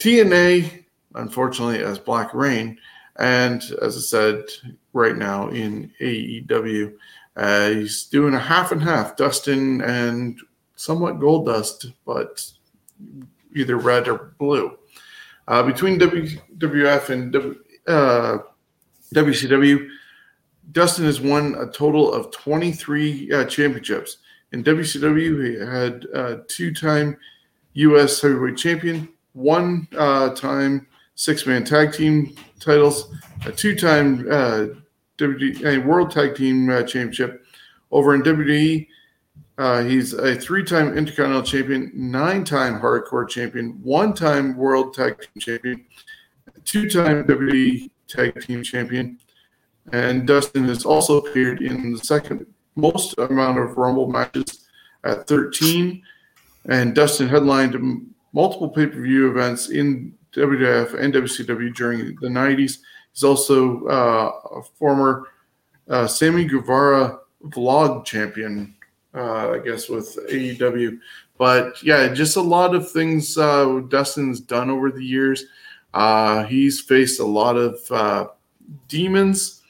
TNA, 0.00 0.84
unfortunately, 1.14 1.82
as 1.82 1.98
Black 1.98 2.34
Reign, 2.34 2.78
and 3.16 3.62
as 3.82 3.96
I 3.96 4.00
said, 4.00 4.44
right 4.92 5.16
now 5.16 5.48
in 5.48 5.92
AEW. 6.00 6.94
Uh, 7.36 7.68
he's 7.68 8.04
doing 8.04 8.34
a 8.34 8.38
half 8.38 8.72
and 8.72 8.82
half, 8.82 9.16
Dustin 9.16 9.80
and 9.82 10.40
somewhat 10.74 11.20
Goldust, 11.20 11.92
but 12.04 12.50
either 13.54 13.76
red 13.76 14.08
or 14.08 14.34
blue. 14.38 14.76
Uh, 15.46 15.62
between 15.62 15.98
WWF 15.98 17.10
and 17.10 17.36
uh, 17.86 18.38
WCW, 19.14 19.88
Dustin 20.72 21.04
has 21.04 21.20
won 21.20 21.56
a 21.56 21.66
total 21.66 22.12
of 22.12 22.30
23 22.30 23.32
uh, 23.32 23.44
championships. 23.46 24.18
In 24.52 24.64
WCW, 24.64 25.46
he 25.46 25.58
had 25.58 26.06
uh, 26.14 26.42
two 26.48 26.72
time 26.72 27.16
U.S. 27.74 28.20
heavyweight 28.20 28.56
champion, 28.56 29.08
one 29.40 29.88
uh, 29.96 30.30
time 30.30 30.86
six 31.14 31.46
man 31.46 31.64
tag 31.64 31.92
team 31.92 32.34
titles, 32.60 33.14
a 33.46 33.52
two 33.52 33.74
time 33.74 34.26
uh, 34.30 34.66
World 35.20 36.10
Tag 36.10 36.34
Team 36.34 36.70
uh, 36.70 36.82
Championship. 36.82 37.44
Over 37.92 38.14
in 38.14 38.22
WWE, 38.22 38.86
uh, 39.58 39.82
he's 39.82 40.12
a 40.12 40.36
three 40.36 40.64
time 40.64 40.96
Intercontinental 40.96 41.42
Champion, 41.42 41.90
nine 41.94 42.44
time 42.44 42.80
Hardcore 42.80 43.28
Champion, 43.28 43.80
one 43.82 44.14
time 44.14 44.56
World 44.56 44.94
Tag 44.94 45.18
Team 45.20 45.40
Champion, 45.40 45.84
two 46.64 46.88
time 46.88 47.24
WWE 47.24 47.90
Tag 48.08 48.40
Team 48.40 48.62
Champion. 48.62 49.18
And 49.92 50.26
Dustin 50.26 50.64
has 50.64 50.84
also 50.84 51.18
appeared 51.18 51.62
in 51.62 51.92
the 51.92 51.98
second 51.98 52.46
most 52.76 53.18
amount 53.18 53.58
of 53.58 53.76
Rumble 53.76 54.08
matches 54.08 54.68
at 55.04 55.26
13. 55.26 56.02
And 56.66 56.94
Dustin 56.94 57.28
headlined 57.28 58.09
multiple 58.32 58.68
pay 58.68 58.86
per 58.86 59.00
view 59.00 59.30
events 59.30 59.70
in 59.70 60.14
WWF 60.32 60.94
and 60.98 61.12
WCW 61.12 61.74
during 61.74 61.98
the 62.20 62.28
90s. 62.28 62.78
He's 63.12 63.24
also 63.24 63.86
uh, 63.86 64.58
a 64.58 64.62
former 64.78 65.28
uh, 65.88 66.06
Sammy 66.06 66.44
Guevara 66.44 67.18
vlog 67.44 68.04
champion, 68.04 68.74
uh, 69.14 69.52
I 69.52 69.58
guess, 69.58 69.88
with 69.88 70.16
AEW. 70.30 70.98
But 71.36 71.82
yeah, 71.82 72.08
just 72.08 72.36
a 72.36 72.42
lot 72.42 72.74
of 72.74 72.90
things 72.90 73.36
uh, 73.36 73.80
Dustin's 73.88 74.40
done 74.40 74.70
over 74.70 74.90
the 74.90 75.04
years. 75.04 75.44
Uh, 75.92 76.44
he's 76.44 76.80
faced 76.80 77.18
a 77.18 77.24
lot 77.24 77.56
of 77.56 77.78
uh, 77.90 78.28
demons. 78.88 79.62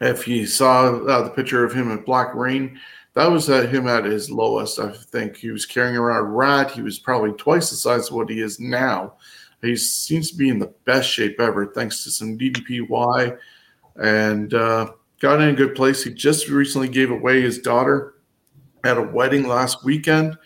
If 0.00 0.28
you 0.28 0.46
saw 0.46 0.90
the 0.90 1.30
picture 1.30 1.64
of 1.64 1.72
him 1.72 1.90
at 1.90 2.04
Black 2.04 2.34
Reign, 2.34 2.78
that 3.18 3.32
was 3.32 3.50
at 3.50 3.68
him 3.68 3.88
at 3.88 4.04
his 4.04 4.30
lowest. 4.30 4.78
I 4.78 4.92
think 4.92 5.36
he 5.36 5.50
was 5.50 5.66
carrying 5.66 5.96
around 5.96 6.18
a 6.18 6.22
rat. 6.22 6.70
He 6.70 6.82
was 6.82 7.00
probably 7.00 7.32
twice 7.32 7.68
the 7.68 7.74
size 7.74 8.06
of 8.06 8.14
what 8.14 8.30
he 8.30 8.40
is 8.40 8.60
now. 8.60 9.14
He 9.60 9.74
seems 9.74 10.30
to 10.30 10.36
be 10.36 10.50
in 10.50 10.60
the 10.60 10.72
best 10.84 11.10
shape 11.10 11.40
ever, 11.40 11.66
thanks 11.66 12.04
to 12.04 12.12
some 12.12 12.38
DDPY, 12.38 13.36
and 13.96 14.54
uh, 14.54 14.92
got 15.18 15.40
in 15.40 15.48
a 15.48 15.52
good 15.52 15.74
place. 15.74 16.04
He 16.04 16.14
just 16.14 16.48
recently 16.48 16.88
gave 16.88 17.10
away 17.10 17.40
his 17.40 17.58
daughter 17.58 18.14
at 18.84 18.98
a 18.98 19.02
wedding 19.02 19.48
last 19.48 19.84
weekend, 19.84 20.38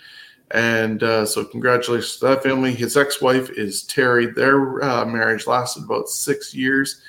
and 0.52 1.02
uh, 1.02 1.26
so 1.26 1.44
congratulations 1.44 2.16
to 2.20 2.28
that 2.28 2.42
family. 2.42 2.72
His 2.72 2.96
ex-wife 2.96 3.50
is 3.50 3.84
Terri. 3.84 4.34
Their 4.34 4.82
uh, 4.82 5.04
marriage 5.04 5.46
lasted 5.46 5.84
about 5.84 6.08
six 6.08 6.54
years. 6.54 7.02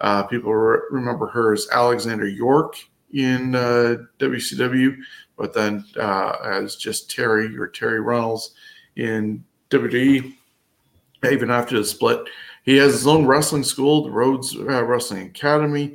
Uh, 0.00 0.22
people 0.22 0.54
re- 0.54 0.78
remember 0.92 1.26
her 1.26 1.52
as 1.52 1.66
Alexandra 1.72 2.30
York 2.30 2.76
in 3.12 3.52
WCW, 3.52 4.92
uh, 4.92 5.02
but 5.36 5.52
then 5.52 5.84
uh, 5.98 6.36
as 6.44 6.76
just 6.76 7.10
Terri 7.10 7.56
or 7.58 7.68
Terri 7.68 8.04
Runnels 8.04 8.54
in 8.96 9.44
WWE 9.70 10.34
even 11.30 11.50
after 11.50 11.78
the 11.78 11.84
split. 11.84 12.20
He 12.64 12.76
has 12.76 12.92
his 12.92 13.06
own 13.06 13.26
wrestling 13.26 13.64
school, 13.64 14.04
the 14.04 14.10
Rhodes 14.10 14.54
uh, 14.56 14.84
Wrestling 14.84 15.26
Academy. 15.26 15.94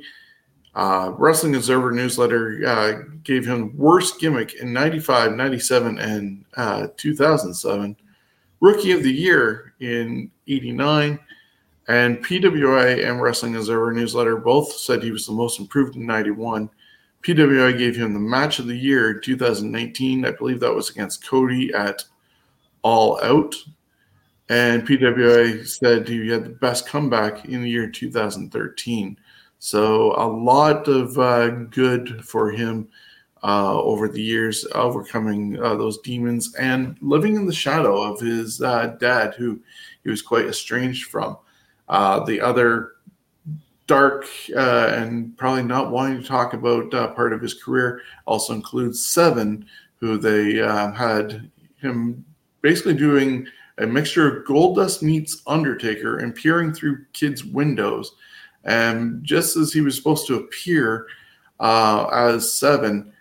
Uh, 0.74 1.12
wrestling 1.16 1.54
Observer 1.54 1.92
newsletter 1.92 2.60
uh, 2.66 3.14
gave 3.22 3.46
him 3.46 3.76
worst 3.76 4.18
gimmick 4.18 4.54
in 4.54 4.72
95, 4.72 5.32
97, 5.32 5.98
and 5.98 6.44
uh, 6.56 6.88
2007. 6.96 7.96
Rookie 8.60 8.90
of 8.90 9.04
the 9.04 9.12
Year 9.12 9.74
in 9.78 10.30
89. 10.48 11.18
And 11.86 12.24
PWI 12.24 13.08
and 13.08 13.20
Wrestling 13.20 13.56
Observer 13.56 13.92
newsletter 13.92 14.36
both 14.36 14.72
said 14.72 15.02
he 15.02 15.10
was 15.10 15.26
the 15.26 15.32
most 15.32 15.60
improved 15.60 15.96
in 15.96 16.06
91. 16.06 16.68
PWI 17.24 17.76
gave 17.78 17.96
him 17.96 18.12
the 18.12 18.20
match 18.20 18.58
of 18.58 18.66
the 18.66 18.76
year 18.76 19.12
in 19.12 19.20
2019. 19.22 20.24
I 20.24 20.30
believe 20.30 20.60
that 20.60 20.74
was 20.74 20.90
against 20.90 21.26
Cody 21.26 21.72
at 21.72 22.04
All 22.82 23.20
Out 23.22 23.54
and 24.48 24.86
PWA 24.86 25.66
said 25.66 26.06
he 26.06 26.28
had 26.28 26.44
the 26.44 26.50
best 26.50 26.86
comeback 26.86 27.46
in 27.46 27.62
the 27.62 27.70
year 27.70 27.88
2013. 27.88 29.16
So 29.58 30.14
a 30.16 30.28
lot 30.28 30.86
of 30.88 31.18
uh, 31.18 31.48
good 31.48 32.24
for 32.24 32.50
him 32.50 32.88
uh, 33.42 33.80
over 33.80 34.08
the 34.08 34.22
years, 34.22 34.66
overcoming 34.74 35.62
uh, 35.62 35.76
those 35.76 35.98
demons 35.98 36.54
and 36.56 36.96
living 37.00 37.36
in 37.36 37.46
the 37.46 37.54
shadow 37.54 38.02
of 38.02 38.20
his 38.20 38.60
uh, 38.60 38.96
dad, 39.00 39.34
who 39.34 39.60
he 40.02 40.10
was 40.10 40.22
quite 40.22 40.46
estranged 40.46 41.10
from. 41.10 41.38
Uh, 41.88 42.24
the 42.24 42.40
other 42.40 42.92
dark 43.86 44.26
uh, 44.56 44.88
and 44.94 45.36
probably 45.36 45.62
not 45.62 45.90
wanting 45.90 46.20
to 46.20 46.26
talk 46.26 46.54
about 46.54 46.90
part 47.14 47.32
of 47.32 47.40
his 47.40 47.54
career 47.54 48.00
also 48.26 48.54
includes 48.54 49.04
Seven, 49.04 49.66
who 49.96 50.18
they 50.18 50.54
had 50.56 51.50
him 51.80 52.24
basically 52.62 52.94
doing 52.94 53.46
a 53.78 53.86
mixture 53.86 54.38
of 54.38 54.46
Goldust 54.46 55.02
meets 55.02 55.42
Undertaker 55.46 56.18
and 56.18 56.34
peering 56.34 56.72
through 56.72 57.04
kids' 57.12 57.44
windows. 57.44 58.14
And 58.64 59.22
just 59.22 59.56
as 59.56 59.72
he 59.72 59.80
was 59.80 59.96
supposed 59.96 60.26
to 60.28 60.36
appear 60.36 61.06
uh, 61.60 62.06
as 62.06 62.52
Seven, 62.52 63.12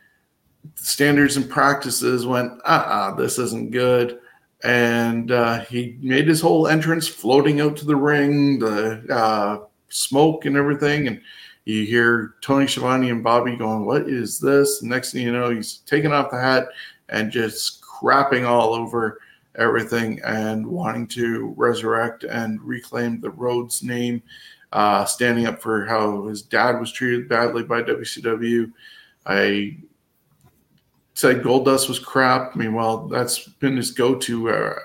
standards 0.76 1.38
and 1.38 1.49
practices 1.49 2.26
went, 2.26 2.53
uh 2.66 2.86
uh 2.88 3.16
this 3.16 3.38
isn't 3.38 3.72
good. 3.72 4.20
And 4.64 5.32
uh, 5.32 5.59
he 5.66 5.97
made 5.99 6.28
his 6.28 6.39
whole 6.39 6.68
entrance 6.68 7.05
floating 7.05 7.59
out 7.59 7.76
to 7.78 7.86
the 7.86 7.97
ring, 7.97 8.59
the 8.59 9.03
uh, 9.14 9.66
smoke 9.94 10.46
and 10.46 10.58
everything. 10.58 11.08
And 11.08 11.22
you 11.66 11.86
hear 11.86 12.36
Tony 12.41 12.68
Schiavone 12.68 13.10
and 13.10 13.24
Bobby 13.24 13.56
going, 13.56 13.86
What 13.86 14.10
is 14.10 14.39
this? 14.39 14.84
Next 14.84 15.14
thing 15.14 15.24
you 15.24 15.32
know, 15.32 15.50
he's 15.50 15.78
taking 15.86 16.12
off 16.12 16.32
the 16.32 16.39
hat 16.39 16.68
and 17.10 17.32
just 17.32 17.82
crapping 17.82 18.48
all 18.48 18.74
over 18.74 19.20
everything 19.56 20.20
and 20.26 20.66
wanting 20.66 21.08
to 21.08 21.54
resurrect 21.56 22.24
and 22.24 22.62
reclaim 22.62 23.22
the 23.22 23.30
Rhodes 23.30 23.84
name, 23.84 24.22
uh, 24.72 25.06
standing 25.06 25.46
up 25.46 25.62
for 25.62 25.86
how 25.86 26.26
his 26.28 26.41
dad 26.41 26.80
was 26.80 26.91
treated 26.91 27.30
badly 27.30 27.64
by 27.64 27.84
WCW. 27.84 28.72
I 29.26 29.78
said 31.14 31.44
Goldust 31.44 31.88
was 31.88 32.00
crap. 32.00 32.56
Meanwhile, 32.56 33.08
that's 33.08 33.48
been 33.48 33.78
his 33.78 33.91
go-to 33.91 34.50
uh, 34.50 34.76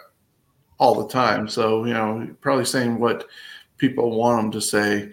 all 0.79 1.03
the 1.03 1.09
time. 1.09 1.49
So 1.49 1.85
you 1.85 1.95
know, 1.95 2.29
probably 2.41 2.67
saying 2.67 2.99
what 2.99 3.27
people 3.79 4.17
want 4.17 4.45
him 4.45 4.51
to 4.53 4.61
say, 4.61 5.11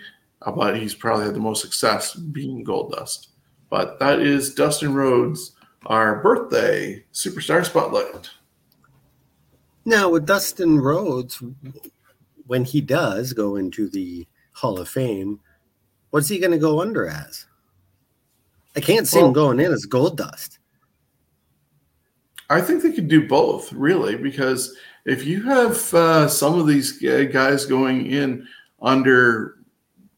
but 0.56 0.78
he's 0.78 0.94
probably 0.94 1.26
had 1.26 1.36
the 1.36 1.40
most 1.40 1.62
success 1.62 2.14
being 2.16 2.66
Goldust. 2.66 3.28
But 3.70 4.00
that 4.00 4.20
is 4.20 4.54
Dustin 4.54 4.94
Rhodes, 4.94 5.54
our 5.86 6.22
birthday 6.22 7.04
superstar 7.14 7.66
spotlight. 7.66 8.30
Now, 9.86 10.10
with 10.10 10.26
Dustin 10.26 10.80
Rhodes, 10.80 11.42
when 12.48 12.64
he 12.64 12.82
does 12.82 13.34
go 13.34 13.56
into 13.56 13.88
the 13.90 14.28
Hall 14.54 14.80
of 14.80 14.90
Fame, 14.90 15.40
what's 16.10 16.28
he 16.28 16.40
going 16.40 16.52
to 16.52 16.58
go 16.58 16.82
under 16.82 17.08
as? 17.08 17.46
I 18.76 18.82
can't 18.82 19.08
see 19.08 19.20
well, 19.20 19.28
him 19.28 19.34
going 19.34 19.60
in 19.60 19.72
as 19.72 19.86
Goldust. 19.86 20.58
I 22.50 22.62
think 22.62 22.84
they 22.84 22.92
could 22.92 23.08
do 23.08 23.28
both, 23.28 23.72
really, 23.74 24.16
because 24.16 24.76
if 25.06 25.26
you 25.26 25.44
have 25.44 25.94
uh, 25.94 26.28
some 26.28 26.60
of 26.60 26.68
these 26.68 26.94
guys 26.94 27.66
going 27.66 28.08
in 28.08 28.48
under 28.82 29.58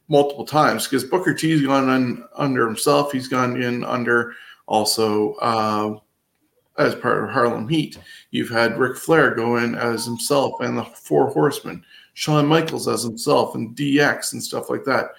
multiple 0.07 0.45
times, 0.45 0.85
because 0.85 1.03
Booker 1.03 1.33
T's 1.33 1.65
gone 1.65 1.89
in 1.89 2.23
under 2.35 2.65
himself, 2.65 3.11
he's 3.11 3.27
gone 3.27 3.61
in 3.61 3.83
under 3.83 4.33
also 4.65 5.33
uh, 5.35 5.99
as 6.77 6.95
part 6.95 7.23
of 7.23 7.29
Harlem 7.29 7.67
Heat. 7.67 7.99
You've 8.31 8.49
had 8.49 8.77
Ric 8.77 8.97
Flair 8.97 9.35
go 9.35 9.57
in 9.57 9.75
as 9.75 10.05
himself 10.05 10.61
and 10.61 10.77
the 10.77 10.83
Four 10.83 11.31
Horsemen, 11.31 11.83
Shawn 12.13 12.47
Michaels 12.47 12.87
as 12.87 13.03
himself 13.03 13.55
and 13.55 13.75
DX 13.75 14.33
and 14.33 14.43
stuff 14.43 14.69
like 14.69 14.85
that. 14.85 15.11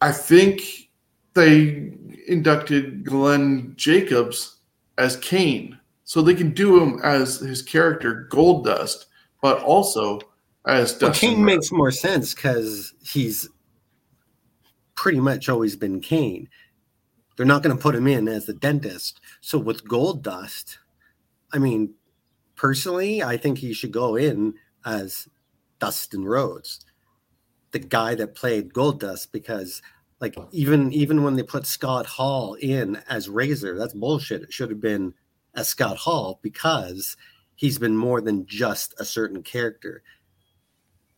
I 0.00 0.12
think 0.12 0.90
they 1.34 1.92
inducted 2.26 3.04
Glenn 3.04 3.74
Jacobs 3.76 4.58
as 4.96 5.16
Kane, 5.16 5.77
so 6.08 6.22
they 6.22 6.34
can 6.34 6.52
do 6.52 6.82
him 6.82 6.98
as 7.04 7.38
his 7.38 7.60
character 7.60 8.26
Goldust, 8.32 9.04
but 9.42 9.60
also 9.60 10.18
as 10.66 10.92
Well, 10.92 11.10
Dustin. 11.10 11.34
Kane 11.34 11.44
makes 11.44 11.70
more 11.70 11.90
sense 11.90 12.32
because 12.32 12.94
he's 13.02 13.46
pretty 14.94 15.20
much 15.20 15.50
always 15.50 15.76
been 15.76 16.00
Kane. 16.00 16.48
They're 17.36 17.44
not 17.44 17.62
going 17.62 17.76
to 17.76 17.82
put 17.82 17.94
him 17.94 18.06
in 18.06 18.26
as 18.26 18.46
the 18.46 18.54
dentist. 18.54 19.20
So 19.42 19.58
with 19.58 19.84
Goldust, 19.84 20.78
I 21.52 21.58
mean, 21.58 21.92
personally, 22.56 23.22
I 23.22 23.36
think 23.36 23.58
he 23.58 23.74
should 23.74 23.92
go 23.92 24.16
in 24.16 24.54
as 24.86 25.28
Dustin 25.78 26.24
Rhodes, 26.24 26.86
the 27.72 27.80
guy 27.80 28.14
that 28.14 28.34
played 28.34 28.72
Goldust, 28.72 29.30
because 29.30 29.82
like 30.22 30.38
even 30.52 30.90
even 30.90 31.22
when 31.22 31.36
they 31.36 31.42
put 31.42 31.66
Scott 31.66 32.06
Hall 32.06 32.54
in 32.54 32.96
as 33.10 33.28
Razor, 33.28 33.76
that's 33.76 33.92
bullshit. 33.92 34.44
It 34.44 34.54
should 34.54 34.70
have 34.70 34.80
been 34.80 35.12
as 35.58 35.68
Scott 35.68 35.96
Hall 35.96 36.38
because 36.42 37.16
he's 37.56 37.78
been 37.78 37.96
more 37.96 38.20
than 38.20 38.46
just 38.46 38.94
a 39.00 39.04
certain 39.04 39.42
character 39.42 40.02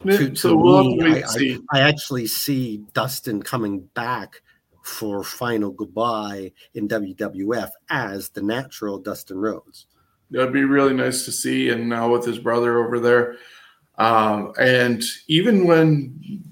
Yeah, 0.05 0.16
to, 0.16 0.34
so 0.34 0.51
to 0.51 0.57
we'll 0.57 0.84
me, 0.97 0.99
to 0.99 1.59
I. 1.72 1.78
I, 1.78 1.78
I 1.78 1.88
actually 1.88 2.26
see 2.26 2.82
Dustin 2.95 3.43
coming 3.43 3.80
back 3.95 4.43
for 4.82 5.22
final 5.22 5.70
goodbye 5.70 6.53
in 6.74 6.88
WWF 6.88 7.70
as 7.91 8.30
the 8.30 8.43
natural 8.43 8.99
Dustin 8.99 9.36
Rhodes. 9.38 9.86
That'd 10.30 10.53
be 10.53 10.64
really 10.64 10.95
nice 10.95 11.24
to 11.26 11.32
see. 11.32 11.68
And 11.68 11.88
now 11.88 12.11
with 12.11 12.24
his 12.24 12.38
brother 12.38 12.78
over 12.78 12.99
there. 12.99 13.36
Um, 13.99 14.55
and 14.59 15.03
even 15.28 15.66
when 15.66 16.43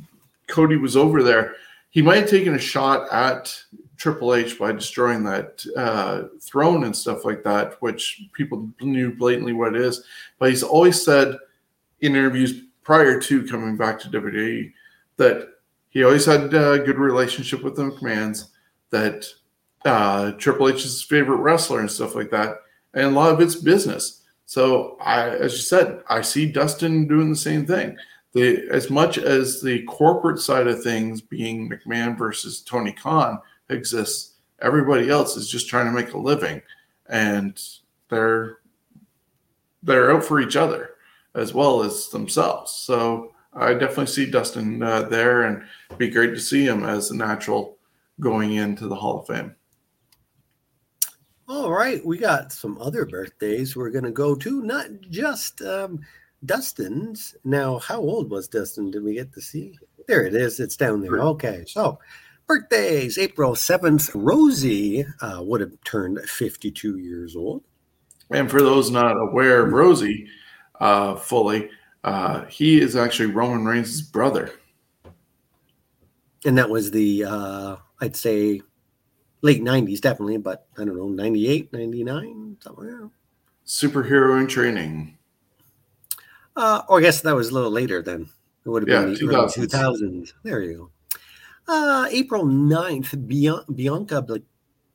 Cody 0.49 0.77
was 0.77 0.97
over 0.97 1.23
there, 1.23 1.55
he 1.91 2.03
might 2.03 2.21
have 2.21 2.31
taken 2.31 2.55
a 2.55 2.59
shot 2.59 3.11
at 3.11 3.59
Triple 3.99 4.35
H 4.35 4.59
by 4.59 4.73
destroying 4.73 5.23
that 5.25 5.65
uh, 5.77 6.29
throne 6.41 6.85
and 6.85 6.97
stuff 6.97 7.25
like 7.25 7.45
that, 7.45 7.75
which 7.83 8.23
people 8.33 8.71
knew 8.81 9.15
blatantly 9.15 9.53
what 9.53 9.75
it 9.75 9.83
is. 9.83 10.03
But 10.39 10.51
he's 10.51 10.63
always 10.63 11.05
said 11.05 11.37
in 12.01 12.17
interviews 12.17 12.63
prior 12.83 13.21
to 13.21 13.47
coming 13.47 13.77
back 13.77 14.01
to 14.01 14.09
WWE 14.09 14.73
that 15.17 15.49
he 15.91 16.05
always 16.05 16.25
had 16.25 16.55
a 16.55 16.79
good 16.79 16.99
relationship 16.99 17.63
with 17.63 17.77
the 17.77 17.83
McMahons, 17.83 18.49
that 18.91 19.27
uh, 19.85 20.33
Triple 20.33 20.69
H 20.69 20.77
is 20.77 20.85
his 20.85 21.03
favorite 21.03 21.39
wrestler 21.39 21.81
and 21.81 21.91
stuff 21.91 22.15
like 22.15 22.31
that 22.31 22.59
and 22.95 23.07
a 23.07 23.11
lot 23.11 23.33
of 23.33 23.41
it's 23.41 23.55
business. 23.55 24.23
So 24.47 24.97
I, 25.01 25.29
as 25.29 25.53
you 25.53 25.59
said, 25.59 26.03
I 26.09 26.23
see 26.23 26.51
Dustin 26.51 27.07
doing 27.07 27.31
the 27.31 27.37
same 27.37 27.67
thing. 27.67 27.97
The 28.33 28.69
as 28.71 28.91
much 28.91 29.19
as 29.19 29.63
the 29.63 29.83
corporate 29.85 30.39
side 30.39 30.67
of 30.67 30.83
things 30.83 31.21
being 31.21 31.69
McMahon 31.69 32.17
versus 32.17 32.61
Tony 32.61 32.93
Khan 32.93 33.39
exists, 33.71 34.35
everybody 34.61 35.11
else 35.11 35.37
is 35.37 35.51
just 35.51 35.69
trying 35.69 35.87
to 35.87 35.93
make 35.93 36.13
a 36.13 36.19
living, 36.19 36.63
and 37.09 37.61
they're 38.09 38.59
they're 39.83 40.15
out 40.15 40.25
for 40.25 40.41
each 40.41 40.57
other 40.57 40.91
as 41.35 41.55
well 41.55 41.83
as 41.83 42.09
themselves. 42.09 42.73
So 42.73 43.33
I 43.53 43.73
definitely 43.75 44.07
see 44.07 44.31
Dustin 44.31 44.83
uh, 44.83 45.03
there, 45.03 45.43
and 45.45 45.63
be 45.97 46.11
great 46.11 46.35
to 46.35 46.41
see 46.41 46.67
him 46.67 46.85
as 46.85 47.11
a 47.11 47.17
natural 47.17 47.79
going 48.21 48.55
into 48.55 48.89
the 48.89 48.97
Hall 48.97 49.21
of 49.21 49.27
Fame. 49.27 49.55
All 51.49 51.73
right, 51.73 52.05
we 52.05 52.19
got 52.19 52.53
some 52.53 52.77
other 52.79 53.07
birthdays 53.07 53.75
we're 53.75 53.91
going 53.91 54.05
to 54.05 54.11
go 54.11 54.35
to, 54.35 54.63
not 54.63 54.87
just 55.09 55.63
um, 55.63 56.01
Dustin's. 56.45 57.37
Now, 57.45 57.79
how 57.79 58.01
old 58.01 58.31
was 58.31 58.49
Dustin? 58.49 58.91
Did 58.91 59.03
we 59.03 59.15
get 59.15 59.33
to 59.33 59.41
see? 59.41 59.79
There 60.07 60.27
it 60.27 60.35
is. 60.35 60.61
It's 60.61 60.77
down 60.77 61.01
there. 61.01 61.19
Okay, 61.21 61.65
so 61.67 61.99
birthdays 62.49 63.19
April 63.19 63.53
7th, 63.53 64.11
Rosey 64.15 65.05
uh, 65.21 65.43
would 65.43 65.61
have 65.61 65.73
turned 65.85 66.19
52 66.21 66.99
years 66.99 67.37
old. 67.37 67.63
And 68.31 68.51
for 68.51 68.61
those 68.61 68.91
not 68.91 69.17
aware 69.17 69.65
of 69.65 69.73
Rosey 69.73 70.27
uh, 70.81 71.15
fully, 71.17 71.71
uh, 72.05 72.45
he 72.47 72.81
is 72.81 72.97
actually 72.97 73.27
Roman 73.27 73.65
Reigns' 73.65 74.03
brother. 74.03 74.51
And 76.45 76.57
that 76.59 76.71
was 76.71 76.91
the, 76.91 77.25
uh, 77.25 77.77
I'd 78.01 78.17
say, 78.17 78.61
late 79.43 79.63
90s, 79.63 80.01
definitely, 80.01 80.39
but 80.39 80.67
I 80.79 80.85
don't 80.85 80.97
know, 80.97 81.09
98, 81.09 81.73
99, 81.73 82.57
somewhere. 82.63 83.11
Superhero 83.67 84.41
in 84.41 84.47
training. 84.47 85.19
Uh, 86.57 86.83
or 86.89 86.99
I 86.99 87.03
guess 87.03 87.21
that 87.23 87.35
was 87.35 87.51
a 87.51 87.55
little 87.55 87.71
later 87.71 88.03
then. 88.03 88.29
It 88.65 88.69
would 88.69 88.83
have 88.83 88.89
Yeah, 88.89 89.05
been 89.05 89.15
the 89.15 89.29
early 89.29 89.47
2000s. 89.47 89.69
2000s. 89.71 90.33
There 90.43 90.63
you 90.63 90.77
go. 90.77 90.91
Uh, 91.69 92.09
April 92.11 92.45
9th, 92.47 93.15
Bian- 93.29 93.65
Bianca 93.77 94.23
Bel- 94.23 94.39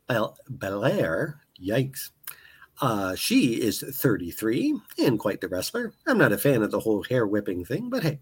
Bel- 0.08 0.38
Belair, 0.50 1.40
yikes. 1.62 2.10
Uh, 2.82 3.14
she 3.16 3.62
is 3.62 3.82
33 3.88 4.80
and 4.98 5.20
quite 5.20 5.40
the 5.40 5.48
wrestler. 5.48 5.94
I'm 6.08 6.18
not 6.18 6.32
a 6.32 6.38
fan 6.38 6.64
of 6.64 6.72
the 6.72 6.80
whole 6.80 7.04
hair 7.04 7.28
whipping 7.28 7.64
thing, 7.64 7.90
but 7.90 8.04
hey. 8.04 8.20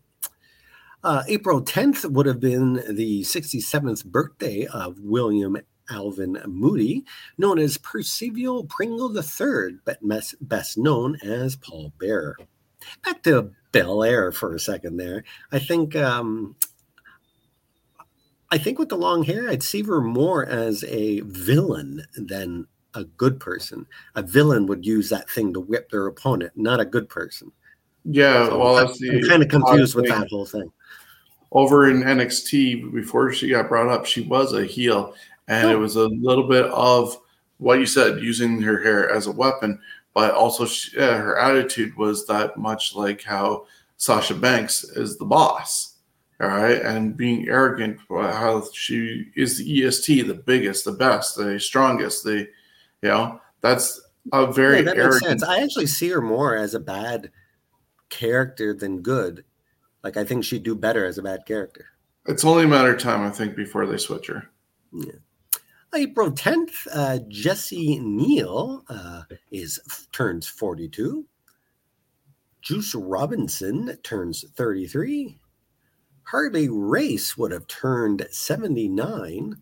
Uh, 1.04 1.24
April 1.28 1.64
10th 1.64 2.12
would 2.12 2.26
have 2.28 2.40
been 2.40 2.74
the 2.90 3.22
67th 3.24 4.06
birthday 4.06 4.68
of 4.68 5.00
William 5.00 5.58
Alvin 5.90 6.38
Moody, 6.46 7.04
known 7.38 7.58
as 7.58 7.78
Percival 7.78 8.66
Pringle 8.66 9.16
III, 9.18 9.78
but 9.84 10.04
mes- 10.04 10.36
best 10.42 10.78
known 10.78 11.18
as 11.24 11.56
Paul 11.56 11.92
Bearer. 12.00 12.38
Back 13.04 13.24
to 13.24 13.52
Belair 13.72 14.32
for 14.32 14.54
a 14.54 14.60
second 14.60 14.98
there. 14.98 15.24
I 15.52 15.60
think 15.60 15.96
um, 15.96 16.56
I 18.52 18.58
think 18.58 18.78
with 18.80 18.90
the 18.90 18.98
long 18.98 19.24
hair, 19.24 19.50
I'd 19.50 19.64
see 19.64 19.82
her 19.84 20.02
more 20.02 20.46
as 20.46 20.84
a 20.84 21.22
villain 21.22 22.06
than 22.16 22.68
a 22.94 23.06
good 23.06 23.40
person. 23.40 23.86
A 24.16 24.22
villain 24.22 24.66
would 24.68 24.86
use 24.86 25.10
that 25.10 25.30
thing 25.30 25.54
to 25.54 25.62
whip 25.62 25.90
their 25.90 26.08
opponent, 26.08 26.52
not 26.56 26.82
a 26.82 26.86
good 26.86 27.08
person. 27.08 27.52
Yeah, 28.04 28.48
So 28.48 28.60
well, 28.60 28.76
I'm- 28.78 28.88
that's 28.88 29.00
the 29.00 29.12
I'm 29.12 29.22
kind 29.30 29.44
of 29.44 29.50
confused 29.50 29.96
with 29.96 30.08
that 30.08 30.28
whole 30.30 30.46
thing. 30.46 30.72
Over 31.54 31.90
in 31.90 32.04
NXT, 32.04 32.94
before 32.94 33.32
she 33.32 33.50
got 33.50 33.70
brought 33.70 33.88
up, 33.90 34.06
she 34.06 34.22
was 34.22 34.54
a 34.54 34.66
heel, 34.66 35.14
and 35.48 35.70
it 35.72 35.76
Oh. 35.76 35.80
was 35.80 35.96
a 35.96 36.08
little 36.08 36.48
bit 36.48 36.66
of 36.66 37.18
what 37.58 37.80
you 37.80 37.86
said, 37.86 38.22
using 38.22 38.62
her 38.62 38.82
hair 38.82 39.10
as 39.10 39.28
a 39.28 39.32
weapon, 39.32 39.80
but 40.14 40.34
also 40.34 40.66
she, 40.66 40.98
uh, 40.98 41.18
her 41.18 41.38
attitude 41.38 41.96
was 41.96 42.26
that 42.26 42.58
much 42.58 42.96
like 42.96 43.22
how 43.22 43.66
Sasha 43.98 44.34
Banks 44.34 44.84
is 44.84 45.18
the 45.18 45.26
boss, 45.26 45.91
all 46.42 46.48
right, 46.48 46.82
and 46.82 47.16
being 47.16 47.48
arrogant, 47.48 48.00
how 48.10 48.64
she 48.74 49.32
is 49.36 49.60
the 49.60 49.86
EST, 49.86 50.28
the 50.28 50.34
biggest, 50.34 50.86
the 50.86 50.92
best, 50.92 51.36
the 51.38 51.60
strongest, 51.60 52.24
the, 52.24 52.48
you 53.02 53.10
know, 53.10 53.40
that's 53.62 54.02
a 54.34 54.52
very 54.52 54.78
Yeah, 54.78 54.82
that 54.84 54.98
makes 54.98 55.20
sense. 55.20 55.44
I 55.44 55.62
actually 55.62 55.86
see 55.86 56.10
her 56.10 56.22
more 56.22 56.56
as 56.56 56.74
a 56.74 56.80
bad 56.80 57.32
character 58.10 58.74
than 58.74 59.02
good. 59.02 59.44
Like 60.04 60.18
I 60.18 60.24
think 60.24 60.44
she'd 60.44 60.64
do 60.64 60.76
better 60.76 61.06
as 61.06 61.18
a 61.20 61.24
bad 61.24 61.46
character. 61.46 61.86
It's 62.26 62.44
only 62.44 62.64
a 62.64 62.68
matter 62.68 62.94
of 62.94 63.00
time, 63.02 63.22
I 63.22 63.30
think, 63.30 63.56
before 63.56 63.86
they 63.86 63.98
switch 63.98 64.28
her. 64.28 64.50
Yeah. 64.92 65.14
April 65.94 66.32
10th, 66.32 66.88
uh, 66.94 67.20
Jesse 67.28 68.00
Neal 68.00 68.84
uh, 68.90 69.24
is 69.52 69.80
turns 70.12 70.48
42. 70.48 71.26
Juice 72.62 72.96
Robinson 72.96 73.98
turns 74.04 74.46
33. 74.56 75.38
Harley 76.32 76.70
Race 76.70 77.38
would 77.38 77.52
have 77.52 77.68
turned 77.68 78.26
79. 78.32 79.62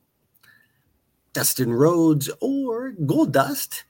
Dustin 1.34 1.74
Rhodes 1.74 2.30
or 2.42 2.92
Goldust. 2.92 3.86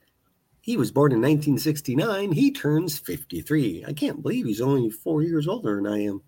He 0.61 0.77
was 0.77 0.89
born 0.89 1.11
in 1.11 1.17
1969. 1.17 2.32
He 2.32 2.51
turns 2.53 2.97
53. 2.97 3.84
I 3.86 3.91
can't 3.91 4.21
believe 4.21 4.45
he's 4.45 4.61
only 4.61 4.89
four 4.89 5.23
years 5.23 5.45
older 5.45 5.75
than 5.75 5.88
I 5.88 6.03
am. 6.03 6.21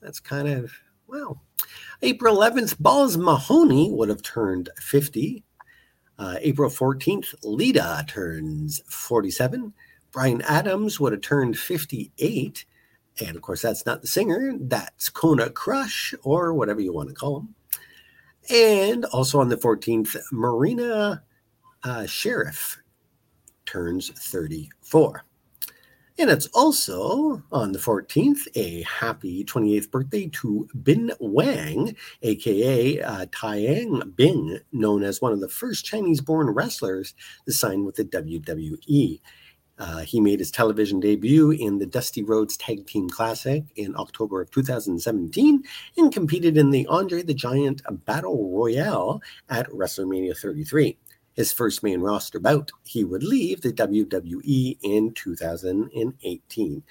That's 0.00 0.20
kind 0.20 0.48
of, 0.48 0.72
well. 1.06 1.42
April 2.00 2.34
11th, 2.34 2.78
Balls 2.78 3.18
Mahoney 3.18 3.90
would 3.92 4.08
have 4.08 4.22
turned 4.22 4.70
50. 4.78 5.44
Uh, 6.18 6.36
April 6.40 6.70
14th, 6.70 7.34
Lita 7.42 8.06
turns 8.08 8.80
47. 8.88 9.74
Brian 10.12 10.40
Adams 10.42 10.98
would 10.98 11.12
have 11.12 11.20
turned 11.20 11.58
58. 11.58 12.64
And 13.20 13.36
of 13.36 13.42
course, 13.42 13.62
that's 13.62 13.86
not 13.86 14.00
the 14.00 14.08
singer. 14.08 14.54
That's 14.58 15.08
Kona 15.08 15.50
Crush, 15.50 16.14
or 16.22 16.52
whatever 16.52 16.80
you 16.80 16.92
want 16.92 17.08
to 17.10 17.14
call 17.14 17.40
him. 17.40 17.54
And 18.50 19.04
also 19.06 19.40
on 19.40 19.48
the 19.48 19.56
14th, 19.56 20.16
Marina 20.32 21.22
uh, 21.84 22.02
Shafir 22.02 22.78
turns 23.66 24.10
34. 24.10 25.24
And 26.16 26.30
it's 26.30 26.46
also 26.54 27.42
on 27.50 27.72
the 27.72 27.78
14th, 27.80 28.46
a 28.54 28.82
happy 28.82 29.44
28th 29.44 29.90
birthday 29.90 30.28
to 30.34 30.68
Bin 30.80 31.10
Wang, 31.18 31.96
aka 32.22 33.00
uh, 33.00 33.26
Taiyang 33.26 34.14
Bing, 34.14 34.60
known 34.70 35.02
as 35.02 35.20
one 35.20 35.32
of 35.32 35.40
the 35.40 35.48
first 35.48 35.84
Chinese 35.84 36.20
born 36.20 36.48
wrestlers 36.50 37.14
to 37.46 37.52
sign 37.52 37.84
with 37.84 37.96
the 37.96 38.04
WWE. 38.04 39.20
Uh, 39.78 40.00
he 40.00 40.20
made 40.20 40.38
his 40.38 40.50
television 40.50 41.00
debut 41.00 41.50
in 41.50 41.78
the 41.78 41.86
Dusty 41.86 42.22
Rhodes 42.22 42.56
Tag 42.56 42.86
Team 42.86 43.08
Classic 43.08 43.64
in 43.76 43.96
October 43.96 44.40
of 44.40 44.50
2017 44.50 45.62
and 45.96 46.12
competed 46.12 46.56
in 46.56 46.70
the 46.70 46.86
Andre 46.86 47.22
the 47.22 47.34
Giant 47.34 47.82
Battle 48.04 48.50
Royale 48.56 49.20
at 49.48 49.68
WrestleMania 49.70 50.36
33. 50.36 50.96
his 51.32 51.52
first 51.52 51.82
main 51.82 52.00
roster 52.00 52.38
bout, 52.38 52.70
he 52.84 53.02
would 53.02 53.24
leave 53.24 53.60
the 53.60 53.72
WWE 53.72 54.78
in 54.82 55.12
2018. 55.14 56.82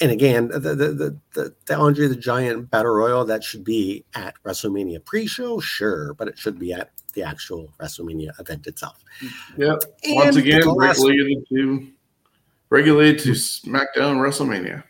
And 0.00 0.10
again, 0.10 0.48
the 0.48 0.58
the 0.58 1.18
the, 1.34 1.54
the, 1.66 1.76
Andre 1.76 2.08
the 2.08 2.16
Giant 2.16 2.70
Battle 2.70 2.92
Royal 2.92 3.24
that 3.26 3.44
should 3.44 3.62
be 3.62 4.04
at 4.14 4.34
WrestleMania 4.42 5.04
pre-show, 5.04 5.60
sure, 5.60 6.14
but 6.14 6.28
it 6.28 6.38
should 6.38 6.58
be 6.58 6.72
at 6.72 6.90
the 7.12 7.22
actual 7.22 7.72
WrestleMania 7.78 8.30
event 8.40 8.66
itself. 8.66 9.04
Yep. 9.58 9.82
Once 10.08 10.36
again, 10.36 10.62
regulated 10.76 11.44
to 11.50 11.86
regulated 12.72 13.20
to 13.20 13.32
SmackDown 13.32 14.16
WrestleMania. 14.16 14.82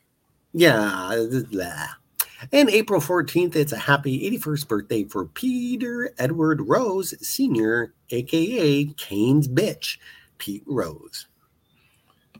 Yeah. 0.52 1.26
Blah. 1.50 1.88
And 2.52 2.70
April 2.70 3.00
14th, 3.00 3.56
it's 3.56 3.72
a 3.72 3.76
happy 3.76 4.30
81st 4.38 4.68
birthday 4.68 5.04
for 5.04 5.26
Peter 5.26 6.14
Edward 6.18 6.60
Rose 6.60 7.12
Sr., 7.26 7.92
aka 8.10 8.84
Kane's 8.96 9.48
bitch, 9.48 9.98
Pete 10.38 10.62
Rose. 10.66 11.26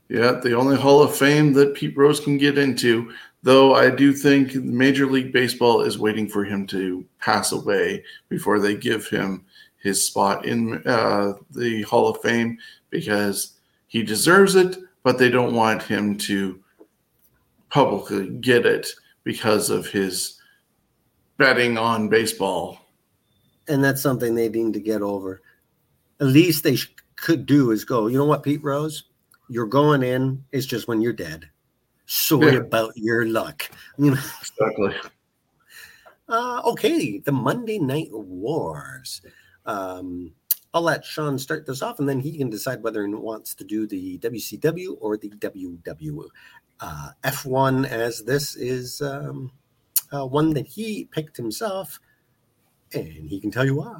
Yeah, 0.07 0.39
the 0.41 0.53
only 0.55 0.77
Hall 0.77 1.03
of 1.03 1.15
Fame 1.15 1.51
that 1.53 1.73
Pete 1.73 1.97
Rose 1.97 2.21
can 2.21 2.37
get 2.37 2.57
into, 2.57 3.11
though 3.41 3.75
I 3.75 3.89
do 3.89 4.13
think 4.13 4.55
Major 4.55 5.07
League 5.07 5.33
Baseball 5.33 5.81
is 5.81 5.99
waiting 5.99 6.29
for 6.29 6.45
him 6.45 6.65
to 6.67 7.05
pass 7.19 7.51
away 7.51 8.03
before 8.29 8.59
they 8.59 8.75
give 8.75 9.07
him 9.07 9.43
his 9.81 10.05
spot 10.05 10.45
in 10.45 10.81
uh, 10.85 11.33
the 11.51 11.81
Hall 11.83 12.07
of 12.07 12.21
Fame 12.21 12.57
because 12.89 13.57
he 13.87 14.03
deserves 14.03 14.55
it, 14.55 14.77
but 15.03 15.17
they 15.17 15.29
don't 15.29 15.53
want 15.53 15.83
him 15.83 16.17
to 16.17 16.59
publicly 17.69 18.29
get 18.29 18.65
it 18.65 18.87
because 19.23 19.69
of 19.69 19.87
his 19.87 20.39
betting 21.37 21.77
on 21.77 22.09
baseball. 22.09 22.79
And 23.67 23.83
that's 23.83 24.01
something 24.01 24.35
they 24.35 24.49
need 24.49 24.73
to 24.73 24.79
get 24.79 25.01
over. 25.01 25.41
At 26.19 26.27
least 26.27 26.63
they 26.63 26.75
sh- 26.75 26.93
could 27.15 27.45
do 27.45 27.71
is 27.71 27.85
go, 27.85 28.07
you 28.07 28.17
know 28.17 28.25
what, 28.25 28.43
Pete 28.43 28.63
Rose? 28.63 29.05
You're 29.49 29.65
going 29.65 30.03
in. 30.03 30.43
It's 30.51 30.65
just 30.65 30.87
when 30.87 31.01
you're 31.01 31.13
dead. 31.13 31.49
Sorry 32.05 32.53
yeah. 32.53 32.59
about 32.59 32.91
your 32.95 33.25
luck. 33.25 33.69
You 33.97 34.11
know? 34.11 34.21
Exactly. 34.41 34.95
Uh, 36.29 36.61
okay, 36.65 37.19
the 37.19 37.31
Monday 37.31 37.79
Night 37.79 38.09
Wars. 38.11 39.21
Um, 39.65 40.31
I'll 40.73 40.81
let 40.81 41.05
Sean 41.05 41.37
start 41.37 41.65
this 41.65 41.81
off, 41.81 41.99
and 41.99 42.09
then 42.09 42.19
he 42.19 42.37
can 42.37 42.49
decide 42.49 42.81
whether 42.81 43.05
he 43.05 43.13
wants 43.13 43.53
to 43.55 43.63
do 43.63 43.85
the 43.85 44.17
WCW 44.19 44.97
or 44.99 45.17
the 45.17 45.29
WW 45.29 46.27
uh, 46.79 47.09
F1, 47.23 47.87
as 47.87 48.23
this 48.23 48.55
is 48.55 49.01
um, 49.01 49.51
uh, 50.11 50.25
one 50.25 50.53
that 50.53 50.65
he 50.65 51.05
picked 51.05 51.37
himself, 51.37 51.99
and 52.93 53.29
he 53.29 53.39
can 53.39 53.51
tell 53.51 53.65
you 53.65 53.75
why. 53.75 53.97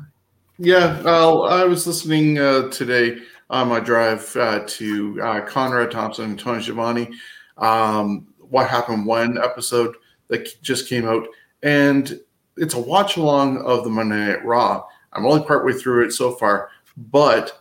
Yeah, 0.57 1.01
well, 1.01 1.45
I 1.45 1.63
was 1.63 1.85
listening 1.85 2.39
uh, 2.39 2.69
today 2.69 3.17
on 3.49 3.67
my 3.67 3.79
drive 3.79 4.35
uh, 4.35 4.63
to 4.65 5.21
uh, 5.21 5.41
Conrad 5.41 5.91
Thompson 5.91 6.25
and 6.25 6.39
Tony 6.39 6.61
Schiavone. 6.61 7.09
Um, 7.57 8.27
what 8.37 8.69
happened 8.69 9.05
when 9.05 9.37
episode 9.37 9.95
that 10.27 10.61
just 10.61 10.87
came 10.87 11.07
out, 11.07 11.27
and 11.61 12.19
it's 12.57 12.73
a 12.73 12.79
watch 12.79 13.17
along 13.17 13.61
of 13.63 13.83
the 13.83 13.89
Monday 13.89 14.27
Night 14.27 14.45
Raw. 14.45 14.85
I'm 15.13 15.25
only 15.25 15.45
partway 15.45 15.73
through 15.73 16.05
it 16.05 16.11
so 16.11 16.31
far, 16.31 16.69
but 16.97 17.59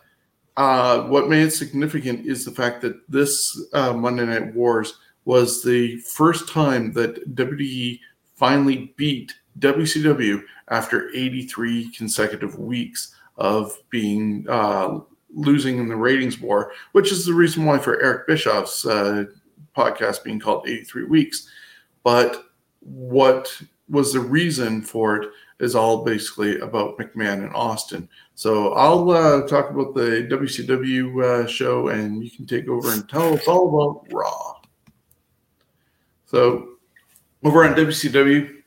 uh, 0.57 1.01
what 1.03 1.29
made 1.29 1.47
it 1.47 1.51
significant 1.51 2.25
is 2.25 2.45
the 2.45 2.51
fact 2.51 2.81
that 2.81 3.09
this 3.09 3.59
uh, 3.73 3.93
Monday 3.93 4.25
Night 4.25 4.53
Wars 4.53 4.99
was 5.25 5.63
the 5.63 5.97
first 5.99 6.49
time 6.49 6.93
that 6.93 7.35
WWE 7.35 7.99
finally 8.35 8.93
beat 8.97 9.33
WCW 9.59 10.43
after 10.69 11.09
83 11.15 11.91
consecutive 11.91 12.59
weeks 12.59 13.15
of 13.37 13.77
being 13.89 14.45
uh, 14.49 14.99
losing 15.33 15.79
in 15.79 15.87
the 15.87 15.95
ratings 15.95 16.39
war, 16.39 16.71
which 16.91 17.11
is 17.11 17.25
the 17.25 17.33
reason 17.33 17.65
why 17.65 17.77
for 17.77 18.01
Eric 18.01 18.27
Bischoff's 18.27 18.85
uh, 18.85 19.25
podcast 19.75 20.23
being 20.23 20.39
called 20.39 20.67
83 20.67 21.05
Weeks. 21.05 21.49
But 22.03 22.45
what 22.81 23.59
was 23.89 24.13
the 24.13 24.19
reason 24.19 24.81
for 24.81 25.17
it 25.17 25.29
is 25.63 25.75
all 25.75 26.03
basically 26.03 26.59
about 26.59 26.97
McMahon 26.97 27.45
and 27.45 27.55
Austin. 27.55 28.09
So 28.35 28.73
I'll 28.73 29.09
uh, 29.09 29.47
talk 29.47 29.69
about 29.69 29.95
the 29.95 30.27
WCW 30.29 31.23
uh, 31.23 31.47
show, 31.47 31.87
and 31.87 32.23
you 32.23 32.29
can 32.29 32.45
take 32.45 32.67
over 32.67 32.91
and 32.91 33.07
tell 33.07 33.33
us 33.33 33.47
all 33.47 33.69
about 33.69 34.13
Raw. 34.13 34.55
So 36.25 36.69
over 37.43 37.63
on 37.63 37.75
WCW, 37.75 38.61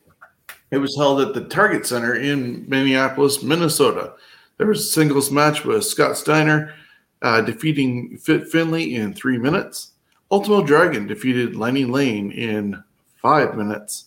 it 0.70 0.78
was 0.78 0.96
held 0.96 1.20
at 1.20 1.34
the 1.34 1.44
Target 1.44 1.86
Center 1.86 2.14
in 2.14 2.68
Minneapolis, 2.68 3.42
Minnesota. 3.42 4.14
There 4.56 4.66
was 4.66 4.80
a 4.80 4.90
singles 4.90 5.30
match 5.30 5.64
with 5.64 5.84
Scott 5.84 6.16
Steiner 6.16 6.74
uh, 7.22 7.42
defeating 7.42 8.18
Fit 8.18 8.48
Finlay 8.48 8.94
in 8.94 9.12
three 9.12 9.38
minutes. 9.38 9.92
Ultimo 10.30 10.64
Dragon 10.64 11.06
defeated 11.06 11.56
Lenny 11.56 11.84
Lane 11.84 12.32
in 12.32 12.82
five 13.20 13.56
minutes. 13.56 14.06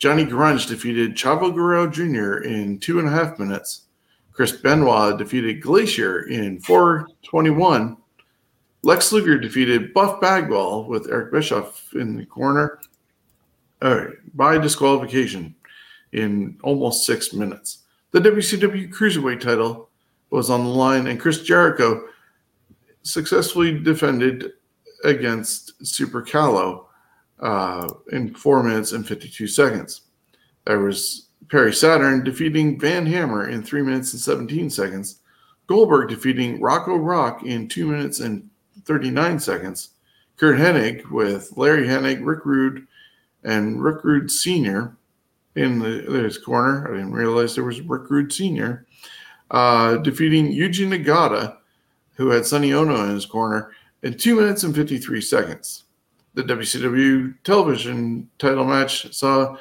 Johnny 0.00 0.24
Grunge 0.24 0.66
defeated 0.66 1.14
Chavo 1.14 1.54
Guerrero 1.54 1.86
Jr. 1.86 2.42
in 2.42 2.78
two 2.78 2.98
and 2.98 3.06
a 3.06 3.10
half 3.10 3.38
minutes. 3.38 3.82
Chris 4.32 4.50
Benoit 4.50 5.18
defeated 5.18 5.60
Glacier 5.60 6.22
in 6.22 6.58
421. 6.60 7.98
Lex 8.82 9.12
Luger 9.12 9.38
defeated 9.38 9.92
Buff 9.92 10.18
Bagwell 10.18 10.84
with 10.84 11.10
Eric 11.10 11.32
Bischoff 11.32 11.92
in 11.92 12.16
the 12.16 12.24
corner 12.24 12.80
uh, 13.82 14.06
by 14.32 14.56
disqualification 14.56 15.54
in 16.12 16.58
almost 16.62 17.04
six 17.04 17.34
minutes. 17.34 17.82
The 18.12 18.20
WCW 18.20 18.90
Cruiserweight 18.90 19.40
title 19.40 19.90
was 20.30 20.48
on 20.48 20.64
the 20.64 20.70
line, 20.70 21.08
and 21.08 21.20
Chris 21.20 21.42
Jericho 21.42 22.08
successfully 23.02 23.78
defended 23.78 24.52
against 25.04 25.86
Super 25.86 26.22
Calo 26.22 26.86
uh, 27.40 27.88
in 28.12 28.34
four 28.34 28.62
minutes 28.62 28.92
and 28.92 29.06
52 29.06 29.46
seconds. 29.46 30.02
There 30.66 30.78
was 30.78 31.28
Perry 31.48 31.72
Saturn 31.72 32.22
defeating 32.22 32.78
Van 32.78 33.06
Hammer 33.06 33.48
in 33.48 33.62
three 33.62 33.82
minutes 33.82 34.12
and 34.12 34.20
17 34.20 34.70
seconds. 34.70 35.20
Goldberg 35.66 36.08
defeating 36.08 36.60
Rocco 36.60 36.96
Rock 36.96 37.44
in 37.44 37.68
two 37.68 37.86
minutes 37.86 38.20
and 38.20 38.48
39 38.84 39.38
seconds. 39.38 39.90
Curt 40.36 40.58
Hennig 40.58 41.10
with 41.10 41.52
Larry 41.56 41.86
Hennig, 41.86 42.24
Rick 42.24 42.44
Rude, 42.44 42.86
and 43.44 43.82
Rick 43.82 44.04
Rude 44.04 44.30
Sr. 44.30 44.96
in 45.54 45.78
the, 45.78 46.22
his 46.22 46.38
corner. 46.38 46.88
I 46.88 46.96
didn't 46.96 47.12
realize 47.12 47.54
there 47.54 47.64
was 47.64 47.80
Rick 47.80 48.10
Rude 48.10 48.32
Sr. 48.32 48.86
Uh, 49.50 49.96
defeating 49.98 50.52
Yuji 50.52 50.86
Nagata, 50.86 51.56
who 52.14 52.28
had 52.28 52.46
Sonny 52.46 52.72
Onoo 52.72 53.04
in 53.04 53.14
his 53.14 53.26
corner, 53.26 53.72
in 54.02 54.16
two 54.16 54.36
minutes 54.36 54.62
and 54.62 54.74
53 54.74 55.20
seconds. 55.20 55.84
The 56.34 56.42
WCW 56.42 57.34
television 57.42 58.28
title 58.38 58.64
match 58.64 59.12
saw 59.12 59.56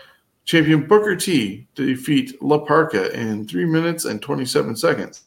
champion 0.45 0.87
Booker 0.87 1.15
T 1.15 1.67
defeat 1.75 2.41
La 2.41 2.59
Parka 2.59 3.11
in 3.19 3.47
three 3.47 3.65
minutes 3.65 4.05
and 4.05 4.21
27 4.21 4.75
seconds. 4.75 5.23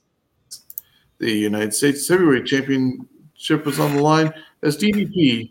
The 1.18 1.32
United 1.32 1.74
States 1.74 2.08
Heavyweight 2.08 2.46
Championship 2.46 3.64
was 3.64 3.80
on 3.80 3.96
the 3.96 4.02
line 4.02 4.32
as 4.62 4.76
DDP 4.76 5.50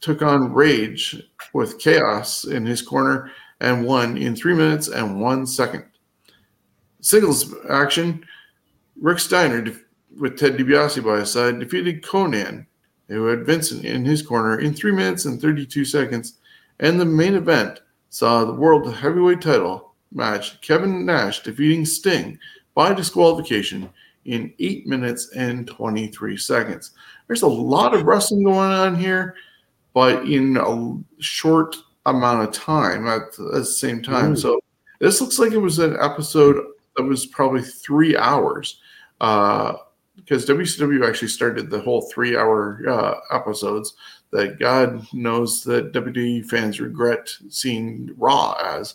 took 0.00 0.22
on 0.22 0.52
Rage 0.52 1.22
with 1.52 1.78
Chaos 1.78 2.44
in 2.44 2.66
his 2.66 2.82
corner 2.82 3.30
and 3.60 3.84
won 3.84 4.16
in 4.16 4.34
three 4.34 4.54
minutes 4.54 4.88
and 4.88 5.20
one 5.20 5.46
second. 5.46 5.84
Singles 7.00 7.54
action 7.70 8.24
Rick 9.00 9.18
Steiner 9.18 9.64
with 10.18 10.38
Ted 10.38 10.56
DiBiase 10.56 11.04
by 11.04 11.20
his 11.20 11.32
side 11.32 11.58
defeated 11.58 12.02
Konnan, 12.02 12.66
who 13.12 13.26
had 13.26 13.46
Vincent 13.46 13.84
in 13.84 14.04
his 14.04 14.22
corner 14.22 14.58
in 14.60 14.74
three 14.74 14.92
minutes 14.92 15.24
and 15.24 15.40
32 15.40 15.84
seconds. 15.84 16.38
And 16.80 16.98
the 16.98 17.04
main 17.04 17.34
event 17.34 17.80
saw 18.10 18.44
the 18.44 18.52
World 18.52 18.92
Heavyweight 18.94 19.40
title 19.40 19.94
match 20.12 20.60
Kevin 20.60 21.06
Nash 21.06 21.42
defeating 21.42 21.84
Sting 21.84 22.38
by 22.74 22.92
disqualification 22.94 23.88
in 24.24 24.52
8 24.58 24.86
minutes 24.86 25.30
and 25.34 25.66
23 25.66 26.36
seconds. 26.36 26.92
There's 27.26 27.42
a 27.42 27.48
lot 27.48 27.94
of 27.94 28.04
wrestling 28.04 28.44
going 28.44 28.70
on 28.70 28.96
here, 28.96 29.36
but 29.94 30.24
in 30.24 30.56
a 30.56 31.22
short 31.22 31.76
amount 32.06 32.48
of 32.48 32.54
time 32.54 33.06
at 33.06 33.36
the 33.36 33.64
same 33.64 34.02
time. 34.02 34.36
So 34.36 34.60
this 35.00 35.20
looks 35.20 35.38
like 35.38 35.52
it 35.52 35.58
was 35.58 35.78
an 35.78 35.96
episode 36.00 36.64
that 36.96 37.02
was 37.02 37.26
probably 37.26 37.62
three 37.62 38.16
hours. 38.16 38.80
Uh, 39.20 39.74
because 40.24 40.46
WCW 40.46 41.06
actually 41.06 41.28
started 41.28 41.68
the 41.68 41.80
whole 41.80 42.02
three 42.02 42.36
hour 42.36 42.82
uh, 42.88 43.14
episodes 43.30 43.94
that 44.30 44.58
God 44.58 45.06
knows 45.12 45.62
that 45.64 45.92
WWE 45.92 46.46
fans 46.46 46.80
regret 46.80 47.28
seeing 47.48 48.10
Raw 48.16 48.52
as. 48.52 48.94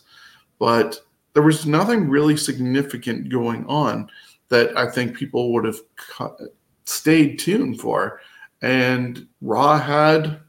But 0.59 0.99
there 1.34 1.43
was 1.43 1.65
nothing 1.65 2.09
really 2.09 2.36
significant 2.36 3.30
going 3.30 3.65
on 3.67 4.09
that 4.49 4.75
I 4.78 4.89
think 4.89 5.15
people 5.15 5.53
would 5.53 5.65
have 5.65 5.80
stayed 6.86 7.38
tuned 7.39 7.80
for. 7.80 8.19
And 8.61 9.28
Raw 9.41 9.78
had. 9.78 10.39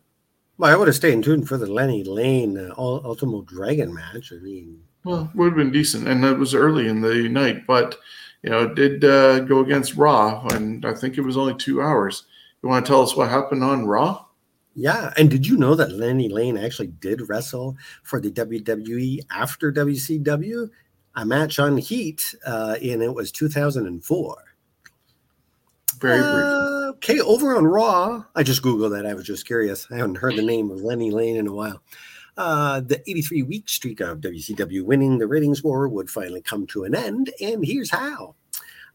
Well, 0.56 0.72
I 0.72 0.76
would 0.76 0.88
have 0.88 0.96
stayed 0.96 1.22
tuned 1.22 1.46
for 1.46 1.58
the 1.58 1.70
Lenny 1.70 2.02
Lane 2.02 2.58
uh, 2.58 2.74
Ultimo 2.76 3.42
Dragon 3.42 3.94
match. 3.94 4.32
I 4.32 4.36
mean, 4.36 4.80
well, 5.04 5.30
would 5.34 5.48
have 5.48 5.56
been 5.56 5.70
decent, 5.70 6.08
and 6.08 6.24
that 6.24 6.38
was 6.38 6.54
early 6.54 6.88
in 6.88 7.00
the 7.00 7.28
night. 7.28 7.66
But 7.66 7.98
you 8.42 8.50
know, 8.50 8.72
did 8.72 9.04
uh, 9.04 9.40
go 9.40 9.60
against 9.60 9.96
Raw, 9.96 10.46
and 10.48 10.84
I 10.84 10.94
think 10.94 11.18
it 11.18 11.22
was 11.22 11.36
only 11.36 11.54
two 11.54 11.82
hours. 11.82 12.24
You 12.62 12.68
want 12.68 12.84
to 12.84 12.90
tell 12.90 13.02
us 13.02 13.16
what 13.16 13.28
happened 13.28 13.64
on 13.64 13.86
Raw? 13.86 14.24
Yeah, 14.74 15.12
and 15.16 15.28
did 15.28 15.46
you 15.46 15.56
know 15.56 15.74
that 15.74 15.92
Lenny 15.92 16.28
Lane 16.28 16.56
actually 16.56 16.86
did 16.86 17.28
wrestle 17.28 17.76
for 18.04 18.20
the 18.20 18.30
WWE 18.30 19.20
after 19.30 19.72
WCW? 19.72 20.70
A 21.16 21.24
match 21.26 21.58
on 21.58 21.76
Heat, 21.76 22.22
uh, 22.46 22.76
and 22.80 23.02
it 23.02 23.12
was 23.12 23.32
2004. 23.32 24.36
Very 26.00 26.18
brief. 26.18 26.32
Uh, 26.32 26.92
okay, 26.94 27.18
over 27.20 27.56
on 27.56 27.66
Raw, 27.66 28.22
I 28.36 28.44
just 28.44 28.62
Googled 28.62 28.92
that. 28.92 29.04
I 29.04 29.14
was 29.14 29.24
just 29.24 29.46
curious. 29.46 29.88
I 29.90 29.96
haven't 29.96 30.18
heard 30.18 30.36
the 30.36 30.42
name 30.42 30.70
of 30.70 30.80
Lenny 30.80 31.10
Lane 31.10 31.36
in 31.36 31.48
a 31.48 31.52
while. 31.52 31.82
Uh, 32.38 32.78
the 32.78 33.02
83 33.10 33.42
week 33.42 33.68
streak 33.68 34.00
of 34.00 34.20
WCW 34.20 34.84
winning 34.84 35.18
the 35.18 35.26
ratings 35.26 35.64
war 35.64 35.88
would 35.88 36.08
finally 36.08 36.40
come 36.40 36.68
to 36.68 36.84
an 36.84 36.94
end, 36.94 37.32
and 37.40 37.66
here's 37.66 37.90
how. 37.90 38.36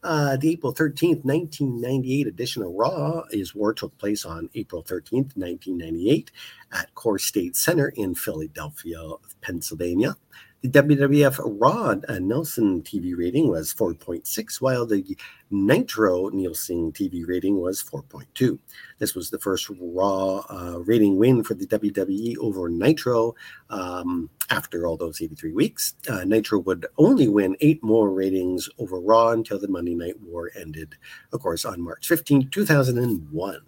Uh, 0.02 0.38
the 0.38 0.52
April 0.52 0.72
13th, 0.74 1.24
1998 1.24 2.26
edition 2.26 2.62
of 2.62 2.72
Raw 2.72 3.24
is 3.30 3.54
War 3.54 3.74
took 3.74 3.96
place 3.98 4.24
on 4.24 4.48
April 4.54 4.82
13th, 4.82 5.36
1998 5.36 6.30
at 6.72 6.94
Core 6.94 7.18
State 7.18 7.54
Center 7.54 7.88
in 7.88 8.14
Philadelphia, 8.14 8.98
Pennsylvania. 9.42 10.16
The 10.64 10.82
WWF 10.82 11.40
Raw 11.60 11.94
uh, 12.08 12.18
Nielsen 12.20 12.80
TV 12.80 13.12
rating 13.14 13.50
was 13.50 13.74
4.6, 13.74 14.62
while 14.62 14.86
the 14.86 15.14
Nitro 15.50 16.30
Nielsen 16.30 16.90
TV 16.90 17.22
rating 17.28 17.60
was 17.60 17.82
4.2. 17.82 18.58
This 18.98 19.14
was 19.14 19.28
the 19.28 19.38
first 19.38 19.70
Raw 19.78 20.38
uh, 20.48 20.78
rating 20.86 21.18
win 21.18 21.44
for 21.44 21.52
the 21.52 21.66
WWE 21.66 22.38
over 22.38 22.70
Nitro 22.70 23.34
um, 23.68 24.30
after 24.48 24.86
all 24.86 24.96
those 24.96 25.20
83 25.20 25.52
weeks. 25.52 25.96
Uh, 26.08 26.24
Nitro 26.24 26.60
would 26.60 26.86
only 26.96 27.28
win 27.28 27.58
eight 27.60 27.82
more 27.82 28.08
ratings 28.08 28.66
over 28.78 28.98
Raw 28.98 29.32
until 29.32 29.60
the 29.60 29.68
Monday 29.68 29.94
Night 29.94 30.18
War 30.22 30.50
ended, 30.58 30.94
of 31.34 31.42
course, 31.42 31.66
on 31.66 31.82
March 31.82 32.08
15, 32.08 32.48
2001. 32.48 33.60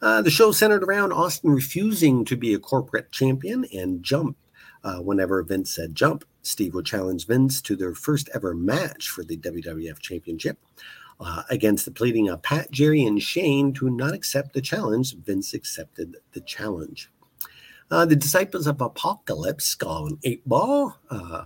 Uh, 0.00 0.22
the 0.22 0.30
show 0.30 0.52
centered 0.52 0.84
around 0.84 1.12
Austin 1.12 1.50
refusing 1.50 2.24
to 2.24 2.34
be 2.34 2.54
a 2.54 2.58
corporate 2.58 3.12
champion 3.12 3.66
and 3.74 4.02
Jump 4.02 4.38
uh, 4.84 4.98
whenever 4.98 5.42
Vince 5.42 5.74
said 5.74 5.94
jump, 5.94 6.24
Steve 6.42 6.74
would 6.74 6.86
challenge 6.86 7.26
Vince 7.26 7.60
to 7.62 7.76
their 7.76 7.94
first 7.94 8.28
ever 8.34 8.54
match 8.54 9.08
for 9.08 9.24
the 9.24 9.36
WWF 9.36 9.98
Championship. 9.98 10.58
Uh, 11.20 11.42
against 11.50 11.84
the 11.84 11.90
pleading 11.90 12.30
of 12.30 12.40
Pat, 12.40 12.70
Jerry, 12.70 13.04
and 13.04 13.22
Shane 13.22 13.74
to 13.74 13.90
not 13.90 14.14
accept 14.14 14.54
the 14.54 14.62
challenge, 14.62 15.14
Vince 15.16 15.52
accepted 15.52 16.16
the 16.32 16.40
challenge. 16.40 17.10
Uh, 17.90 18.06
the 18.06 18.16
Disciples 18.16 18.66
of 18.66 18.80
Apocalypse, 18.80 19.76
and 19.82 20.18
Eight 20.24 20.48
Ball, 20.48 20.96
uh, 21.10 21.44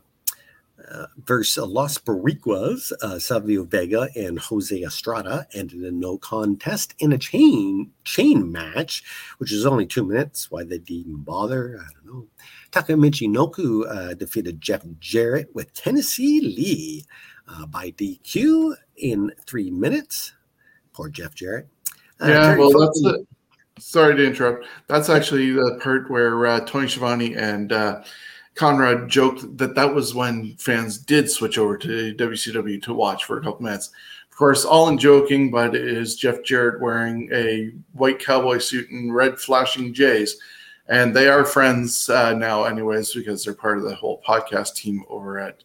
uh, 0.90 1.06
versus 1.24 1.64
Los 1.66 1.98
Boricuas, 1.98 2.92
uh, 3.02 3.18
Savio 3.18 3.64
Vega 3.64 4.08
and 4.14 4.38
Jose 4.38 4.76
Estrada 4.82 5.46
ended 5.54 5.82
in 5.82 5.98
no 5.98 6.18
contest 6.18 6.94
in 6.98 7.12
a 7.12 7.18
chain 7.18 7.90
chain 8.04 8.52
match, 8.52 9.02
which 9.38 9.52
is 9.52 9.64
only 9.64 9.86
two 9.86 10.04
minutes. 10.04 10.50
Why 10.50 10.64
they 10.64 10.78
didn't 10.78 11.24
bother, 11.24 11.80
I 11.80 11.92
don't 11.94 12.06
know. 12.14 12.26
Taka 12.74 12.94
Michinoku 12.94 13.88
uh, 13.88 14.14
defeated 14.14 14.60
Jeff 14.60 14.82
Jarrett 14.98 15.48
with 15.54 15.72
Tennessee 15.74 16.40
Lee 16.40 17.04
uh, 17.46 17.66
by 17.66 17.92
DQ 17.92 18.74
in 18.96 19.30
three 19.46 19.70
minutes. 19.70 20.32
Poor 20.92 21.08
Jeff 21.08 21.36
Jarrett. 21.36 21.68
Uh, 22.20 22.26
yeah, 22.26 22.56
well, 22.56 22.76
that's 22.76 23.00
the, 23.00 23.24
sorry 23.78 24.16
to 24.16 24.26
interrupt. 24.26 24.66
That's 24.88 25.08
actually 25.08 25.52
the 25.52 25.78
part 25.80 26.10
where 26.10 26.44
uh, 26.48 26.60
Tony 26.66 26.88
Schiavone 26.88 27.36
and 27.36 27.70
uh, 27.70 28.02
Conrad 28.56 29.08
joked 29.08 29.56
that 29.56 29.76
that 29.76 29.94
was 29.94 30.12
when 30.12 30.56
fans 30.56 30.98
did 30.98 31.30
switch 31.30 31.58
over 31.58 31.78
to 31.78 32.12
WCW 32.16 32.82
to 32.82 32.92
watch 32.92 33.24
for 33.24 33.38
a 33.38 33.40
couple 33.40 33.62
minutes. 33.62 33.92
Of 34.32 34.36
course, 34.36 34.64
all 34.64 34.88
in 34.88 34.98
joking, 34.98 35.52
but 35.52 35.76
is 35.76 36.16
Jeff 36.16 36.42
Jarrett 36.42 36.82
wearing 36.82 37.30
a 37.32 37.70
white 37.92 38.18
cowboy 38.18 38.58
suit 38.58 38.90
and 38.90 39.14
red 39.14 39.38
flashing 39.38 39.94
J's 39.94 40.36
and 40.88 41.14
they 41.14 41.28
are 41.28 41.44
friends 41.44 42.08
uh, 42.08 42.34
now, 42.34 42.64
anyways, 42.64 43.14
because 43.14 43.44
they're 43.44 43.54
part 43.54 43.78
of 43.78 43.84
the 43.84 43.94
whole 43.94 44.20
podcast 44.26 44.74
team 44.74 45.04
over 45.08 45.38
at 45.38 45.64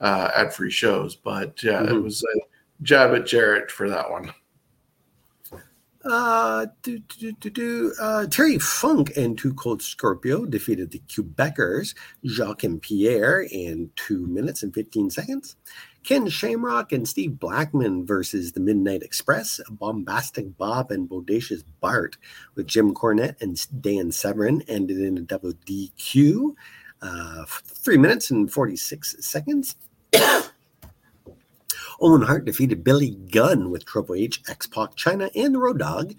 uh, 0.00 0.30
Ad 0.34 0.54
Free 0.54 0.70
Shows. 0.70 1.16
But 1.16 1.62
yeah, 1.62 1.80
mm-hmm. 1.82 1.96
it 1.96 2.02
was 2.02 2.22
a 2.22 2.40
jab 2.82 3.14
at 3.14 3.26
Jarrett 3.26 3.70
for 3.70 3.88
that 3.88 4.10
one. 4.10 4.32
Uh, 6.02 6.66
do, 6.82 6.98
do, 6.98 7.32
do, 7.32 7.50
do, 7.50 7.94
uh, 8.00 8.26
Terry 8.26 8.58
Funk 8.58 9.12
and 9.18 9.36
Two 9.36 9.52
Cold 9.52 9.82
Scorpio 9.82 10.46
defeated 10.46 10.90
the 10.90 11.02
Quebecers, 11.08 11.94
Jacques 12.24 12.64
and 12.64 12.80
Pierre, 12.80 13.42
in 13.42 13.90
two 13.96 14.26
minutes 14.26 14.62
and 14.62 14.72
15 14.72 15.10
seconds. 15.10 15.56
Ken 16.04 16.28
Shamrock 16.28 16.92
and 16.92 17.06
Steve 17.06 17.38
Blackman 17.38 18.06
versus 18.06 18.52
the 18.52 18.60
Midnight 18.60 19.02
Express, 19.02 19.60
Bombastic 19.70 20.56
Bob 20.56 20.90
and 20.90 21.08
Bodacious 21.08 21.62
Bart, 21.80 22.16
with 22.54 22.66
Jim 22.66 22.94
Cornette 22.94 23.40
and 23.40 23.64
Dan 23.82 24.10
Severn 24.10 24.62
ended 24.62 24.98
in 24.98 25.18
a 25.18 25.22
double 25.22 25.52
DQ, 25.52 26.54
uh, 27.02 27.44
three 27.46 27.98
minutes 27.98 28.30
and 28.30 28.50
46 28.50 29.16
seconds. 29.20 29.76
Owen 32.00 32.22
Hart 32.22 32.46
defeated 32.46 32.82
Billy 32.82 33.10
Gunn 33.10 33.70
with 33.70 33.84
Triple 33.84 34.14
H, 34.14 34.42
X 34.48 34.66
Pac, 34.66 34.96
Chyna, 34.96 35.30
and 35.34 35.60
Road 35.60 35.78
Dog. 35.78 36.14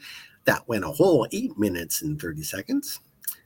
That 0.46 0.68
went 0.68 0.86
a 0.86 0.92
whole 0.92 1.28
eight 1.32 1.58
minutes 1.58 2.02
and 2.02 2.22
30 2.22 2.44
seconds. 2.44 3.00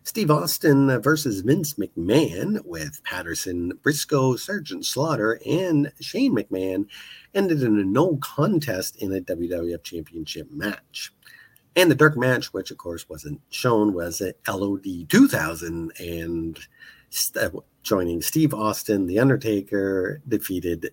Steve 0.05 0.29
Austin 0.29 1.01
versus 1.01 1.41
Vince 1.41 1.73
McMahon 1.73 2.63
with 2.63 3.03
Patterson, 3.03 3.71
Briscoe, 3.81 4.35
Sergeant 4.35 4.85
Slaughter, 4.85 5.39
and 5.47 5.91
Shane 5.99 6.35
McMahon 6.35 6.85
ended 7.33 7.63
in 7.63 7.79
a 7.79 7.83
no 7.83 8.17
contest 8.17 9.01
in 9.01 9.11
a 9.11 9.19
WWF 9.19 9.81
Championship 9.81 10.51
match. 10.51 11.11
And 11.75 11.89
the 11.89 11.95
dark 11.95 12.15
match, 12.17 12.53
which 12.53 12.69
of 12.69 12.77
course 12.77 13.09
wasn't 13.09 13.41
shown, 13.49 13.93
was 13.93 14.21
at 14.21 14.37
LOD 14.47 15.09
2000 15.09 15.91
and 15.99 16.59
uh, 17.35 17.49
joining 17.81 18.21
Steve 18.21 18.53
Austin, 18.53 19.07
The 19.07 19.17
Undertaker 19.17 20.21
defeated 20.27 20.91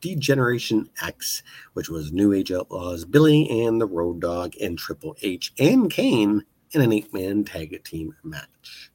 D-Generation 0.00 0.90
X, 1.00 1.44
which 1.74 1.88
was 1.88 2.10
New 2.10 2.32
Age 2.32 2.50
Outlaws, 2.50 3.04
Billy 3.04 3.48
and 3.64 3.80
the 3.80 3.86
Road 3.86 4.20
Dog, 4.20 4.54
and 4.60 4.76
Triple 4.76 5.16
H 5.22 5.52
and 5.60 5.88
Kane 5.88 6.42
in 6.72 6.80
an 6.80 6.92
eight 6.92 7.12
man 7.12 7.44
tag 7.44 7.82
team 7.84 8.14
match. 8.22 8.90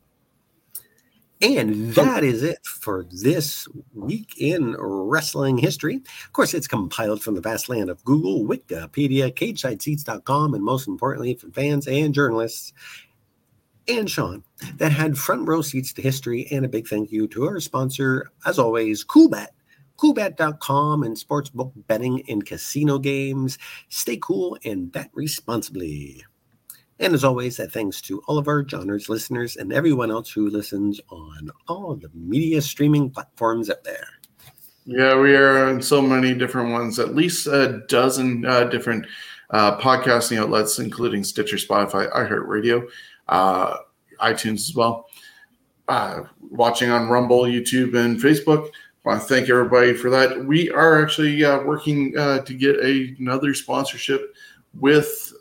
And 1.44 1.94
that 1.96 2.24
is 2.24 2.42
it 2.42 2.66
for 2.66 3.06
this 3.12 3.68
week 3.94 4.36
in 4.38 4.78
wrestling 4.80 5.58
history. 5.58 5.98
Of 5.98 6.32
course, 6.32 6.54
it's 6.54 6.68
compiled 6.68 7.22
from 7.22 7.36
the 7.36 7.42
vast 7.42 7.68
land 7.68 7.90
of 7.90 8.04
Google, 8.06 8.46
Wikipedia, 8.46 9.30
CageSideSeats.com, 9.34 10.54
and 10.54 10.64
most 10.64 10.88
importantly, 10.88 11.34
for 11.34 11.50
fans 11.50 11.86
and 11.86 12.14
journalists 12.14 12.72
and 13.90 14.10
Sean 14.10 14.46
that 14.78 14.94
had 14.94 15.18
front 15.18 15.46
row 15.46 15.62
seats 15.62 15.92
to 15.94 16.02
history. 16.02 16.48
And 16.50 16.64
a 16.64 16.70
big 16.70 16.88
thank 16.88 17.12
you 17.12 17.28
to 17.28 17.46
our 17.46 17.60
sponsor, 17.60 18.32
as 18.46 18.58
always, 18.58 19.04
Coolbet. 19.04 19.48
Coolbet.com 19.98 21.04
and 21.04 21.16
sportsbook 21.18 21.74
betting 21.88 22.24
and 22.30 22.46
casino 22.46 22.98
games. 22.98 23.58
Stay 23.90 24.18
cool 24.18 24.58
and 24.64 24.92
bet 24.92 25.10
responsibly. 25.14 26.24
And 27.04 27.14
as 27.14 27.26
always, 27.26 27.58
thanks 27.58 28.00
to 28.04 28.22
all 28.28 28.38
of 28.38 28.48
our 28.48 28.64
Johners 28.64 29.10
listeners 29.10 29.58
and 29.58 29.74
everyone 29.74 30.10
else 30.10 30.32
who 30.32 30.50
listens 30.50 31.02
on 31.10 31.52
all 31.68 31.98
the 31.98 32.10
media 32.14 32.62
streaming 32.62 33.10
platforms 33.10 33.70
out 33.70 33.84
there. 33.84 34.08
Yeah, 34.86 35.20
we 35.20 35.36
are 35.36 35.68
on 35.68 35.82
so 35.82 36.02
many 36.02 36.34
different 36.34 36.72
ones, 36.72 37.00
at 37.00 37.14
least 37.14 37.46
a 37.48 37.84
dozen 37.90 38.46
uh, 38.46 38.64
different 38.66 39.06
uh, 39.50 39.78
podcasting 39.82 40.40
outlets, 40.40 40.80
including 40.80 41.26
Stitcher, 41.26 41.58
Spotify, 41.58 42.10
iHeartRadio, 42.14 42.88
uh, 43.28 43.80
iTunes 44.22 44.70
as 44.70 44.74
well. 44.74 45.10
Uh, 45.90 46.22
watching 46.40 46.90
on 46.90 47.10
Rumble, 47.10 47.42
YouTube, 47.42 47.96
and 47.96 48.18
Facebook. 48.18 48.70
I 49.06 49.10
want 49.10 49.22
to 49.22 49.28
thank 49.28 49.50
everybody 49.50 49.94
for 49.94 50.10
that. 50.10 50.46
We 50.46 50.72
are 50.72 51.04
actually 51.04 51.44
uh, 51.44 51.64
working 51.64 52.18
uh, 52.18 52.40
to 52.44 52.54
get 52.54 52.78
a, 52.78 53.14
another 53.20 53.54
sponsorship 53.54 54.34
with 54.74 55.34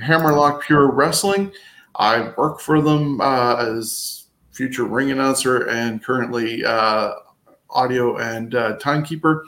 Hammerlock 0.00 0.62
Pure 0.62 0.92
Wrestling. 0.92 1.52
I 1.96 2.32
work 2.36 2.60
for 2.60 2.80
them 2.80 3.20
uh, 3.20 3.56
as 3.56 4.24
future 4.52 4.84
ring 4.84 5.10
announcer 5.10 5.68
and 5.68 6.02
currently 6.02 6.64
uh, 6.64 7.12
audio 7.70 8.18
and 8.18 8.54
uh, 8.54 8.76
timekeeper. 8.76 9.44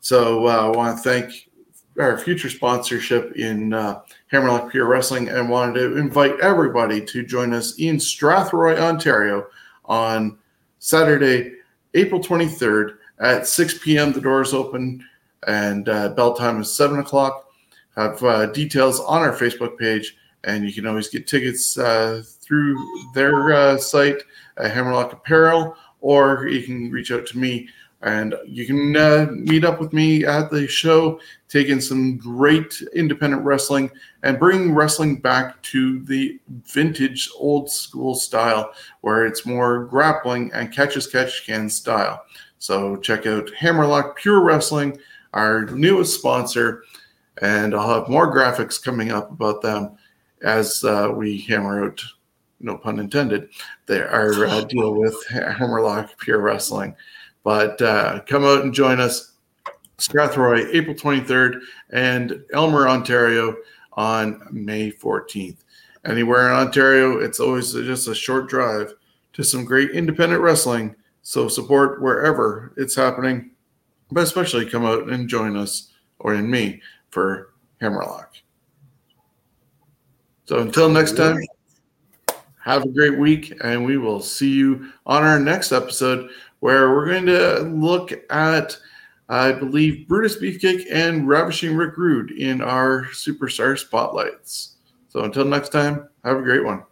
So 0.00 0.46
uh, 0.46 0.66
I 0.72 0.76
want 0.76 0.96
to 0.96 1.02
thank 1.02 1.50
our 1.98 2.16
future 2.16 2.48
sponsorship 2.48 3.32
in 3.36 3.72
uh, 3.72 4.02
Hammerlock 4.28 4.70
Pure 4.70 4.86
Wrestling 4.86 5.28
and 5.28 5.50
wanted 5.50 5.74
to 5.74 5.98
invite 5.98 6.38
everybody 6.40 7.04
to 7.06 7.24
join 7.24 7.52
us 7.52 7.78
in 7.78 7.96
Strathroy, 7.96 8.78
Ontario 8.78 9.46
on 9.86 10.38
Saturday, 10.78 11.54
April 11.94 12.20
23rd 12.20 12.96
at 13.20 13.46
6 13.46 13.78
p.m. 13.78 14.12
The 14.12 14.20
doors 14.20 14.54
open 14.54 15.04
and 15.46 15.88
uh, 15.88 16.10
bell 16.10 16.34
time 16.34 16.60
is 16.60 16.74
7 16.74 17.00
o'clock 17.00 17.47
have 17.98 18.22
uh, 18.22 18.46
details 18.46 19.00
on 19.00 19.20
our 19.20 19.34
Facebook 19.34 19.76
page, 19.78 20.16
and 20.44 20.64
you 20.64 20.72
can 20.72 20.86
always 20.86 21.08
get 21.08 21.26
tickets 21.26 21.76
uh, 21.76 22.22
through 22.40 22.76
their 23.14 23.52
uh, 23.52 23.76
site, 23.76 24.22
Hammerlock 24.56 25.12
Apparel, 25.12 25.76
or 26.00 26.46
you 26.48 26.62
can 26.62 26.90
reach 26.90 27.10
out 27.10 27.26
to 27.26 27.38
me 27.38 27.68
And 28.00 28.36
you 28.46 28.64
can 28.64 28.96
uh, 28.96 29.26
meet 29.30 29.64
up 29.64 29.80
with 29.80 29.92
me 29.92 30.24
at 30.24 30.50
the 30.50 30.68
show, 30.68 31.20
taking 31.48 31.80
some 31.80 32.16
great 32.16 32.80
independent 32.94 33.44
wrestling 33.44 33.90
and 34.22 34.38
bringing 34.38 34.72
wrestling 34.72 35.16
back 35.16 35.60
to 35.62 36.00
the 36.04 36.38
vintage 36.48 37.28
old 37.36 37.68
school 37.68 38.14
style 38.14 38.72
where 39.00 39.26
it's 39.26 39.44
more 39.44 39.84
grappling 39.86 40.52
and 40.52 40.72
catch 40.72 40.96
as 40.96 41.08
catch 41.08 41.44
can 41.44 41.68
style. 41.68 42.24
So 42.60 42.96
check 42.96 43.26
out 43.26 43.52
Hammerlock 43.54 44.16
Pure 44.16 44.42
Wrestling, 44.42 44.98
our 45.34 45.66
newest 45.66 46.18
sponsor, 46.18 46.84
and 47.42 47.74
I'll 47.74 48.00
have 48.00 48.08
more 48.08 48.32
graphics 48.32 48.82
coming 48.82 49.10
up 49.10 49.30
about 49.30 49.62
them 49.62 49.96
as 50.42 50.84
uh, 50.84 51.12
we 51.14 51.40
hammer 51.42 51.86
out, 51.86 52.02
no 52.60 52.76
pun 52.76 52.98
intended, 52.98 53.48
their, 53.86 54.10
our 54.10 54.46
uh, 54.46 54.60
deal 54.68 54.94
with 54.94 55.16
Hammerlock 55.28 56.18
Pure 56.18 56.40
Wrestling. 56.40 56.94
But 57.44 57.80
uh, 57.80 58.20
come 58.26 58.44
out 58.44 58.62
and 58.62 58.74
join 58.74 59.00
us, 59.00 59.32
Strathroy, 59.98 60.72
April 60.74 60.94
23rd, 60.94 61.60
and 61.90 62.44
Elmer, 62.52 62.88
Ontario, 62.88 63.56
on 63.94 64.46
May 64.52 64.92
14th. 64.92 65.58
Anywhere 66.04 66.48
in 66.48 66.54
Ontario, 66.54 67.18
it's 67.18 67.40
always 67.40 67.72
just 67.72 68.06
a 68.06 68.14
short 68.14 68.48
drive 68.48 68.94
to 69.32 69.42
some 69.42 69.64
great 69.64 69.90
independent 69.90 70.40
wrestling. 70.40 70.94
So 71.22 71.48
support 71.48 72.00
wherever 72.00 72.72
it's 72.76 72.94
happening, 72.94 73.50
but 74.10 74.22
especially 74.22 74.66
come 74.66 74.86
out 74.86 75.08
and 75.08 75.28
join 75.28 75.56
us 75.56 75.92
or 76.20 76.34
in 76.34 76.50
me 76.50 76.80
for 77.10 77.54
Hammerlock. 77.80 78.34
So 80.44 80.60
until 80.60 80.88
next 80.88 81.16
time, 81.16 81.38
have 82.64 82.84
a 82.84 82.88
great 82.88 83.18
week, 83.18 83.56
and 83.62 83.84
we 83.84 83.96
will 83.96 84.20
see 84.20 84.50
you 84.50 84.92
on 85.06 85.22
our 85.22 85.38
next 85.38 85.72
episode 85.72 86.30
where 86.60 86.90
we're 86.90 87.06
going 87.06 87.26
to 87.26 87.60
look 87.60 88.12
at, 88.30 88.76
I 89.28 89.52
believe, 89.52 90.08
Brutus 90.08 90.36
Beefcake 90.36 90.86
and 90.90 91.28
Ravishing 91.28 91.76
Rick 91.76 91.96
Rude 91.96 92.30
in 92.32 92.60
our 92.60 93.04
Superstar 93.12 93.78
Spotlights. 93.78 94.76
So 95.08 95.24
until 95.24 95.44
next 95.44 95.70
time, 95.70 96.08
have 96.24 96.38
a 96.38 96.42
great 96.42 96.64
one. 96.64 96.82